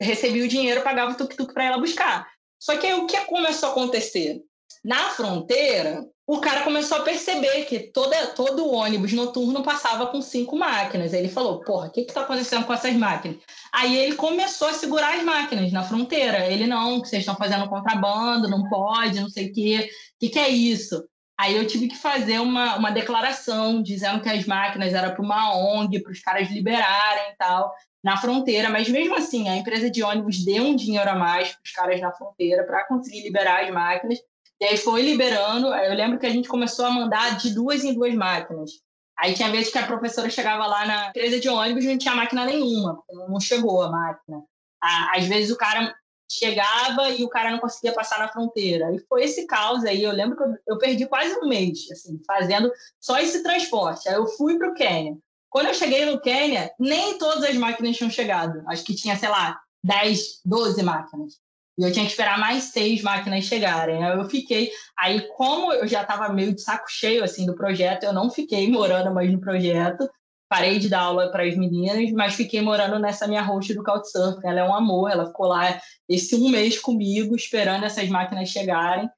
recebia 0.00 0.44
o 0.44 0.48
dinheiro, 0.48 0.82
pagava 0.82 1.12
o 1.12 1.16
tuk-tuk 1.16 1.52
para 1.52 1.64
ela 1.64 1.78
buscar. 1.78 2.28
Só 2.60 2.76
que 2.76 2.86
aí 2.86 2.94
o 2.94 3.06
que 3.06 3.20
começou 3.22 3.70
a 3.70 3.72
acontecer? 3.72 4.40
Na 4.84 5.10
fronteira, 5.10 6.06
o 6.28 6.42
cara 6.42 6.62
começou 6.62 6.98
a 6.98 7.02
perceber 7.02 7.64
que 7.64 7.78
toda, 7.78 8.26
todo 8.26 8.70
ônibus 8.70 9.14
noturno 9.14 9.62
passava 9.62 10.08
com 10.08 10.20
cinco 10.20 10.58
máquinas. 10.58 11.14
Aí 11.14 11.20
ele 11.20 11.30
falou: 11.30 11.60
Porra, 11.60 11.86
o 11.86 11.90
que 11.90 12.02
está 12.02 12.20
acontecendo 12.20 12.66
com 12.66 12.72
essas 12.74 12.92
máquinas? 12.92 13.38
Aí 13.72 13.96
ele 13.96 14.14
começou 14.14 14.68
a 14.68 14.74
segurar 14.74 15.16
as 15.16 15.24
máquinas 15.24 15.72
na 15.72 15.82
fronteira. 15.82 16.44
Ele: 16.44 16.66
Não, 16.66 17.00
que 17.00 17.08
vocês 17.08 17.22
estão 17.22 17.34
fazendo 17.34 17.66
contrabando, 17.66 18.46
não 18.46 18.68
pode, 18.68 19.22
não 19.22 19.30
sei 19.30 19.46
o 19.46 19.52
quê. 19.54 19.88
O 19.90 20.18
que, 20.20 20.28
que 20.28 20.38
é 20.38 20.50
isso? 20.50 21.02
Aí 21.40 21.56
eu 21.56 21.66
tive 21.66 21.88
que 21.88 21.96
fazer 21.96 22.40
uma, 22.40 22.76
uma 22.76 22.90
declaração 22.90 23.82
dizendo 23.82 24.20
que 24.20 24.28
as 24.28 24.44
máquinas 24.44 24.92
eram 24.92 25.14
para 25.14 25.24
uma 25.24 25.56
ONG, 25.56 26.02
para 26.02 26.12
os 26.12 26.20
caras 26.20 26.50
liberarem 26.50 27.32
e 27.32 27.36
tal, 27.38 27.72
na 28.04 28.18
fronteira. 28.18 28.68
Mas 28.68 28.86
mesmo 28.90 29.16
assim, 29.16 29.48
a 29.48 29.56
empresa 29.56 29.90
de 29.90 30.02
ônibus 30.02 30.44
deu 30.44 30.64
um 30.64 30.76
dinheiro 30.76 31.08
a 31.08 31.14
mais 31.14 31.52
para 31.52 31.62
os 31.64 31.72
caras 31.72 32.00
na 32.02 32.12
fronteira 32.12 32.64
para 32.64 32.84
conseguir 32.84 33.22
liberar 33.22 33.64
as 33.64 33.70
máquinas. 33.70 34.18
E 34.60 34.64
aí 34.64 34.76
foi 34.76 35.02
liberando. 35.02 35.68
Eu 35.68 35.94
lembro 35.94 36.18
que 36.18 36.26
a 36.26 36.30
gente 36.30 36.48
começou 36.48 36.84
a 36.86 36.90
mandar 36.90 37.36
de 37.36 37.54
duas 37.54 37.84
em 37.84 37.94
duas 37.94 38.14
máquinas. 38.14 38.72
Aí 39.18 39.34
tinha 39.34 39.50
vezes 39.50 39.72
que 39.72 39.78
a 39.78 39.86
professora 39.86 40.30
chegava 40.30 40.66
lá 40.66 40.86
na 40.86 41.08
empresa 41.08 41.40
de 41.40 41.48
ônibus 41.48 41.84
e 41.84 41.88
não 41.88 41.98
tinha 41.98 42.14
máquina 42.14 42.44
nenhuma, 42.44 43.02
não 43.28 43.40
chegou 43.40 43.82
a 43.82 43.90
máquina. 43.90 44.44
Às 44.80 45.24
vezes 45.24 45.50
o 45.50 45.56
cara 45.56 45.92
chegava 46.30 47.08
e 47.10 47.24
o 47.24 47.28
cara 47.28 47.50
não 47.50 47.58
conseguia 47.58 47.92
passar 47.92 48.20
na 48.20 48.28
fronteira. 48.28 48.94
E 48.94 49.00
foi 49.08 49.24
esse 49.24 49.46
caos 49.46 49.84
aí. 49.84 50.02
Eu 50.02 50.12
lembro 50.12 50.36
que 50.36 50.44
eu, 50.66 50.78
perdi 50.78 51.06
quase 51.06 51.34
um 51.40 51.48
mês, 51.48 51.90
assim, 51.90 52.20
fazendo 52.26 52.70
só 53.00 53.18
esse 53.18 53.42
transporte. 53.42 54.08
Aí 54.08 54.14
eu 54.14 54.26
fui 54.26 54.56
para 54.56 54.70
o 54.70 54.74
Quênia. 54.74 55.16
Quando 55.50 55.66
eu 55.66 55.74
cheguei 55.74 56.04
no 56.04 56.20
Quênia, 56.20 56.70
nem 56.78 57.18
todas 57.18 57.42
as 57.42 57.56
máquinas 57.56 57.96
tinham 57.96 58.10
chegado. 58.10 58.62
Acho 58.68 58.84
que 58.84 58.94
tinha, 58.94 59.16
sei 59.16 59.30
lá, 59.30 59.58
10, 59.82 60.42
12 60.44 60.82
máquinas. 60.82 61.40
E 61.78 61.84
eu 61.84 61.92
tinha 61.92 62.04
que 62.04 62.10
esperar 62.10 62.38
mais 62.38 62.64
seis 62.64 63.00
máquinas 63.02 63.44
chegarem. 63.44 64.04
Aí 64.04 64.18
eu 64.18 64.28
fiquei. 64.28 64.70
Aí, 64.98 65.28
como 65.36 65.72
eu 65.72 65.86
já 65.86 66.02
estava 66.02 66.28
meio 66.28 66.52
de 66.52 66.60
saco 66.60 66.90
cheio 66.90 67.22
assim 67.22 67.46
do 67.46 67.54
projeto, 67.54 68.02
eu 68.02 68.12
não 68.12 68.28
fiquei 68.28 68.68
morando 68.68 69.14
mais 69.14 69.30
no 69.30 69.40
projeto. 69.40 70.08
Parei 70.48 70.78
de 70.78 70.88
dar 70.88 71.02
aula 71.02 71.30
para 71.30 71.44
as 71.44 71.56
meninas, 71.56 72.10
mas 72.12 72.34
fiquei 72.34 72.60
morando 72.60 72.98
nessa 72.98 73.28
minha 73.28 73.42
host 73.42 73.72
do 73.74 73.84
Couchsurfing. 73.84 74.48
Ela 74.48 74.60
é 74.60 74.64
um 74.64 74.74
amor, 74.74 75.10
ela 75.10 75.26
ficou 75.26 75.46
lá 75.46 75.80
esse 76.08 76.34
um 76.34 76.48
mês 76.48 76.80
comigo, 76.80 77.36
esperando 77.36 77.84
essas 77.84 78.08
máquinas 78.08 78.48
chegarem. 78.48 79.08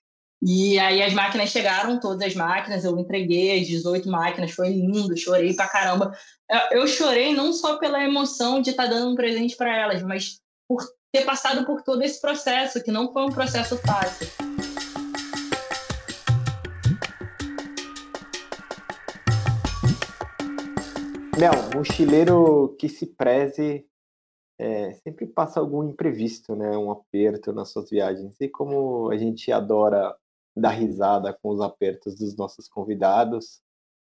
E 0.43 0.79
aí 0.79 1.03
as 1.03 1.15
máquinas 1.15 1.51
chegaram, 1.51 2.01
todas 2.01 2.27
as 2.27 2.35
máquinas, 2.35 2.85
eu 2.85 2.99
entreguei 2.99 3.61
as 3.61 3.67
18 3.67 4.09
máquinas, 4.11 4.51
foi 4.51 4.71
lindo, 4.71 5.17
chorei 5.17 5.55
pra 5.55 5.69
caramba. 5.69 6.13
Eu 6.73 6.87
chorei 6.87 7.33
não 7.35 7.53
só 7.53 7.79
pela 7.79 8.03
emoção 8.03 8.61
de 8.61 8.71
estar 8.71 8.85
tá 8.85 8.91
dando 8.91 9.13
um 9.13 9.15
presente 9.15 9.57
para 9.57 9.75
elas, 9.75 10.03
mas 10.03 10.41
por 10.69 10.83
ter 11.13 11.25
passado 11.25 11.67
por 11.67 11.83
todo 11.83 12.03
esse 12.03 12.21
processo, 12.21 12.83
que 12.83 12.93
não 12.93 13.13
foi 13.13 13.25
um 13.25 13.31
processo 13.31 13.77
fácil. 13.79 14.29
Mel, 21.39 21.53
mochileiro 21.75 22.77
que 22.79 22.89
se 22.89 23.07
preze 23.07 23.87
é, 24.59 24.93
sempre 24.93 25.27
passa 25.27 25.59
algum 25.59 25.83
imprevisto, 25.83 26.55
né? 26.55 26.77
Um 26.77 26.91
aperto 26.91 27.51
nas 27.51 27.71
suas 27.71 27.89
viagens. 27.89 28.39
E 28.41 28.49
como 28.49 29.11
a 29.11 29.17
gente 29.17 29.51
adora 29.51 30.15
dar 30.55 30.71
risada 30.71 31.33
com 31.43 31.49
os 31.49 31.63
apertos 31.63 32.17
dos 32.17 32.37
nossos 32.37 32.69
convidados, 32.69 33.63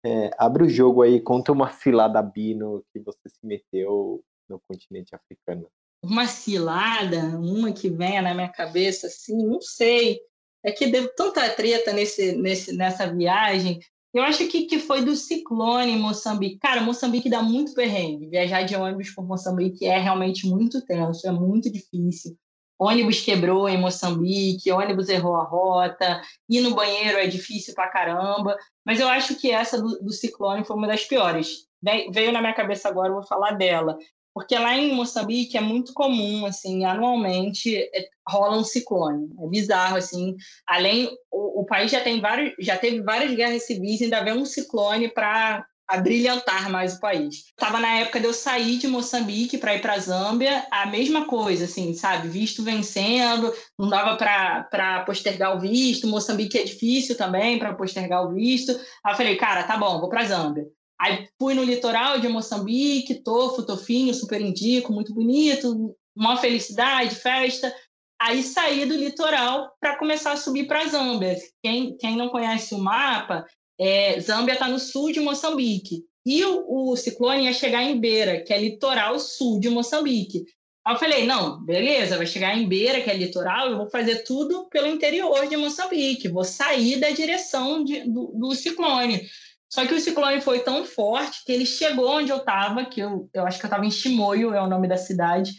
é, 0.02 0.30
abre 0.38 0.64
o 0.64 0.68
jogo 0.68 1.02
aí, 1.02 1.20
conta 1.20 1.52
uma 1.52 1.70
cilada 1.70 2.22
bino 2.22 2.82
que 2.90 2.98
você 2.98 3.28
se 3.28 3.44
meteu 3.44 4.24
no 4.48 4.58
continente 4.66 5.14
africano 5.14 5.68
uma 6.02 6.26
cilada, 6.26 7.18
uma 7.38 7.72
que 7.72 7.88
venha 7.88 8.22
na 8.22 8.34
minha 8.34 8.48
cabeça, 8.48 9.06
assim, 9.06 9.36
não 9.46 9.60
sei. 9.60 10.20
É 10.64 10.72
que 10.72 10.86
deu 10.86 11.14
tanta 11.14 11.48
treta 11.50 11.92
nesse, 11.92 12.32
nesse, 12.32 12.76
nessa 12.76 13.06
viagem. 13.06 13.80
Eu 14.12 14.22
acho 14.22 14.46
que, 14.48 14.64
que 14.64 14.78
foi 14.78 15.04
do 15.04 15.14
ciclone 15.14 15.92
em 15.92 15.98
Moçambique. 15.98 16.58
Cara, 16.58 16.80
Moçambique 16.80 17.30
dá 17.30 17.42
muito 17.42 17.74
perrengue. 17.74 18.28
Viajar 18.28 18.62
de 18.62 18.74
ônibus 18.74 19.10
por 19.10 19.26
Moçambique 19.26 19.86
é 19.86 19.98
realmente 19.98 20.46
muito 20.46 20.84
tenso, 20.84 21.26
é 21.28 21.30
muito 21.30 21.70
difícil. 21.70 22.36
Ônibus 22.78 23.20
quebrou 23.20 23.68
em 23.68 23.76
Moçambique, 23.76 24.70
ônibus 24.70 25.08
errou 25.08 25.34
a 25.34 25.42
rota, 25.42 26.22
ir 26.48 26.60
no 26.60 26.74
banheiro 26.74 27.18
é 27.18 27.26
difícil 27.26 27.74
pra 27.74 27.88
caramba. 27.88 28.56
Mas 28.84 29.00
eu 29.00 29.08
acho 29.08 29.34
que 29.34 29.50
essa 29.50 29.80
do, 29.80 29.98
do 30.00 30.12
ciclone 30.12 30.64
foi 30.64 30.76
uma 30.76 30.86
das 30.86 31.04
piores. 31.04 31.66
Veio 32.10 32.32
na 32.32 32.40
minha 32.40 32.54
cabeça 32.54 32.88
agora, 32.88 33.08
eu 33.08 33.14
vou 33.14 33.26
falar 33.26 33.52
dela 33.52 33.98
porque 34.38 34.56
lá 34.56 34.78
em 34.78 34.94
Moçambique 34.94 35.56
é 35.56 35.60
muito 35.60 35.92
comum, 35.92 36.46
assim, 36.46 36.84
anualmente 36.84 37.76
é, 37.76 38.08
rola 38.28 38.56
um 38.56 38.62
ciclone. 38.62 39.28
É 39.42 39.48
bizarro, 39.48 39.96
assim. 39.96 40.36
Além, 40.64 41.10
o, 41.28 41.62
o 41.62 41.66
país 41.66 41.90
já 41.90 42.00
tem 42.00 42.20
vários, 42.20 42.54
já 42.60 42.76
teve 42.76 43.02
várias 43.02 43.34
guerras 43.34 43.66
civis, 43.66 44.00
ainda 44.00 44.22
vem 44.22 44.34
um 44.34 44.44
ciclone 44.44 45.08
para 45.08 45.66
brilhantar 46.04 46.70
mais 46.70 46.94
o 46.94 47.00
país. 47.00 47.46
Estava 47.48 47.80
na 47.80 47.98
época 47.98 48.20
de 48.20 48.26
eu 48.26 48.32
sair 48.32 48.78
de 48.78 48.86
Moçambique 48.86 49.58
para 49.58 49.74
ir 49.74 49.80
para 49.80 49.98
Zâmbia, 49.98 50.64
a 50.70 50.86
mesma 50.86 51.24
coisa, 51.26 51.64
assim, 51.64 51.92
sabe? 51.94 52.28
Visto 52.28 52.62
vencendo, 52.62 53.52
não 53.76 53.88
dava 53.88 54.16
para 54.16 55.02
postergar 55.04 55.56
o 55.56 55.60
visto. 55.60 56.06
Moçambique 56.06 56.56
é 56.56 56.62
difícil 56.62 57.16
também 57.16 57.58
para 57.58 57.74
postergar 57.74 58.24
o 58.24 58.32
visto. 58.32 58.70
Aí 59.04 59.14
eu 59.14 59.16
falei, 59.16 59.34
cara, 59.34 59.64
tá 59.64 59.76
bom, 59.76 59.98
vou 59.98 60.08
para 60.08 60.26
Zâmbia. 60.26 60.64
Aí 61.00 61.28
fui 61.38 61.54
no 61.54 61.62
litoral 61.62 62.18
de 62.18 62.28
Moçambique, 62.28 63.22
Tofo, 63.22 63.64
Tofinho, 63.64 64.12
super 64.12 64.40
indico, 64.40 64.92
muito 64.92 65.14
bonito, 65.14 65.94
uma 66.16 66.36
felicidade, 66.36 67.14
festa. 67.14 67.72
Aí 68.20 68.42
saí 68.42 68.84
do 68.84 68.96
litoral 68.96 69.72
para 69.80 69.96
começar 69.96 70.32
a 70.32 70.36
subir 70.36 70.66
para 70.66 70.88
Zâmbia. 70.88 71.36
Quem, 71.62 71.96
quem 71.96 72.16
não 72.16 72.28
conhece 72.28 72.74
o 72.74 72.78
mapa, 72.78 73.46
é, 73.78 74.18
Zâmbia 74.20 74.54
está 74.54 74.68
no 74.68 74.80
sul 74.80 75.12
de 75.12 75.20
Moçambique. 75.20 76.04
E 76.26 76.44
o, 76.44 76.90
o, 76.90 76.96
ciclone 76.96 77.44
ia 77.44 77.52
chegar 77.52 77.82
em 77.84 77.98
Beira, 77.98 78.42
que 78.42 78.52
é 78.52 78.60
litoral 78.60 79.18
sul 79.20 79.60
de 79.60 79.70
Moçambique. 79.70 80.44
Aí 80.84 80.94
eu 80.94 80.98
falei, 80.98 81.26
não, 81.26 81.64
beleza, 81.64 82.16
vai 82.16 82.26
chegar 82.26 82.56
em 82.56 82.66
Beira, 82.66 83.00
que 83.00 83.08
é 83.10 83.16
litoral, 83.16 83.70
eu 83.70 83.76
vou 83.76 83.88
fazer 83.88 84.24
tudo 84.24 84.68
pelo 84.68 84.88
interior 84.88 85.46
de 85.46 85.56
Moçambique, 85.56 86.28
vou 86.28 86.44
sair 86.44 86.98
da 86.98 87.10
direção 87.10 87.84
de, 87.84 88.00
do, 88.00 88.32
do 88.34 88.54
ciclone. 88.54 89.28
Só 89.70 89.86
que 89.86 89.94
o 89.94 90.00
ciclone 90.00 90.40
foi 90.40 90.60
tão 90.60 90.84
forte 90.84 91.44
que 91.44 91.52
ele 91.52 91.66
chegou 91.66 92.08
onde 92.08 92.30
eu 92.30 92.38
estava, 92.38 92.84
que 92.86 93.00
eu, 93.00 93.28
eu 93.34 93.46
acho 93.46 93.58
que 93.58 93.66
eu 93.66 93.68
estava 93.68 93.84
em 93.84 93.90
Chimoio, 93.90 94.54
é 94.54 94.62
o 94.62 94.66
nome 94.66 94.88
da 94.88 94.96
cidade. 94.96 95.52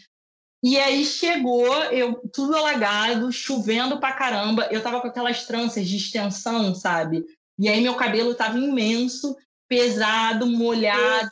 E 0.62 0.76
aí 0.78 1.04
chegou, 1.06 1.72
eu 1.84 2.20
tudo 2.32 2.54
alagado, 2.54 3.32
chovendo 3.32 3.98
pra 3.98 4.12
caramba. 4.12 4.68
Eu 4.70 4.82
tava 4.82 5.00
com 5.00 5.06
aquelas 5.06 5.46
tranças 5.46 5.88
de 5.88 5.96
extensão, 5.96 6.74
sabe? 6.74 7.24
E 7.58 7.68
aí 7.68 7.80
meu 7.80 7.94
cabelo 7.94 8.34
tava 8.34 8.58
imenso, 8.58 9.36
pesado, 9.68 10.46
molhado. 10.46 11.30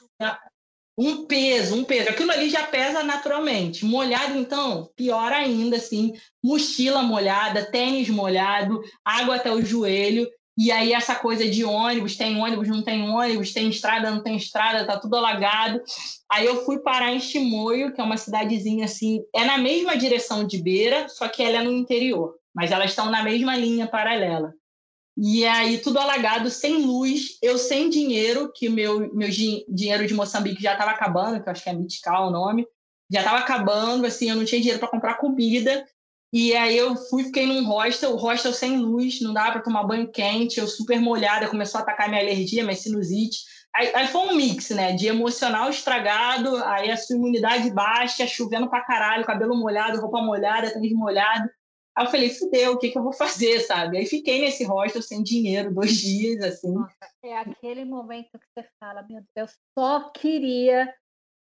Um 0.96 1.26
peso, 1.26 1.76
um 1.76 1.84
peso. 1.84 2.10
Aquilo 2.10 2.32
ali 2.32 2.48
já 2.48 2.66
pesa 2.66 3.04
naturalmente. 3.04 3.84
Molhado, 3.84 4.36
então, 4.36 4.90
pior 4.96 5.32
ainda, 5.32 5.76
assim. 5.76 6.12
Mochila 6.42 7.02
molhada, 7.02 7.70
tênis 7.70 8.08
molhado, 8.08 8.82
água 9.04 9.36
até 9.36 9.52
o 9.52 9.64
joelho. 9.64 10.28
E 10.60 10.72
aí 10.72 10.92
essa 10.92 11.14
coisa 11.14 11.48
de 11.48 11.64
ônibus, 11.64 12.16
tem 12.16 12.36
ônibus, 12.36 12.66
não 12.66 12.82
tem 12.82 13.08
ônibus, 13.08 13.52
tem 13.52 13.68
estrada, 13.68 14.10
não 14.10 14.24
tem 14.24 14.36
estrada, 14.36 14.84
tá 14.84 14.98
tudo 14.98 15.14
alagado. 15.14 15.80
Aí 16.28 16.44
eu 16.44 16.64
fui 16.64 16.80
parar 16.80 17.12
em 17.12 17.20
Chimoio, 17.20 17.94
que 17.94 18.00
é 18.00 18.04
uma 18.04 18.16
cidadezinha 18.16 18.84
assim, 18.84 19.22
é 19.32 19.44
na 19.44 19.56
mesma 19.56 19.96
direção 19.96 20.44
de 20.44 20.60
Beira, 20.60 21.08
só 21.08 21.28
que 21.28 21.44
ela 21.44 21.58
é 21.58 21.62
no 21.62 21.70
interior, 21.70 22.34
mas 22.52 22.72
elas 22.72 22.90
estão 22.90 23.08
na 23.08 23.22
mesma 23.22 23.56
linha 23.56 23.86
paralela. 23.86 24.52
E 25.16 25.46
aí 25.46 25.78
tudo 25.78 26.00
alagado, 26.00 26.50
sem 26.50 26.84
luz, 26.84 27.38
eu 27.40 27.56
sem 27.56 27.88
dinheiro, 27.88 28.50
que 28.52 28.68
meu 28.68 29.14
meu 29.14 29.28
dinheiro 29.28 30.08
de 30.08 30.14
Moçambique 30.14 30.60
já 30.60 30.72
estava 30.72 30.90
acabando, 30.90 31.40
que 31.40 31.48
eu 31.48 31.52
acho 31.52 31.62
que 31.62 31.70
é 31.70 31.72
Mitical 31.72 32.26
o 32.26 32.32
nome, 32.32 32.66
já 33.08 33.20
estava 33.20 33.38
acabando, 33.38 34.06
assim, 34.06 34.28
eu 34.28 34.34
não 34.34 34.44
tinha 34.44 34.60
dinheiro 34.60 34.80
para 34.80 34.88
comprar 34.88 35.14
comida. 35.18 35.86
E 36.32 36.54
aí 36.54 36.76
eu 36.76 36.94
fui, 36.94 37.24
fiquei 37.24 37.46
num 37.46 37.64
hostel, 37.64 38.14
hostel 38.16 38.52
sem 38.52 38.76
luz, 38.78 39.20
não 39.20 39.32
dava 39.32 39.52
para 39.52 39.62
tomar 39.62 39.84
banho 39.84 40.10
quente, 40.10 40.60
eu 40.60 40.66
super 40.66 41.00
molhada, 41.00 41.48
começou 41.48 41.78
a 41.78 41.82
atacar 41.82 42.08
minha 42.08 42.20
alergia, 42.20 42.62
minha 42.62 42.76
sinusite. 42.76 43.38
Aí, 43.74 43.94
aí, 43.94 44.08
foi 44.08 44.20
um 44.22 44.34
mix, 44.34 44.70
né? 44.70 44.92
De 44.92 45.06
emocional 45.06 45.70
estragado, 45.70 46.56
aí 46.64 46.90
a 46.90 46.96
sua 46.96 47.16
imunidade 47.16 47.70
baixa, 47.70 48.26
chovendo 48.26 48.68
pra 48.68 48.84
caralho, 48.84 49.24
cabelo 49.24 49.56
molhado, 49.56 50.00
roupa 50.00 50.20
molhada, 50.20 50.72
tênis 50.72 50.92
molhado. 50.92 51.48
Aí 51.96 52.04
eu 52.04 52.10
falei, 52.10 52.30
fudeu, 52.30 52.72
o 52.72 52.78
que, 52.78 52.90
que 52.90 52.98
eu 52.98 53.02
vou 53.02 53.12
fazer, 53.12 53.60
sabe? 53.66 53.98
Aí 53.98 54.06
fiquei 54.06 54.40
nesse 54.40 54.64
hostel 54.64 55.02
sem 55.02 55.22
dinheiro, 55.22 55.72
dois 55.72 55.96
dias, 55.96 56.42
assim. 56.42 56.74
É 57.24 57.38
aquele 57.38 57.84
momento 57.84 58.38
que 58.38 58.46
você 58.54 58.68
fala, 58.78 59.06
meu 59.08 59.22
Deus, 59.34 59.52
só 59.78 60.10
queria 60.10 60.92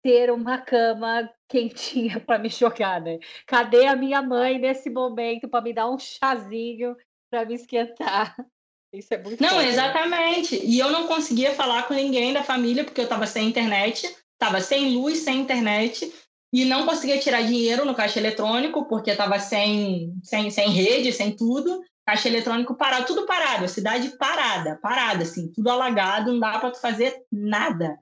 ter 0.03 0.31
uma 0.31 0.59
cama 0.59 1.31
quentinha 1.49 2.21
para 2.21 2.39
me 2.39 2.49
jogar, 2.49 3.01
né? 3.01 3.19
Cadê 3.47 3.87
a 3.87 3.97
minha 3.97 4.23
mãe 4.23 4.59
nesse 4.59 4.89
momento 4.91 5.49
para 5.49 5.61
me 5.61 5.73
dar 5.73 5.91
um 5.91 5.99
chazinho 5.99 6.97
para 7.31 7.45
me 7.45 7.55
esquentar? 7.55 8.35
Isso 8.93 9.15
é 9.15 9.23
muito 9.23 9.41
Não, 9.41 9.61
exatamente. 9.61 10.57
E 10.65 10.79
eu 10.79 10.91
não 10.91 11.07
conseguia 11.07 11.55
falar 11.55 11.87
com 11.87 11.95
ninguém 11.95 12.33
da 12.33 12.43
família 12.43 12.85
porque 12.85 13.01
eu 13.01 13.05
estava 13.05 13.25
sem 13.25 13.49
internet, 13.49 14.05
estava 14.33 14.61
sem 14.61 14.97
luz, 14.97 15.19
sem 15.19 15.41
internet. 15.41 16.13
e 16.53 16.65
não 16.65 16.85
conseguia 16.85 17.21
tirar 17.21 17.43
dinheiro 17.43 17.85
no 17.85 17.95
caixa 17.95 18.19
eletrônico, 18.19 18.87
porque 18.89 19.13
estava 19.13 19.39
sem, 19.39 20.13
sem, 20.25 20.51
sem 20.51 20.71
rede, 20.71 21.13
sem 21.13 21.37
tudo. 21.37 21.81
Caixa 22.05 22.29
eletrônico 22.29 22.75
parado, 22.75 23.07
tudo 23.07 23.25
parado, 23.25 23.67
a 23.67 23.69
cidade 23.69 24.17
parada, 24.19 24.77
parada, 24.83 25.23
assim, 25.23 25.53
tudo 25.53 25.71
alagado, 25.71 26.33
não 26.33 26.41
dava 26.41 26.59
para 26.59 26.75
fazer 26.75 27.15
nada. 27.31 27.97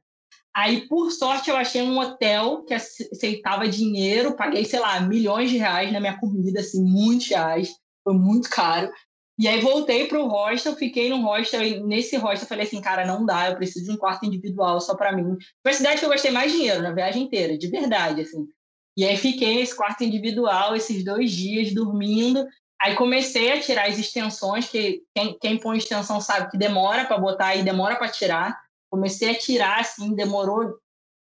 Aí, 0.54 0.88
por 0.88 1.10
sorte, 1.10 1.50
eu 1.50 1.56
achei 1.56 1.82
um 1.82 1.98
hotel 1.98 2.64
que 2.64 2.74
aceitava 2.74 3.68
dinheiro, 3.68 4.36
paguei, 4.36 4.64
sei 4.64 4.80
lá, 4.80 4.98
milhões 5.00 5.50
de 5.50 5.58
reais 5.58 5.92
na 5.92 6.00
minha 6.00 6.18
comida, 6.18 6.60
assim, 6.60 6.82
muitos 6.82 7.28
reais, 7.28 7.70
foi 8.02 8.14
muito 8.14 8.50
caro. 8.50 8.90
E 9.38 9.46
aí 9.46 9.60
voltei 9.60 10.08
para 10.08 10.18
o 10.18 10.26
hostel, 10.26 10.74
fiquei 10.74 11.08
no 11.08 11.22
hostel, 11.22 11.62
e 11.62 11.80
nesse 11.80 12.16
hostel 12.16 12.48
falei 12.48 12.66
assim, 12.66 12.80
cara, 12.80 13.06
não 13.06 13.24
dá, 13.24 13.50
eu 13.50 13.56
preciso 13.56 13.84
de 13.84 13.92
um 13.92 13.96
quarto 13.96 14.26
individual 14.26 14.80
só 14.80 14.96
para 14.96 15.12
mim. 15.12 15.36
Foi 15.62 15.70
a 15.70 15.74
cidade 15.74 16.00
que 16.00 16.04
eu 16.04 16.10
gastei 16.10 16.32
mais 16.32 16.50
dinheiro 16.50 16.82
na 16.82 16.90
viagem 16.90 17.22
inteira, 17.22 17.56
de 17.56 17.68
verdade, 17.68 18.22
assim. 18.22 18.48
E 18.96 19.04
aí 19.04 19.16
fiquei 19.16 19.54
nesse 19.54 19.76
quarto 19.76 20.02
individual 20.02 20.74
esses 20.74 21.04
dois 21.04 21.30
dias 21.30 21.72
dormindo. 21.72 22.44
Aí 22.82 22.96
comecei 22.96 23.52
a 23.52 23.60
tirar 23.60 23.86
as 23.86 23.96
extensões, 23.96 24.68
que 24.68 25.02
quem, 25.14 25.38
quem 25.38 25.56
põe 25.56 25.78
extensão 25.78 26.20
sabe 26.20 26.50
que 26.50 26.58
demora 26.58 27.04
para 27.04 27.16
botar 27.16 27.54
e 27.54 27.62
demora 27.62 27.94
para 27.94 28.08
tirar. 28.08 28.58
Comecei 28.90 29.30
a 29.30 29.38
tirar, 29.38 29.80
assim, 29.80 30.14
demorou 30.14 30.78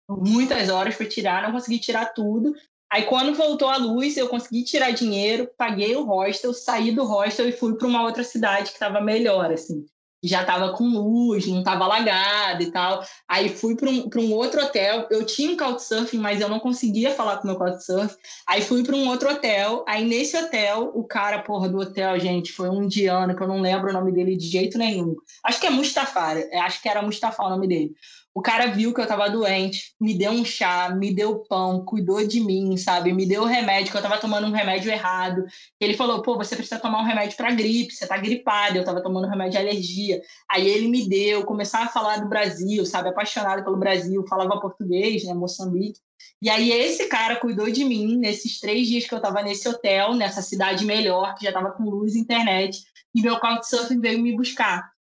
muitas 0.10 0.70
horas 0.70 0.96
para 0.96 1.08
tirar, 1.08 1.44
não 1.44 1.52
consegui 1.52 1.80
tirar 1.80 2.14
tudo. 2.14 2.54
Aí, 2.90 3.04
quando 3.04 3.36
voltou 3.36 3.68
a 3.68 3.78
luz, 3.78 4.16
eu 4.16 4.30
consegui 4.30 4.64
tirar 4.64 4.92
dinheiro, 4.92 5.50
paguei 5.58 5.96
o 5.96 6.06
hostel, 6.06 6.54
saí 6.54 6.92
do 6.92 7.04
hostel 7.04 7.50
e 7.50 7.52
fui 7.52 7.76
para 7.78 7.88
uma 7.88 8.04
outra 8.04 8.24
cidade 8.24 8.70
que 8.70 8.76
estava 8.76 9.02
melhor, 9.02 9.52
assim. 9.52 9.86
Já 10.24 10.42
estava 10.42 10.74
com 10.74 10.84
luz, 10.84 11.46
não 11.48 11.60
estava 11.60 11.84
alagada 11.84 12.64
e 12.64 12.72
tal. 12.72 13.04
Aí 13.28 13.50
fui 13.50 13.76
para 13.76 13.90
um, 13.90 14.10
um 14.18 14.34
outro 14.34 14.62
hotel. 14.62 15.08
Eu 15.12 15.26
tinha 15.26 15.52
um 15.52 15.58
couchsurfing, 15.58 16.18
mas 16.18 16.42
eu 16.42 16.50
não 16.50 16.60
conseguia 16.60 17.12
falar 17.12 17.38
com 17.38 17.44
o 17.44 17.48
meu 17.48 17.58
couchsurfing. 17.58 18.18
Aí 18.48 18.62
fui 18.62 18.84
para 18.84 18.96
um 18.96 19.08
outro 19.10 19.30
hotel. 19.30 19.86
Aí 19.88 20.04
nesse 20.04 20.36
hotel, 20.38 20.92
o 20.96 21.04
cara, 21.04 21.44
porra, 21.44 21.70
do 21.70 21.80
hotel, 21.80 22.20
gente, 22.20 22.52
foi 22.52 22.70
um 22.70 22.84
indiano, 22.84 23.36
que 23.36 23.44
eu 23.44 23.48
não 23.48 23.62
lembro 23.62 23.90
o 23.90 23.94
nome 23.94 24.12
dele 24.12 24.36
de 24.36 24.48
jeito 24.48 24.78
nenhum. 24.78 25.16
Acho 25.44 25.60
que 25.60 25.68
é 25.68 25.70
Mustafa, 25.70 26.36
acho 26.64 26.82
que 26.82 26.90
era 26.90 27.02
Mustafa 27.02 27.44
o 27.44 27.50
nome 27.50 27.68
dele. 27.68 27.92
O 28.38 28.42
cara 28.44 28.68
viu 28.68 28.94
que 28.94 29.02
eu 29.02 29.08
tava 29.08 29.32
doente, 29.32 29.96
me 30.00 30.16
deu 30.16 30.30
um 30.30 30.46
chá, 30.46 30.92
me 30.92 31.12
deu 31.12 31.40
pão, 31.40 31.84
cuidou 31.84 32.24
de 32.24 32.40
mim, 32.40 32.78
sabe? 32.78 33.12
Me 33.12 33.26
deu 33.26 33.42
o 33.42 33.48
remédio, 33.48 33.92
que 33.92 33.98
eu 33.98 34.02
tava 34.02 34.20
tomando 34.20 34.46
um 34.46 34.52
remédio 34.52 34.92
errado. 34.92 35.44
Ele 35.80 35.96
falou: 35.96 36.22
pô, 36.22 36.38
você 36.38 36.56
precisa 36.56 36.80
tomar 36.80 37.02
um 37.02 37.04
remédio 37.04 37.36
para 37.36 37.50
gripe, 37.50 37.92
você 37.92 38.06
tá 38.06 38.16
gripada. 38.16 38.78
Eu 38.78 38.84
tava 38.84 39.02
tomando 39.02 39.26
um 39.26 39.30
remédio 39.32 39.54
de 39.54 39.58
alergia. 39.58 40.22
Aí 40.48 40.68
ele 40.68 40.88
me 40.88 41.10
deu, 41.10 41.46
começava 41.46 41.86
a 41.86 41.92
falar 41.92 42.18
do 42.18 42.30
Brasil, 42.30 42.86
sabe? 42.86 43.10
Apaixonado 43.10 43.64
pelo 43.64 43.76
Brasil, 43.76 44.24
falava 44.30 44.60
português, 44.60 45.24
né? 45.24 45.34
Moçambique. 45.34 46.00
E 46.40 46.48
aí 46.48 46.72
esse 46.72 47.08
cara 47.08 47.38
cuidou 47.38 47.72
de 47.72 47.84
mim 47.84 48.18
nesses 48.18 48.60
três 48.60 48.88
dias 48.88 49.08
que 49.08 49.16
eu 49.16 49.20
tava 49.20 49.42
nesse 49.42 49.68
hotel, 49.68 50.14
nessa 50.14 50.44
cidade 50.44 50.86
melhor, 50.86 51.34
que 51.34 51.44
já 51.44 51.52
tava 51.52 51.72
com 51.72 51.90
luz 51.90 52.14
e 52.14 52.20
internet. 52.20 52.84
E 53.16 53.22
meu 53.24 53.40
couchsurfing 53.40 54.00
veio 54.00 54.22
me 54.22 54.36
buscar. 54.36 54.92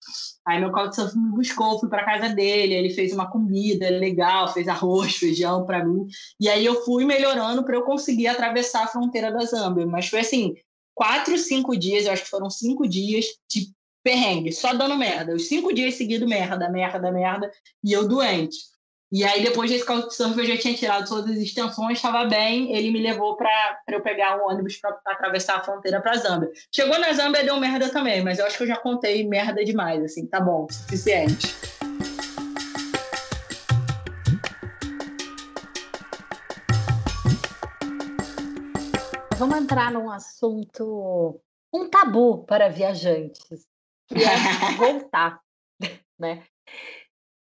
Aí 0.48 0.62
meu 0.62 0.72
couchsurfing 0.72 1.20
me 1.20 1.32
buscou, 1.32 1.78
fui 1.78 1.90
para 1.90 2.06
casa 2.06 2.34
dele, 2.34 2.74
ele 2.74 2.90
fez 2.90 3.12
uma 3.12 3.30
comida 3.30 3.90
legal, 3.90 4.54
fez 4.54 4.70
arroz, 4.70 5.18
feijão 5.18 5.66
para 5.66 5.84
mim. 5.84 6.08
E 6.40 6.48
aí 6.48 6.66
eu 6.66 6.86
fui 6.86 7.04
melhorando 7.04 7.66
para 7.66 7.76
eu 7.76 7.82
conseguir 7.82 8.28
atravessar 8.28 8.86
a 8.86 8.88
fronteira 8.88 9.30
da 9.30 9.44
Zâmbia. 9.44 9.86
Mas 9.86 10.08
foi 10.08 10.22
assim, 10.22 10.56
quatro, 10.96 11.38
cinco 11.38 11.76
dias, 11.76 12.06
eu 12.06 12.14
acho 12.14 12.24
que 12.24 12.30
foram 12.30 12.50
cinco 12.50 12.88
dias 12.88 13.26
de 13.52 13.74
perrengue, 14.02 14.54
só 14.54 14.74
dando 14.74 14.96
merda. 14.96 15.36
Os 15.36 15.50
cinco 15.50 15.74
dias 15.74 15.96
seguidos, 15.96 16.30
merda, 16.30 16.70
merda, 16.70 17.12
merda, 17.12 17.52
e 17.84 17.92
eu 17.92 18.08
doente. 18.08 18.58
E 19.10 19.24
aí, 19.24 19.42
depois 19.42 19.72
desse 19.72 19.86
couchsurfing, 19.86 20.42
eu 20.42 20.46
já 20.48 20.58
tinha 20.58 20.74
tirado 20.74 21.08
todas 21.08 21.32
as 21.32 21.38
extensões, 21.38 21.98
estava 21.98 22.26
bem. 22.26 22.76
Ele 22.76 22.92
me 22.92 23.02
levou 23.02 23.38
para 23.38 23.80
eu 23.88 24.02
pegar 24.02 24.38
um 24.38 24.50
ônibus 24.50 24.76
para 24.76 25.00
atravessar 25.06 25.56
a 25.56 25.64
fronteira 25.64 26.02
para 26.02 26.18
Zâmbia. 26.18 26.52
Chegou 26.76 27.00
na 27.00 27.14
Zâmbia, 27.14 27.42
deu 27.42 27.58
merda 27.58 27.88
também, 27.90 28.22
mas 28.22 28.38
eu 28.38 28.46
acho 28.46 28.58
que 28.58 28.64
eu 28.64 28.68
já 28.68 28.76
contei 28.76 29.26
merda 29.26 29.64
demais, 29.64 30.04
assim, 30.04 30.26
tá 30.26 30.42
bom, 30.42 30.68
suficiente. 30.70 31.56
Vamos 39.38 39.58
entrar 39.58 39.90
num 39.90 40.12
assunto, 40.12 41.40
um 41.74 41.90
tabu 41.90 42.44
para 42.44 42.68
viajantes, 42.68 43.66
que 44.10 44.22
é 44.22 44.76
voltar, 44.76 45.40
né? 46.20 46.44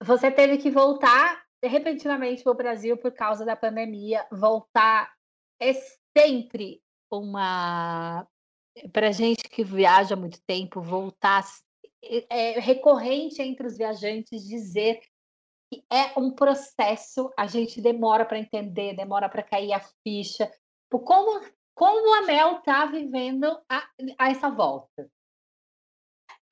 Você 0.03 0.31
teve 0.31 0.59
que 0.59 0.71
voltar 0.71 1.44
repentinamente 1.67 2.43
para 2.43 2.53
o 2.53 2.57
Brasil 2.57 2.97
por 2.97 3.13
causa 3.13 3.45
da 3.45 3.57
pandemia, 3.57 4.27
voltar 4.31 5.13
é 5.61 5.73
sempre 6.17 6.83
uma. 7.11 8.27
Para 8.93 9.13
gente 9.13 9.45
que 9.49 9.63
viaja 9.63 10.15
há 10.15 10.17
muito 10.17 10.41
tempo, 10.47 10.81
voltar. 10.81 11.45
É 12.29 12.61
recorrente 12.61 13.41
entre 13.41 13.67
os 13.67 13.79
viajantes 13.79 14.47
dizer 14.47 15.01
que 15.71 15.85
é 15.91 16.19
um 16.19 16.31
processo, 16.31 17.33
a 17.39 17.47
gente 17.47 17.81
demora 17.81 18.27
para 18.27 18.39
entender, 18.39 18.95
demora 18.95 19.29
para 19.29 19.43
cair 19.43 19.73
a 19.73 19.81
ficha. 20.03 20.51
Como, 20.91 21.41
como 21.75 22.15
a 22.17 22.27
Mel 22.27 22.59
está 22.59 22.85
vivendo 22.87 23.47
a, 23.69 23.89
a 24.19 24.31
essa 24.31 24.51
volta? 24.51 25.11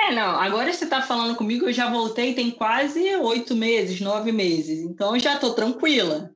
É, 0.03 0.13
não, 0.13 0.37
agora 0.41 0.73
você 0.73 0.83
está 0.83 1.01
falando 1.01 1.37
comigo, 1.37 1.67
eu 1.67 1.73
já 1.73 1.89
voltei 1.89 2.35
tem 2.35 2.51
quase 2.51 3.15
oito 3.17 3.55
meses, 3.55 4.01
nove 4.01 4.33
meses, 4.33 4.81
então 4.81 5.15
eu 5.15 5.21
já 5.21 5.35
estou 5.35 5.55
tranquila. 5.55 6.33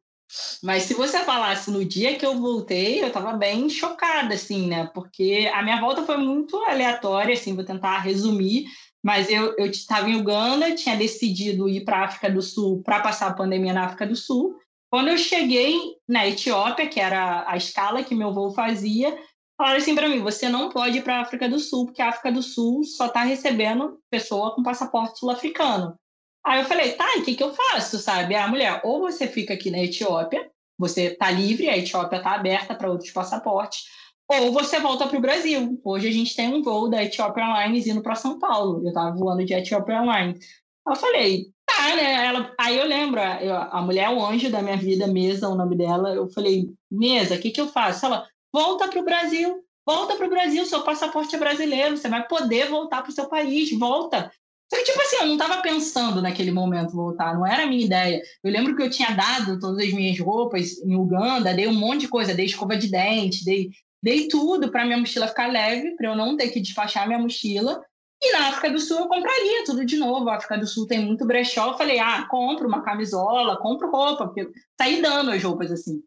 Mas 0.62 0.84
se 0.84 0.94
você 0.94 1.20
falasse 1.20 1.70
no 1.70 1.84
dia 1.84 2.16
que 2.16 2.24
eu 2.24 2.38
voltei, 2.40 3.02
eu 3.02 3.08
estava 3.08 3.32
bem 3.32 3.68
chocada, 3.68 4.34
assim, 4.34 4.68
né? 4.68 4.88
Porque 4.94 5.50
a 5.52 5.62
minha 5.62 5.80
volta 5.80 6.02
foi 6.02 6.16
muito 6.16 6.56
aleatória, 6.64 7.34
assim, 7.34 7.54
vou 7.54 7.64
tentar 7.64 7.98
resumir. 7.98 8.66
Mas 9.02 9.30
eu 9.30 9.54
estava 9.66 10.08
em 10.08 10.16
Uganda, 10.16 10.74
tinha 10.74 10.96
decidido 10.96 11.68
ir 11.68 11.84
para 11.84 11.98
a 11.98 12.04
África 12.06 12.30
do 12.30 12.42
Sul 12.42 12.82
para 12.82 13.00
passar 13.00 13.28
a 13.28 13.34
pandemia 13.34 13.72
na 13.72 13.84
África 13.84 14.06
do 14.06 14.16
Sul. 14.16 14.56
Quando 14.90 15.08
eu 15.08 15.18
cheguei 15.18 15.78
na 16.08 16.26
Etiópia, 16.26 16.88
que 16.88 16.98
era 16.98 17.44
a 17.48 17.56
escala 17.56 18.02
que 18.02 18.14
meu 18.14 18.32
voo 18.32 18.52
fazia, 18.52 19.16
falaram 19.56 19.78
assim 19.78 19.94
para 19.94 20.08
mim: 20.08 20.20
você 20.20 20.48
não 20.48 20.68
pode 20.68 20.98
ir 20.98 21.02
para 21.02 21.16
a 21.16 21.20
África 21.22 21.48
do 21.48 21.58
Sul, 21.58 21.86
porque 21.86 22.02
a 22.02 22.08
África 22.08 22.30
do 22.30 22.42
Sul 22.42 22.84
só 22.84 23.06
está 23.06 23.22
recebendo 23.22 23.98
pessoa 24.10 24.54
com 24.54 24.62
passaporte 24.62 25.18
sul-africano. 25.18 25.98
Aí 26.44 26.60
eu 26.60 26.66
falei: 26.66 26.92
tá, 26.92 27.16
e 27.16 27.20
o 27.20 27.24
que, 27.24 27.34
que 27.34 27.42
eu 27.42 27.54
faço, 27.54 27.98
sabe? 27.98 28.34
A 28.34 28.48
mulher, 28.48 28.80
ou 28.84 29.00
você 29.00 29.26
fica 29.26 29.54
aqui 29.54 29.70
na 29.70 29.82
Etiópia, 29.82 30.50
você 30.78 31.04
está 31.04 31.30
livre, 31.30 31.68
a 31.68 31.76
Etiópia 31.76 32.18
está 32.18 32.32
aberta 32.32 32.74
para 32.74 32.90
outros 32.90 33.10
passaportes, 33.10 33.84
ou 34.28 34.52
você 34.52 34.78
volta 34.80 35.06
para 35.06 35.18
o 35.18 35.20
Brasil. 35.20 35.80
Hoje 35.84 36.08
a 36.08 36.12
gente 36.12 36.34
tem 36.34 36.52
um 36.52 36.62
voo 36.62 36.88
da 36.88 37.02
Etiópia 37.02 37.44
Airlines 37.44 37.86
indo 37.86 38.02
para 38.02 38.14
São 38.14 38.38
Paulo. 38.38 38.82
Eu 38.82 38.88
estava 38.88 39.14
voando 39.16 39.44
de 39.44 39.54
Etiópia 39.54 39.98
Airlines. 39.98 40.44
Eu 40.86 40.96
falei, 40.96 41.46
tá, 41.64 41.96
né? 41.96 42.26
Ela, 42.26 42.54
aí 42.58 42.76
eu 42.76 42.86
lembro, 42.86 43.20
a, 43.20 43.82
mulher 43.82 44.04
é 44.04 44.10
o 44.10 44.24
anjo 44.24 44.50
da 44.50 44.62
minha 44.62 44.76
vida, 44.76 45.06
Mesa, 45.06 45.48
o 45.48 45.54
nome 45.54 45.76
dela. 45.76 46.14
Eu 46.14 46.28
falei, 46.28 46.68
Mesa, 46.90 47.36
o 47.36 47.40
que, 47.40 47.50
que 47.50 47.60
eu 47.60 47.68
faço? 47.68 48.06
Ela, 48.06 48.26
volta 48.56 48.88
para 48.88 49.00
o 49.00 49.04
Brasil, 49.04 49.62
volta 49.84 50.16
para 50.16 50.26
o 50.26 50.30
Brasil, 50.30 50.64
seu 50.64 50.80
passaporte 50.80 51.36
é 51.36 51.38
brasileiro, 51.38 51.94
você 51.94 52.08
vai 52.08 52.26
poder 52.26 52.70
voltar 52.70 53.02
para 53.02 53.10
o 53.10 53.14
seu 53.14 53.28
país, 53.28 53.70
volta. 53.78 54.32
Só 54.72 54.78
que, 54.78 54.84
tipo 54.84 54.98
assim, 54.98 55.16
eu 55.16 55.26
não 55.26 55.34
estava 55.34 55.60
pensando 55.60 56.22
naquele 56.22 56.50
momento 56.50 56.96
voltar, 56.96 57.34
não 57.34 57.46
era 57.46 57.64
a 57.64 57.66
minha 57.66 57.84
ideia. 57.84 58.22
Eu 58.42 58.50
lembro 58.50 58.74
que 58.74 58.82
eu 58.82 58.88
tinha 58.88 59.10
dado 59.10 59.60
todas 59.60 59.86
as 59.86 59.92
minhas 59.92 60.18
roupas 60.18 60.78
em 60.78 60.96
Uganda, 60.96 61.52
dei 61.52 61.68
um 61.68 61.74
monte 61.74 62.00
de 62.00 62.08
coisa, 62.08 62.32
dei 62.32 62.46
escova 62.46 62.78
de 62.78 62.88
dente, 62.88 63.44
dei, 63.44 63.68
dei 64.02 64.26
tudo 64.26 64.70
para 64.70 64.86
minha 64.86 64.96
mochila 64.96 65.28
ficar 65.28 65.52
leve, 65.52 65.94
para 65.94 66.08
eu 66.08 66.16
não 66.16 66.34
ter 66.34 66.48
que 66.48 66.58
despachar 66.58 67.06
minha 67.06 67.18
mochila. 67.18 67.84
E 68.22 68.32
na 68.32 68.48
África 68.48 68.70
do 68.70 68.80
Sul 68.80 69.00
eu 69.00 69.08
compraria 69.08 69.64
tudo 69.66 69.84
de 69.84 69.98
novo. 69.98 70.30
A 70.30 70.36
África 70.36 70.56
do 70.56 70.66
Sul 70.66 70.86
tem 70.86 71.04
muito 71.04 71.26
brechó. 71.26 71.72
Eu 71.72 71.76
falei, 71.76 71.98
ah, 71.98 72.26
compro 72.30 72.66
uma 72.66 72.82
camisola, 72.82 73.58
compro 73.58 73.90
roupa, 73.90 74.26
porque 74.26 74.48
saí 74.80 75.02
dando 75.02 75.30
as 75.30 75.44
roupas 75.44 75.70
assim. 75.70 76.00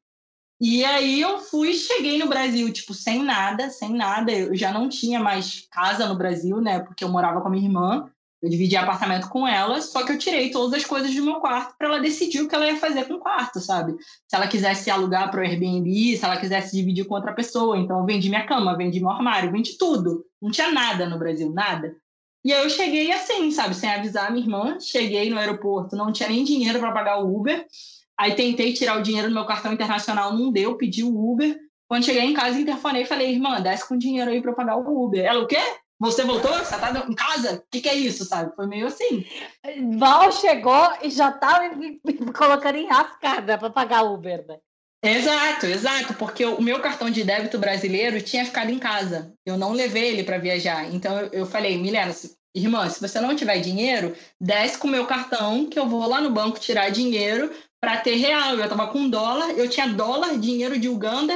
E 0.62 0.84
aí 0.84 1.22
eu 1.22 1.40
fui, 1.40 1.74
cheguei 1.74 2.20
no 2.20 2.28
Brasil, 2.28 2.72
tipo, 2.74 2.94
sem 2.94 3.24
nada, 3.24 3.70
sem 3.70 3.94
nada. 3.94 4.32
Eu 4.32 4.54
já 4.56 4.74
não 4.74 4.90
tinha 4.90 5.20
mais 5.20 5.68
casa 5.72 6.06
no 6.06 6.16
Brasil, 6.16 6.60
né? 6.60 6.80
Porque 6.80 7.04
eu 7.04 7.10
morava 7.10 7.40
com 7.40 7.48
a 7.48 7.52
minha 7.52 7.66
irmã. 7.66 8.12
Eu 8.42 8.50
dividia 8.50 8.82
apartamento 8.82 9.28
com 9.28 9.46
ela, 9.46 9.82
só 9.82 10.06
que 10.06 10.14
eu 10.14 10.18
tirei 10.18 10.50
todas 10.50 10.74
as 10.74 10.86
coisas 10.86 11.14
do 11.14 11.24
meu 11.24 11.42
quarto 11.42 11.76
para 11.78 11.88
ela 11.88 12.00
decidir 12.00 12.42
o 12.42 12.48
que 12.48 12.56
ela 12.56 12.68
ia 12.68 12.78
fazer 12.78 13.06
com 13.06 13.16
o 13.16 13.20
quarto, 13.20 13.60
sabe? 13.60 13.98
Se 14.28 14.36
ela 14.36 14.48
quisesse 14.48 14.90
alugar 14.90 15.30
para 15.30 15.42
o 15.42 15.44
Airbnb, 15.44 16.16
se 16.16 16.24
ela 16.24 16.38
quisesse 16.38 16.76
dividir 16.76 17.06
com 17.06 17.16
outra 17.16 17.34
pessoa. 17.34 17.78
Então, 17.78 18.00
eu 18.00 18.06
vendi 18.06 18.30
minha 18.30 18.46
cama, 18.46 18.78
vendi 18.78 19.02
meu 19.02 19.10
armário, 19.10 19.52
vendi 19.52 19.78
tudo. 19.78 20.26
Não 20.42 20.52
tinha 20.52 20.72
nada 20.72 21.06
no 21.06 21.20
Brasil, 21.20 21.52
nada. 21.52 21.94
E 22.44 22.54
aí 22.54 22.64
eu 22.64 22.70
cheguei 22.70 23.12
assim, 23.12 23.52
sabe? 23.52 23.76
Sem 23.76 23.90
avisar 23.90 24.28
a 24.28 24.32
minha 24.32 24.46
irmã. 24.46 24.80
Cheguei 24.80 25.30
no 25.30 25.38
aeroporto, 25.38 25.98
não 25.98 26.12
tinha 26.12 26.30
nem 26.30 26.46
dinheiro 26.46 26.80
para 26.80 26.94
pagar 26.94 27.22
o 27.22 27.36
Uber. 27.36 27.66
Aí 28.20 28.36
tentei 28.36 28.74
tirar 28.74 29.00
o 29.00 29.02
dinheiro 29.02 29.30
do 29.30 29.34
meu 29.34 29.46
cartão 29.46 29.72
internacional, 29.72 30.34
não 30.34 30.52
deu, 30.52 30.76
pedi 30.76 31.06
o 31.06 31.32
Uber. 31.32 31.58
Quando 31.88 32.04
cheguei 32.04 32.24
em 32.24 32.34
casa, 32.34 32.60
interfonei 32.60 33.04
e 33.04 33.06
falei, 33.06 33.32
irmã, 33.32 33.62
desce 33.62 33.88
com 33.88 33.98
dinheiro 33.98 34.30
aí 34.30 34.42
para 34.42 34.52
pagar 34.52 34.76
o 34.76 35.06
Uber. 35.06 35.24
Ela, 35.24 35.42
o 35.42 35.48
quê? 35.48 35.62
Você 36.02 36.26
voltou? 36.26 36.52
Você 36.52 36.78
tá 36.78 37.06
em 37.08 37.16
casa? 37.16 37.56
O 37.56 37.64
que, 37.72 37.80
que 37.80 37.88
é 37.88 37.96
isso, 37.96 38.26
sabe? 38.26 38.54
Foi 38.58 38.68
meio 38.68 38.88
assim. 38.88 39.26
Val 39.98 40.30
chegou 40.34 40.92
e 41.02 41.10
já 41.10 41.32
tava 41.32 41.74
me 41.74 42.02
colocando 42.36 42.76
em 42.76 42.88
rascada 42.88 43.58
para 43.58 43.70
pagar 43.70 44.04
o 44.04 44.16
Uber, 44.16 44.46
né? 44.46 44.58
Exato, 45.02 45.66
exato, 45.66 46.14
porque 46.16 46.44
o 46.44 46.62
meu 46.62 46.82
cartão 46.82 47.10
de 47.10 47.24
débito 47.24 47.58
brasileiro 47.58 48.22
tinha 48.22 48.44
ficado 48.44 48.70
em 48.70 48.78
casa. 48.78 49.34
Eu 49.46 49.58
não 49.58 49.72
levei 49.72 50.10
ele 50.10 50.26
para 50.26 50.38
viajar. 50.38 50.94
Então 50.94 51.18
eu, 51.18 51.30
eu 51.32 51.46
falei, 51.46 51.78
Milena, 51.78 52.14
irmã, 52.54 52.90
se 52.90 53.00
você 53.00 53.22
não 53.22 53.34
tiver 53.34 53.60
dinheiro, 53.60 54.14
desce 54.42 54.78
com 54.78 54.90
o 54.90 54.92
meu 54.92 55.06
cartão 55.06 55.66
que 55.66 55.80
eu 55.80 55.88
vou 55.88 56.06
lá 56.06 56.20
no 56.20 56.32
banco 56.32 56.60
tirar 56.60 56.90
dinheiro 56.90 57.50
para 57.82 57.98
ter 57.98 58.16
real. 58.16 58.56
Eu 58.56 58.64
estava 58.64 58.88
com 58.88 59.10
dólar, 59.10 59.52
eu 59.52 59.70
tinha 59.70 59.88
dólar, 59.88 60.38
dinheiro 60.38 60.80
de 60.80 60.90
Uganda 60.90 61.34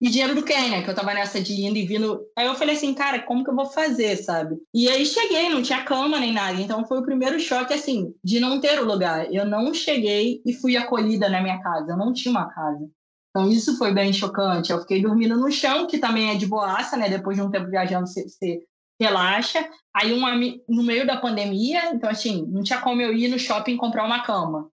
e 0.00 0.10
dinheiro 0.10 0.34
do 0.34 0.42
Quênia, 0.42 0.82
que 0.82 0.90
eu 0.90 0.94
tava 0.94 1.14
nessa 1.14 1.40
de 1.40 1.64
indo 1.64 1.76
e 1.76 1.86
vindo. 1.86 2.20
Aí 2.36 2.46
eu 2.46 2.56
falei 2.56 2.74
assim, 2.74 2.92
cara, 2.92 3.20
como 3.20 3.44
que 3.44 3.50
eu 3.50 3.54
vou 3.54 3.66
fazer, 3.66 4.16
sabe? 4.16 4.56
E 4.74 4.88
aí 4.88 5.06
cheguei, 5.06 5.48
não 5.48 5.62
tinha 5.62 5.84
cama 5.84 6.18
nem 6.18 6.32
nada. 6.32 6.60
Então 6.60 6.84
foi 6.86 6.98
o 6.98 7.04
primeiro 7.04 7.38
choque, 7.38 7.72
assim, 7.72 8.12
de 8.22 8.40
não 8.40 8.60
ter 8.60 8.80
o 8.80 8.84
lugar. 8.84 9.32
Eu 9.32 9.44
não 9.44 9.72
cheguei 9.72 10.42
e 10.44 10.52
fui 10.52 10.76
acolhida 10.76 11.28
na 11.28 11.40
minha 11.40 11.62
casa. 11.62 11.92
Eu 11.92 11.96
não 11.96 12.12
tinha 12.12 12.32
uma 12.32 12.48
casa. 12.48 12.84
Então 13.30 13.48
isso 13.48 13.78
foi 13.78 13.94
bem 13.94 14.12
chocante. 14.12 14.72
Eu 14.72 14.80
fiquei 14.80 15.00
dormindo 15.00 15.36
no 15.36 15.50
chão, 15.52 15.86
que 15.86 15.98
também 15.98 16.30
é 16.30 16.34
de 16.34 16.46
boaça, 16.46 16.96
né? 16.96 17.08
Depois 17.08 17.36
de 17.36 17.42
um 17.42 17.50
tempo 17.50 17.70
viajando, 17.70 18.08
você, 18.08 18.28
você 18.28 18.60
relaxa. 19.00 19.68
Aí 19.94 20.12
um 20.12 20.20
no 20.68 20.82
meio 20.82 21.06
da 21.06 21.16
pandemia, 21.16 21.94
então 21.94 22.10
assim, 22.10 22.44
não 22.50 22.62
tinha 22.64 22.80
como 22.80 23.00
eu 23.00 23.14
ir 23.14 23.28
no 23.28 23.38
shopping 23.38 23.76
comprar 23.76 24.04
uma 24.04 24.24
cama. 24.24 24.68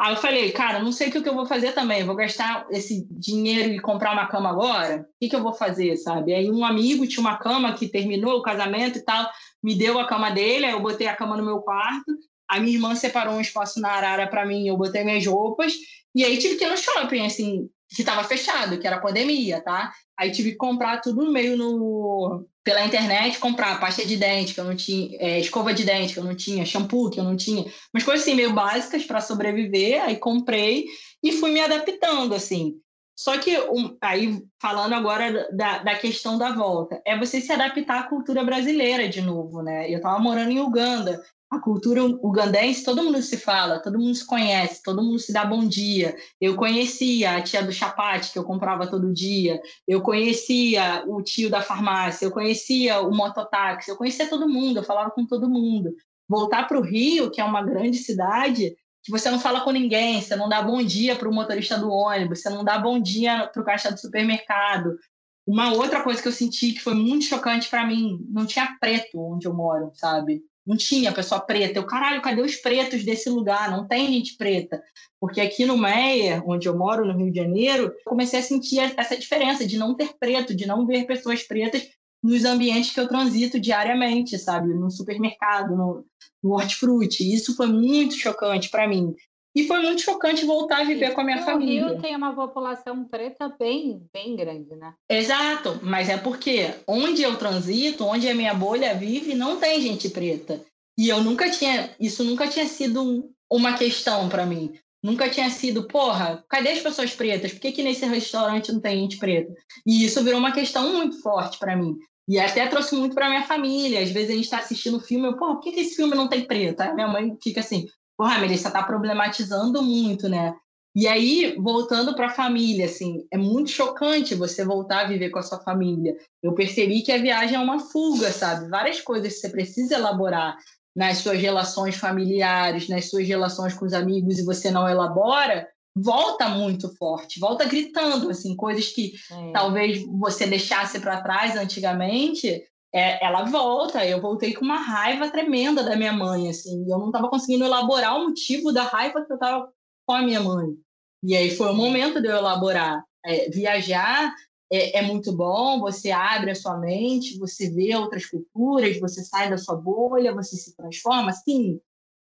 Aí 0.00 0.14
eu 0.14 0.16
falei, 0.16 0.50
cara, 0.50 0.78
não 0.78 0.92
sei 0.92 1.08
o 1.08 1.10
que 1.10 1.28
eu 1.28 1.34
vou 1.34 1.44
fazer 1.44 1.72
também. 1.72 2.04
Vou 2.04 2.16
gastar 2.16 2.66
esse 2.70 3.06
dinheiro 3.10 3.68
e 3.68 3.78
comprar 3.78 4.14
uma 4.14 4.26
cama 4.28 4.48
agora? 4.48 5.06
O 5.22 5.28
que, 5.28 5.36
eu 5.36 5.42
vou 5.42 5.52
fazer, 5.52 5.94
sabe? 5.98 6.32
Aí 6.32 6.50
um 6.50 6.64
amigo 6.64 7.06
tinha 7.06 7.20
uma 7.20 7.36
cama 7.36 7.74
que 7.74 7.86
terminou 7.86 8.38
o 8.38 8.42
casamento 8.42 8.96
e 8.96 9.04
tal, 9.04 9.28
me 9.62 9.74
deu 9.74 10.00
a 10.00 10.06
cama 10.06 10.30
dele, 10.30 10.64
aí 10.64 10.72
eu 10.72 10.80
botei 10.80 11.06
a 11.06 11.14
cama 11.14 11.36
no 11.36 11.44
meu 11.44 11.58
quarto. 11.58 12.16
A 12.48 12.58
minha 12.58 12.76
irmã 12.76 12.94
separou 12.94 13.34
um 13.34 13.42
espaço 13.42 13.78
na 13.78 13.90
arara 13.90 14.26
para 14.26 14.46
mim, 14.46 14.66
eu 14.66 14.78
botei 14.78 15.04
minhas 15.04 15.26
roupas. 15.26 15.74
E 16.14 16.24
aí 16.24 16.38
tive 16.38 16.56
que 16.56 16.64
ir 16.64 16.70
no 16.70 16.78
shopping, 16.78 17.26
assim, 17.26 17.68
que 17.94 18.00
estava 18.00 18.24
fechado, 18.24 18.78
que 18.78 18.86
era 18.86 19.02
pandemia, 19.02 19.60
tá? 19.60 19.92
Aí 20.20 20.30
tive 20.30 20.50
que 20.50 20.58
comprar 20.58 21.00
tudo 21.00 21.32
meio 21.32 21.56
no 21.56 22.44
pela 22.62 22.84
internet, 22.84 23.38
comprar 23.38 23.80
pasta 23.80 24.04
de 24.04 24.18
dente 24.18 24.52
que 24.52 24.60
eu 24.60 24.64
não 24.64 24.76
tinha, 24.76 25.16
é, 25.18 25.40
escova 25.40 25.72
de 25.72 25.82
dente 25.82 26.12
que 26.12 26.20
eu 26.20 26.24
não 26.24 26.36
tinha, 26.36 26.66
shampoo 26.66 27.08
que 27.08 27.18
eu 27.18 27.24
não 27.24 27.34
tinha, 27.34 27.64
umas 27.92 28.04
coisas 28.04 28.20
assim 28.20 28.34
meio 28.34 28.52
básicas 28.52 29.02
para 29.02 29.22
sobreviver. 29.22 30.02
Aí 30.02 30.16
comprei 30.16 30.84
e 31.22 31.32
fui 31.32 31.52
me 31.52 31.60
adaptando 31.62 32.34
assim. 32.34 32.74
Só 33.16 33.38
que 33.38 33.58
um, 33.60 33.96
aí 34.02 34.42
falando 34.60 34.92
agora 34.92 35.48
da, 35.52 35.78
da 35.78 35.94
questão 35.94 36.36
da 36.36 36.52
volta, 36.52 37.00
é 37.06 37.18
você 37.18 37.40
se 37.40 37.50
adaptar 37.50 38.00
à 38.00 38.02
cultura 38.02 38.44
brasileira 38.44 39.08
de 39.08 39.22
novo, 39.22 39.62
né? 39.62 39.90
Eu 39.90 39.96
estava 39.96 40.18
morando 40.18 40.50
em 40.50 40.60
Uganda, 40.60 41.22
a 41.50 41.58
cultura 41.58 42.04
ugandense, 42.04 42.84
todo 42.84 43.02
mundo 43.02 43.20
se 43.20 43.36
fala, 43.36 43.80
todo 43.80 43.98
mundo 43.98 44.14
se 44.14 44.24
conhece, 44.24 44.80
todo 44.84 45.02
mundo 45.02 45.18
se 45.18 45.32
dá 45.32 45.44
bom 45.44 45.66
dia. 45.66 46.16
Eu 46.40 46.54
conhecia 46.54 47.36
a 47.36 47.42
tia 47.42 47.60
do 47.60 47.72
chapate, 47.72 48.32
que 48.32 48.38
eu 48.38 48.44
comprava 48.44 48.86
todo 48.86 49.12
dia, 49.12 49.60
eu 49.86 50.00
conhecia 50.00 51.02
o 51.08 51.20
tio 51.20 51.50
da 51.50 51.60
farmácia, 51.60 52.24
eu 52.24 52.30
conhecia 52.30 53.00
o 53.00 53.12
mototáxi, 53.12 53.90
eu 53.90 53.96
conhecia 53.96 54.28
todo 54.28 54.48
mundo, 54.48 54.78
eu 54.78 54.84
falava 54.84 55.10
com 55.10 55.26
todo 55.26 55.50
mundo. 55.50 55.92
Voltar 56.28 56.68
para 56.68 56.78
o 56.78 56.82
Rio, 56.82 57.32
que 57.32 57.40
é 57.40 57.44
uma 57.44 57.62
grande 57.62 57.98
cidade, 57.98 58.76
que 59.02 59.10
você 59.10 59.28
não 59.28 59.40
fala 59.40 59.62
com 59.62 59.72
ninguém, 59.72 60.22
você 60.22 60.36
não 60.36 60.48
dá 60.48 60.62
bom 60.62 60.80
dia 60.84 61.16
para 61.16 61.28
o 61.28 61.34
motorista 61.34 61.76
do 61.76 61.90
ônibus, 61.90 62.42
você 62.42 62.50
não 62.50 62.62
dá 62.62 62.78
bom 62.78 63.00
dia 63.00 63.48
para 63.48 63.60
o 63.60 63.64
caixa 63.64 63.90
do 63.90 63.98
supermercado. 63.98 64.96
Uma 65.44 65.72
outra 65.72 66.04
coisa 66.04 66.22
que 66.22 66.28
eu 66.28 66.32
senti 66.32 66.74
que 66.74 66.80
foi 66.80 66.94
muito 66.94 67.24
chocante 67.24 67.68
para 67.68 67.84
mim, 67.84 68.24
não 68.28 68.46
tinha 68.46 68.76
preto 68.80 69.18
onde 69.18 69.48
eu 69.48 69.54
moro, 69.54 69.90
sabe? 69.94 70.44
Não 70.66 70.76
tinha 70.76 71.12
pessoa 71.12 71.40
preta. 71.40 71.78
Eu, 71.78 71.86
caralho, 71.86 72.22
cadê 72.22 72.42
os 72.42 72.56
pretos 72.56 73.04
desse 73.04 73.28
lugar? 73.28 73.70
Não 73.70 73.86
tem 73.86 74.06
gente 74.08 74.36
preta. 74.36 74.82
Porque 75.18 75.40
aqui 75.40 75.64
no 75.64 75.76
Meia, 75.76 76.42
onde 76.46 76.68
eu 76.68 76.76
moro, 76.76 77.04
no 77.04 77.16
Rio 77.16 77.30
de 77.30 77.38
Janeiro, 77.38 77.92
comecei 78.04 78.38
a 78.38 78.42
sentir 78.42 78.78
essa 78.96 79.16
diferença 79.16 79.66
de 79.66 79.78
não 79.78 79.94
ter 79.94 80.14
preto, 80.18 80.54
de 80.54 80.66
não 80.66 80.86
ver 80.86 81.06
pessoas 81.06 81.42
pretas 81.42 81.88
nos 82.22 82.44
ambientes 82.44 82.92
que 82.92 83.00
eu 83.00 83.08
transito 83.08 83.58
diariamente, 83.58 84.38
sabe? 84.38 84.74
No 84.74 84.90
supermercado, 84.90 85.74
no, 85.74 86.04
no 86.42 86.52
hortifruti. 86.52 87.32
Isso 87.32 87.56
foi 87.56 87.66
muito 87.66 88.14
chocante 88.14 88.68
para 88.68 88.86
mim. 88.86 89.14
E 89.54 89.66
foi 89.66 89.80
muito 89.80 90.02
chocante 90.02 90.44
voltar 90.44 90.80
a 90.80 90.84
viver 90.84 91.12
com 91.12 91.20
a 91.20 91.24
minha 91.24 91.42
família. 91.42 91.86
O 91.86 91.88
Rio 91.90 92.00
tem 92.00 92.14
uma 92.14 92.34
população 92.34 93.04
preta 93.04 93.48
bem, 93.58 94.06
bem 94.12 94.36
grande, 94.36 94.76
né? 94.76 94.94
Exato, 95.10 95.80
mas 95.82 96.08
é 96.08 96.16
porque 96.16 96.72
onde 96.86 97.22
eu 97.22 97.36
transito, 97.36 98.04
onde 98.04 98.28
a 98.28 98.34
minha 98.34 98.54
bolha 98.54 98.94
vive, 98.94 99.34
não 99.34 99.58
tem 99.58 99.80
gente 99.80 100.08
preta. 100.08 100.60
E 100.96 101.08
eu 101.08 101.22
nunca 101.22 101.50
tinha, 101.50 101.90
isso 101.98 102.22
nunca 102.22 102.46
tinha 102.46 102.66
sido 102.66 103.30
uma 103.50 103.72
questão 103.72 104.28
para 104.28 104.46
mim. 104.46 104.72
Nunca 105.02 105.30
tinha 105.30 105.48
sido, 105.48 105.88
porra, 105.88 106.44
cadê 106.48 106.70
as 106.70 106.80
pessoas 106.80 107.12
pretas? 107.14 107.52
Por 107.52 107.60
que, 107.60 107.72
que 107.72 107.82
nesse 107.82 108.04
restaurante 108.04 108.70
não 108.70 108.80
tem 108.80 109.00
gente 109.00 109.16
preta? 109.16 109.52
E 109.86 110.04
isso 110.04 110.22
virou 110.22 110.38
uma 110.38 110.52
questão 110.52 110.92
muito 110.92 111.20
forte 111.22 111.58
para 111.58 111.74
mim. 111.74 111.96
E 112.28 112.38
até 112.38 112.66
trouxe 112.66 112.94
muito 112.94 113.14
para 113.14 113.28
minha 113.28 113.42
família. 113.42 114.00
Às 114.00 114.10
vezes 114.10 114.30
a 114.30 114.34
gente 114.34 114.44
está 114.44 114.58
assistindo 114.58 115.00
filme, 115.00 115.26
eu, 115.26 115.36
porra, 115.36 115.54
por 115.54 115.62
que, 115.62 115.72
que 115.72 115.80
esse 115.80 115.96
filme 115.96 116.14
não 116.14 116.28
tem 116.28 116.44
preta? 116.44 116.84
Aí 116.84 116.94
minha 116.94 117.08
mãe 117.08 117.36
fica 117.42 117.60
assim, 117.60 117.88
porra, 118.20 118.34
a 118.34 118.38
Melissa 118.38 118.68
está 118.68 118.82
problematizando 118.82 119.82
muito, 119.82 120.28
né? 120.28 120.54
E 120.94 121.08
aí, 121.08 121.56
voltando 121.58 122.14
para 122.14 122.26
a 122.26 122.34
família, 122.34 122.84
assim, 122.84 123.26
é 123.32 123.38
muito 123.38 123.70
chocante 123.70 124.34
você 124.34 124.62
voltar 124.62 125.06
a 125.06 125.08
viver 125.08 125.30
com 125.30 125.38
a 125.38 125.42
sua 125.42 125.58
família. 125.60 126.14
Eu 126.42 126.52
percebi 126.52 127.00
que 127.00 127.12
a 127.12 127.16
viagem 127.16 127.56
é 127.56 127.58
uma 127.58 127.78
fuga, 127.78 128.30
sabe? 128.30 128.68
Várias 128.68 129.00
coisas 129.00 129.32
que 129.32 129.40
você 129.40 129.48
precisa 129.48 129.94
elaborar 129.94 130.58
nas 130.94 131.16
suas 131.16 131.40
relações 131.40 131.96
familiares, 131.96 132.90
nas 132.90 133.08
suas 133.08 133.26
relações 133.26 133.72
com 133.72 133.86
os 133.86 133.94
amigos 133.94 134.38
e 134.38 134.44
você 134.44 134.70
não 134.70 134.86
elabora, 134.86 135.66
volta 135.96 136.46
muito 136.46 136.94
forte, 136.96 137.40
volta 137.40 137.64
gritando, 137.64 138.28
assim, 138.28 138.54
coisas 138.54 138.88
que 138.88 139.14
é. 139.32 139.52
talvez 139.52 140.04
você 140.04 140.46
deixasse 140.46 141.00
para 141.00 141.22
trás 141.22 141.56
antigamente, 141.56 142.62
é, 142.92 143.24
ela 143.24 143.44
volta. 143.44 144.04
Eu 144.04 144.20
voltei 144.20 144.54
com 144.54 144.64
uma 144.64 144.78
raiva 144.78 145.30
tremenda 145.30 145.82
da 145.82 145.96
minha 145.96 146.12
mãe, 146.12 146.48
assim. 146.48 146.84
Eu 146.90 146.98
não 146.98 147.06
estava 147.06 147.28
conseguindo 147.28 147.64
elaborar 147.64 148.16
o 148.16 148.28
motivo 148.28 148.72
da 148.72 148.82
raiva 148.82 149.24
que 149.24 149.32
eu 149.32 149.36
estava 149.36 149.72
com 150.06 150.14
a 150.14 150.22
minha 150.22 150.40
mãe. 150.40 150.74
E 151.22 151.36
aí 151.36 151.50
foi 151.50 151.70
o 151.70 151.74
momento 151.74 152.20
de 152.20 152.28
eu 152.28 152.36
elaborar. 152.36 153.04
É, 153.24 153.50
viajar 153.50 154.34
é, 154.72 154.98
é, 154.98 155.02
muito 155.02 155.32
bom, 155.32 155.80
você 155.80 156.10
abre 156.10 156.52
a 156.52 156.54
sua 156.54 156.78
mente, 156.78 157.36
você 157.38 157.68
vê 157.68 157.94
outras 157.96 158.24
culturas, 158.24 158.98
você 159.00 159.22
sai 159.24 159.50
da 159.50 159.58
sua 159.58 159.74
bolha, 159.74 160.32
você 160.32 160.56
se 160.56 160.76
transforma, 160.76 161.32
sim. 161.32 161.80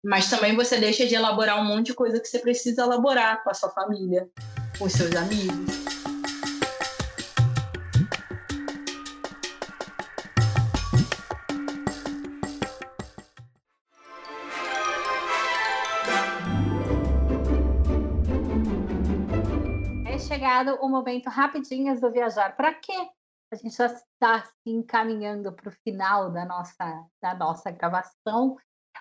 Mas 0.03 0.29
também 0.29 0.55
você 0.55 0.79
deixa 0.79 1.05
de 1.05 1.13
elaborar 1.13 1.61
um 1.61 1.65
monte 1.65 1.87
de 1.87 1.93
coisa 1.93 2.19
que 2.19 2.27
você 2.27 2.39
precisa 2.39 2.81
elaborar 2.81 3.43
com 3.43 3.51
a 3.51 3.53
sua 3.53 3.69
família, 3.69 4.27
com 4.77 4.85
os 4.85 4.93
seus 4.93 5.15
amigos. 5.15 6.00
Chegado 20.51 20.77
o 20.81 20.89
momento 20.89 21.29
rapidinhas 21.29 22.01
do 22.01 22.11
viajar. 22.11 22.55
Para 22.57 22.73
quê? 22.73 23.09
A 23.51 23.55
gente 23.55 23.75
já 23.75 23.85
está 23.85 24.43
se 24.43 24.69
encaminhando 24.69 25.51
para 25.53 25.69
o 25.69 25.71
final 25.83 26.29
da 26.29 26.45
nossa, 26.45 27.05
da 27.21 27.33
nossa 27.33 27.71
gravação, 27.71 28.57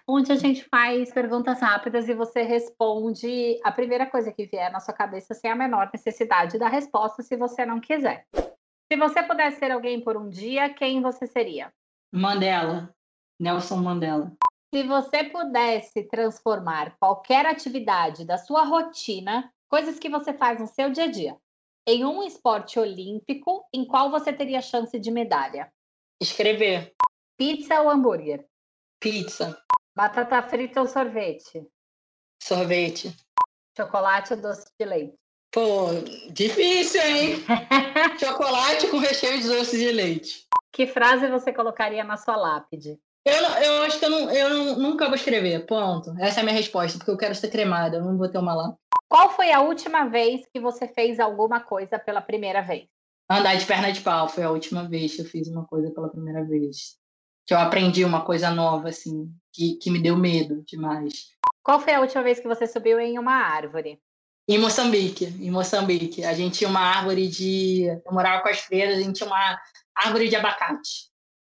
onde 0.07 0.33
a 0.33 0.37
gente 0.37 0.65
faz 0.65 1.13
perguntas 1.13 1.61
rápidas 1.61 2.09
e 2.09 2.15
você 2.15 2.43
responde 2.43 3.61
a 3.65 3.73
primeira 3.73 4.07
coisa 4.07 4.33
que 4.33 4.47
vier 4.47 4.71
na 4.71 4.81
sua 4.81 4.95
cabeça 4.95 5.35
sem 5.35 5.51
a 5.51 5.57
menor 5.57 5.91
necessidade 5.93 6.59
da 6.59 6.69
resposta, 6.69 7.23
se 7.23 7.37
você 7.37 7.67
não 7.67 7.81
quiser. 7.81 8.27
Se 8.93 8.97
você 8.97 9.23
pudesse 9.23 9.59
ser 9.59 9.71
alguém 9.71 10.01
por 10.01 10.17
um 10.17 10.29
dia, 10.29 10.73
quem 10.73 11.01
você 11.01 11.27
seria? 11.27 11.73
Mandela. 12.13 12.93
Nelson 13.41 13.77
Mandela. 13.77 14.33
Se 14.73 14.83
você 14.85 15.25
pudesse 15.25 16.05
transformar 16.05 16.97
qualquer 16.99 17.47
atividade 17.47 18.25
da 18.25 18.37
sua 18.37 18.65
rotina 18.65 19.51
Coisas 19.71 20.01
que 20.01 20.09
você 20.09 20.35
faz 20.35 20.59
no 20.59 20.67
seu 20.67 20.91
dia 20.91 21.05
a 21.05 21.11
dia. 21.11 21.37
Em 21.87 22.05
um 22.05 22.25
esporte 22.25 22.77
olímpico, 22.77 23.65
em 23.73 23.87
qual 23.87 24.11
você 24.11 24.33
teria 24.33 24.61
chance 24.61 24.99
de 24.99 25.13
medalha? 25.13 25.73
Escrever. 26.21 26.93
Pizza 27.39 27.81
ou 27.81 27.89
hambúrguer? 27.89 28.45
Pizza. 28.99 29.57
Batata 29.95 30.43
frita 30.43 30.81
ou 30.81 30.89
sorvete? 30.89 31.65
Sorvete. 32.43 33.17
Chocolate 33.77 34.35
ou 34.35 34.41
doce 34.41 34.67
de 34.77 34.85
leite? 34.85 35.15
Pô, 35.53 35.87
difícil, 36.33 37.01
hein? 37.03 37.37
Chocolate 38.19 38.89
com 38.89 38.99
recheio 38.99 39.41
de 39.41 39.47
doce 39.47 39.79
de 39.79 39.93
leite. 39.93 40.49
Que 40.73 40.89
frase 40.89 41.29
você 41.29 41.53
colocaria 41.53 42.03
na 42.03 42.17
sua 42.17 42.37
lápide? 42.37 42.99
Eu, 43.25 43.35
eu 43.35 43.83
acho 43.85 44.01
que 44.01 44.05
eu, 44.05 44.11
não, 44.11 44.31
eu 44.33 44.77
nunca 44.79 45.07
vou 45.07 45.15
escrever, 45.15 45.65
ponto. 45.67 46.13
Essa 46.19 46.41
é 46.41 46.43
a 46.43 46.45
minha 46.45 46.57
resposta, 46.57 46.99
porque 46.99 47.11
eu 47.11 47.17
quero 47.17 47.37
ser 47.37 47.51
cremada, 47.51 47.99
eu 47.99 48.05
não 48.05 48.19
vou 48.19 48.29
ter 48.29 48.39
uma 48.39 48.55
lá. 48.55 48.75
Qual 49.11 49.29
foi 49.33 49.51
a 49.51 49.61
última 49.61 50.09
vez 50.09 50.47
que 50.55 50.61
você 50.61 50.87
fez 50.87 51.19
alguma 51.19 51.59
coisa 51.59 51.99
pela 51.99 52.23
primeira 52.23 52.63
vez? 52.63 52.87
Andar 53.29 53.57
de 53.57 53.67
perna 53.67 53.91
de 53.91 54.01
pau 54.03 54.29
foi 54.29 54.45
a 54.45 54.51
última 54.53 54.89
vez 54.89 55.17
que 55.17 55.23
eu 55.23 55.25
fiz 55.25 55.49
uma 55.49 55.67
coisa 55.67 55.91
pela 55.91 56.09
primeira 56.09 56.45
vez. 56.45 56.97
Que 57.45 57.53
eu 57.53 57.59
aprendi 57.59 58.05
uma 58.05 58.25
coisa 58.25 58.53
nova, 58.53 58.89
assim, 58.89 59.29
que, 59.53 59.75
que 59.79 59.91
me 59.91 60.01
deu 60.01 60.17
medo 60.17 60.63
demais. 60.65 61.31
Qual 61.61 61.81
foi 61.81 61.93
a 61.93 62.01
última 62.01 62.23
vez 62.23 62.39
que 62.39 62.47
você 62.47 62.69
subiu 62.69 63.01
em 63.01 63.19
uma 63.19 63.35
árvore? 63.35 64.01
Em 64.49 64.59
Moçambique, 64.59 65.25
em 65.25 65.51
Moçambique. 65.51 66.25
A 66.25 66.33
gente 66.33 66.59
tinha 66.59 66.71
uma 66.71 66.81
árvore 66.81 67.27
de. 67.27 67.87
Eu 67.87 68.13
morava 68.13 68.43
com 68.43 68.49
as 68.49 68.61
freiras, 68.61 68.97
a 68.97 69.03
gente 69.03 69.17
tinha 69.17 69.27
uma 69.27 69.61
árvore 69.93 70.29
de 70.29 70.37
abacate. 70.37 71.11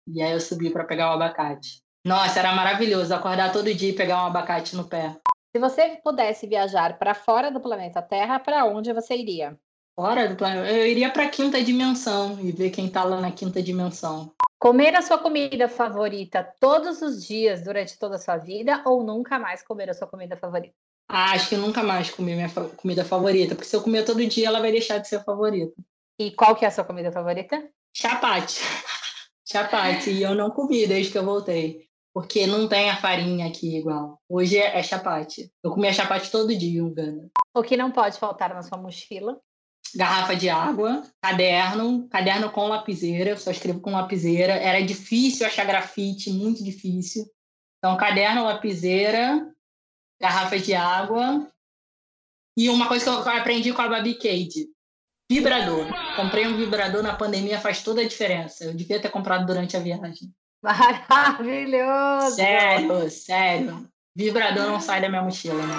E 0.09 0.21
aí 0.21 0.33
eu 0.33 0.41
subi 0.41 0.71
para 0.71 0.83
pegar 0.83 1.13
o 1.13 1.15
abacate. 1.15 1.85
Nossa, 2.05 2.41
era 2.41 2.53
maravilhoso 2.53 3.15
acordar 3.15 3.53
todo 3.53 3.73
dia 3.73 3.91
e 3.91 3.97
pegar 3.97 4.25
um 4.25 4.27
abacate 4.27 4.75
no 4.75 4.89
pé. 4.89 5.17
Se 5.55 5.61
você 5.61 6.01
pudesse 6.03 6.49
viajar 6.49 6.99
para 6.99 7.15
fora 7.15 7.49
do 7.49 7.61
planeta 7.61 8.03
Terra, 8.03 8.41
para 8.41 8.65
onde 8.65 8.93
você 8.93 9.15
iria? 9.15 9.57
Fora 9.95 10.29
do 10.29 10.35
planeta? 10.35 10.69
Eu 10.69 10.85
iria 10.85 11.13
para 11.13 11.27
a 11.27 11.29
quinta 11.29 11.63
dimensão 11.63 12.41
e 12.41 12.51
ver 12.51 12.71
quem 12.71 12.87
está 12.87 13.05
lá 13.05 13.21
na 13.21 13.31
quinta 13.31 13.63
dimensão. 13.63 14.35
Comer 14.59 14.97
a 14.97 15.03
sua 15.03 15.17
comida 15.17 15.69
favorita 15.69 16.43
todos 16.59 17.03
os 17.03 17.25
dias 17.25 17.63
durante 17.63 17.97
toda 17.97 18.17
a 18.17 18.19
sua 18.19 18.37
vida 18.37 18.83
ou 18.85 19.05
nunca 19.05 19.39
mais 19.39 19.63
comer 19.63 19.89
a 19.91 19.95
sua 19.95 20.09
comida 20.09 20.37
favorita? 20.37 20.75
Ah, 21.09 21.35
acho 21.35 21.51
que 21.51 21.57
nunca 21.57 21.85
mais 21.85 22.11
comi 22.11 22.35
minha 22.35 22.49
fa 22.49 22.69
comida 22.71 23.05
favorita, 23.05 23.55
porque 23.55 23.69
se 23.69 23.77
eu 23.77 23.83
comer 23.83 24.05
todo 24.05 24.27
dia, 24.27 24.49
ela 24.49 24.61
vai 24.61 24.73
deixar 24.73 24.99
de 24.99 25.07
ser 25.07 25.23
favorita. 25.23 25.81
E 26.19 26.33
qual 26.33 26.57
que 26.57 26.65
é 26.65 26.69
a 26.69 26.73
sua 26.73 26.83
comida 26.83 27.13
favorita? 27.13 27.63
Chapate. 27.97 28.61
chapate. 29.47 30.11
E 30.11 30.21
eu 30.21 30.35
não 30.35 30.51
comi 30.51 30.85
desde 30.85 31.13
que 31.13 31.19
eu 31.19 31.25
voltei. 31.25 31.89
Porque 32.15 32.47
não 32.47 32.69
tem 32.69 32.89
a 32.89 32.97
farinha 32.97 33.49
aqui 33.49 33.77
igual. 33.77 34.21
Hoje 34.29 34.57
é, 34.57 34.79
é 34.79 34.83
chapate. 34.85 35.53
Eu 35.65 35.73
comia 35.73 35.93
chapate 35.93 36.31
todo 36.31 36.57
dia 36.57 36.79
em 36.79 36.81
Uganda. 36.81 37.29
O 37.53 37.61
que 37.61 37.77
não 37.77 37.91
pode 37.91 38.19
faltar 38.19 38.55
na 38.55 38.63
sua 38.63 38.79
mochila? 38.79 39.41
Garrafa 39.97 40.37
de 40.37 40.49
água, 40.49 41.03
caderno, 41.21 42.09
caderno 42.09 42.51
com 42.51 42.69
lapiseira, 42.69 43.31
eu 43.31 43.37
só 43.37 43.51
escrevo 43.51 43.81
com 43.81 43.91
lapiseira. 43.91 44.53
Era 44.53 44.81
difícil 44.81 45.45
achar 45.45 45.67
grafite, 45.67 46.31
muito 46.31 46.63
difícil. 46.63 47.27
Então, 47.79 47.97
caderno, 47.97 48.45
lapiseira, 48.45 49.53
garrafa 50.21 50.59
de 50.59 50.73
água. 50.73 51.51
E 52.57 52.69
uma 52.69 52.87
coisa 52.87 53.05
que 53.05 53.11
eu 53.11 53.33
aprendi 53.33 53.73
com 53.73 53.83
a 53.83 53.89
Babi 53.89 54.15
Cade, 54.15 54.69
vibrador. 55.29 55.89
Comprei 56.15 56.47
um 56.47 56.57
vibrador 56.57 57.03
na 57.03 57.17
pandemia, 57.17 57.61
faz 57.61 57.83
toda 57.83 58.01
a 58.01 58.09
diferença. 58.09 58.65
Eu 58.65 58.75
devia 58.75 59.01
ter 59.01 59.11
comprado 59.11 59.45
durante 59.47 59.77
a 59.77 59.81
viagem. 59.81 60.33
Maravilhoso! 60.65 62.37
Sério, 62.37 63.11
sério. 63.11 63.87
Vibrador 64.17 64.67
não 64.67 64.81
sai 64.81 65.03
da 65.03 65.11
minha 65.11 65.21
mochila, 65.21 65.63
né? 65.63 65.75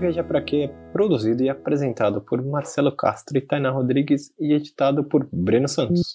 O 0.00 0.02
Viaja 0.02 0.24
Pra 0.24 0.40
Quê 0.40 0.56
é 0.62 0.68
produzido 0.94 1.42
e 1.42 1.50
apresentado 1.50 2.22
por 2.22 2.42
Marcelo 2.42 2.90
Castro 2.90 3.36
e 3.36 3.40
Tainá 3.42 3.70
Rodrigues 3.70 4.32
e 4.40 4.54
editado 4.54 5.04
por 5.04 5.28
Breno 5.30 5.68
Santos. 5.68 6.14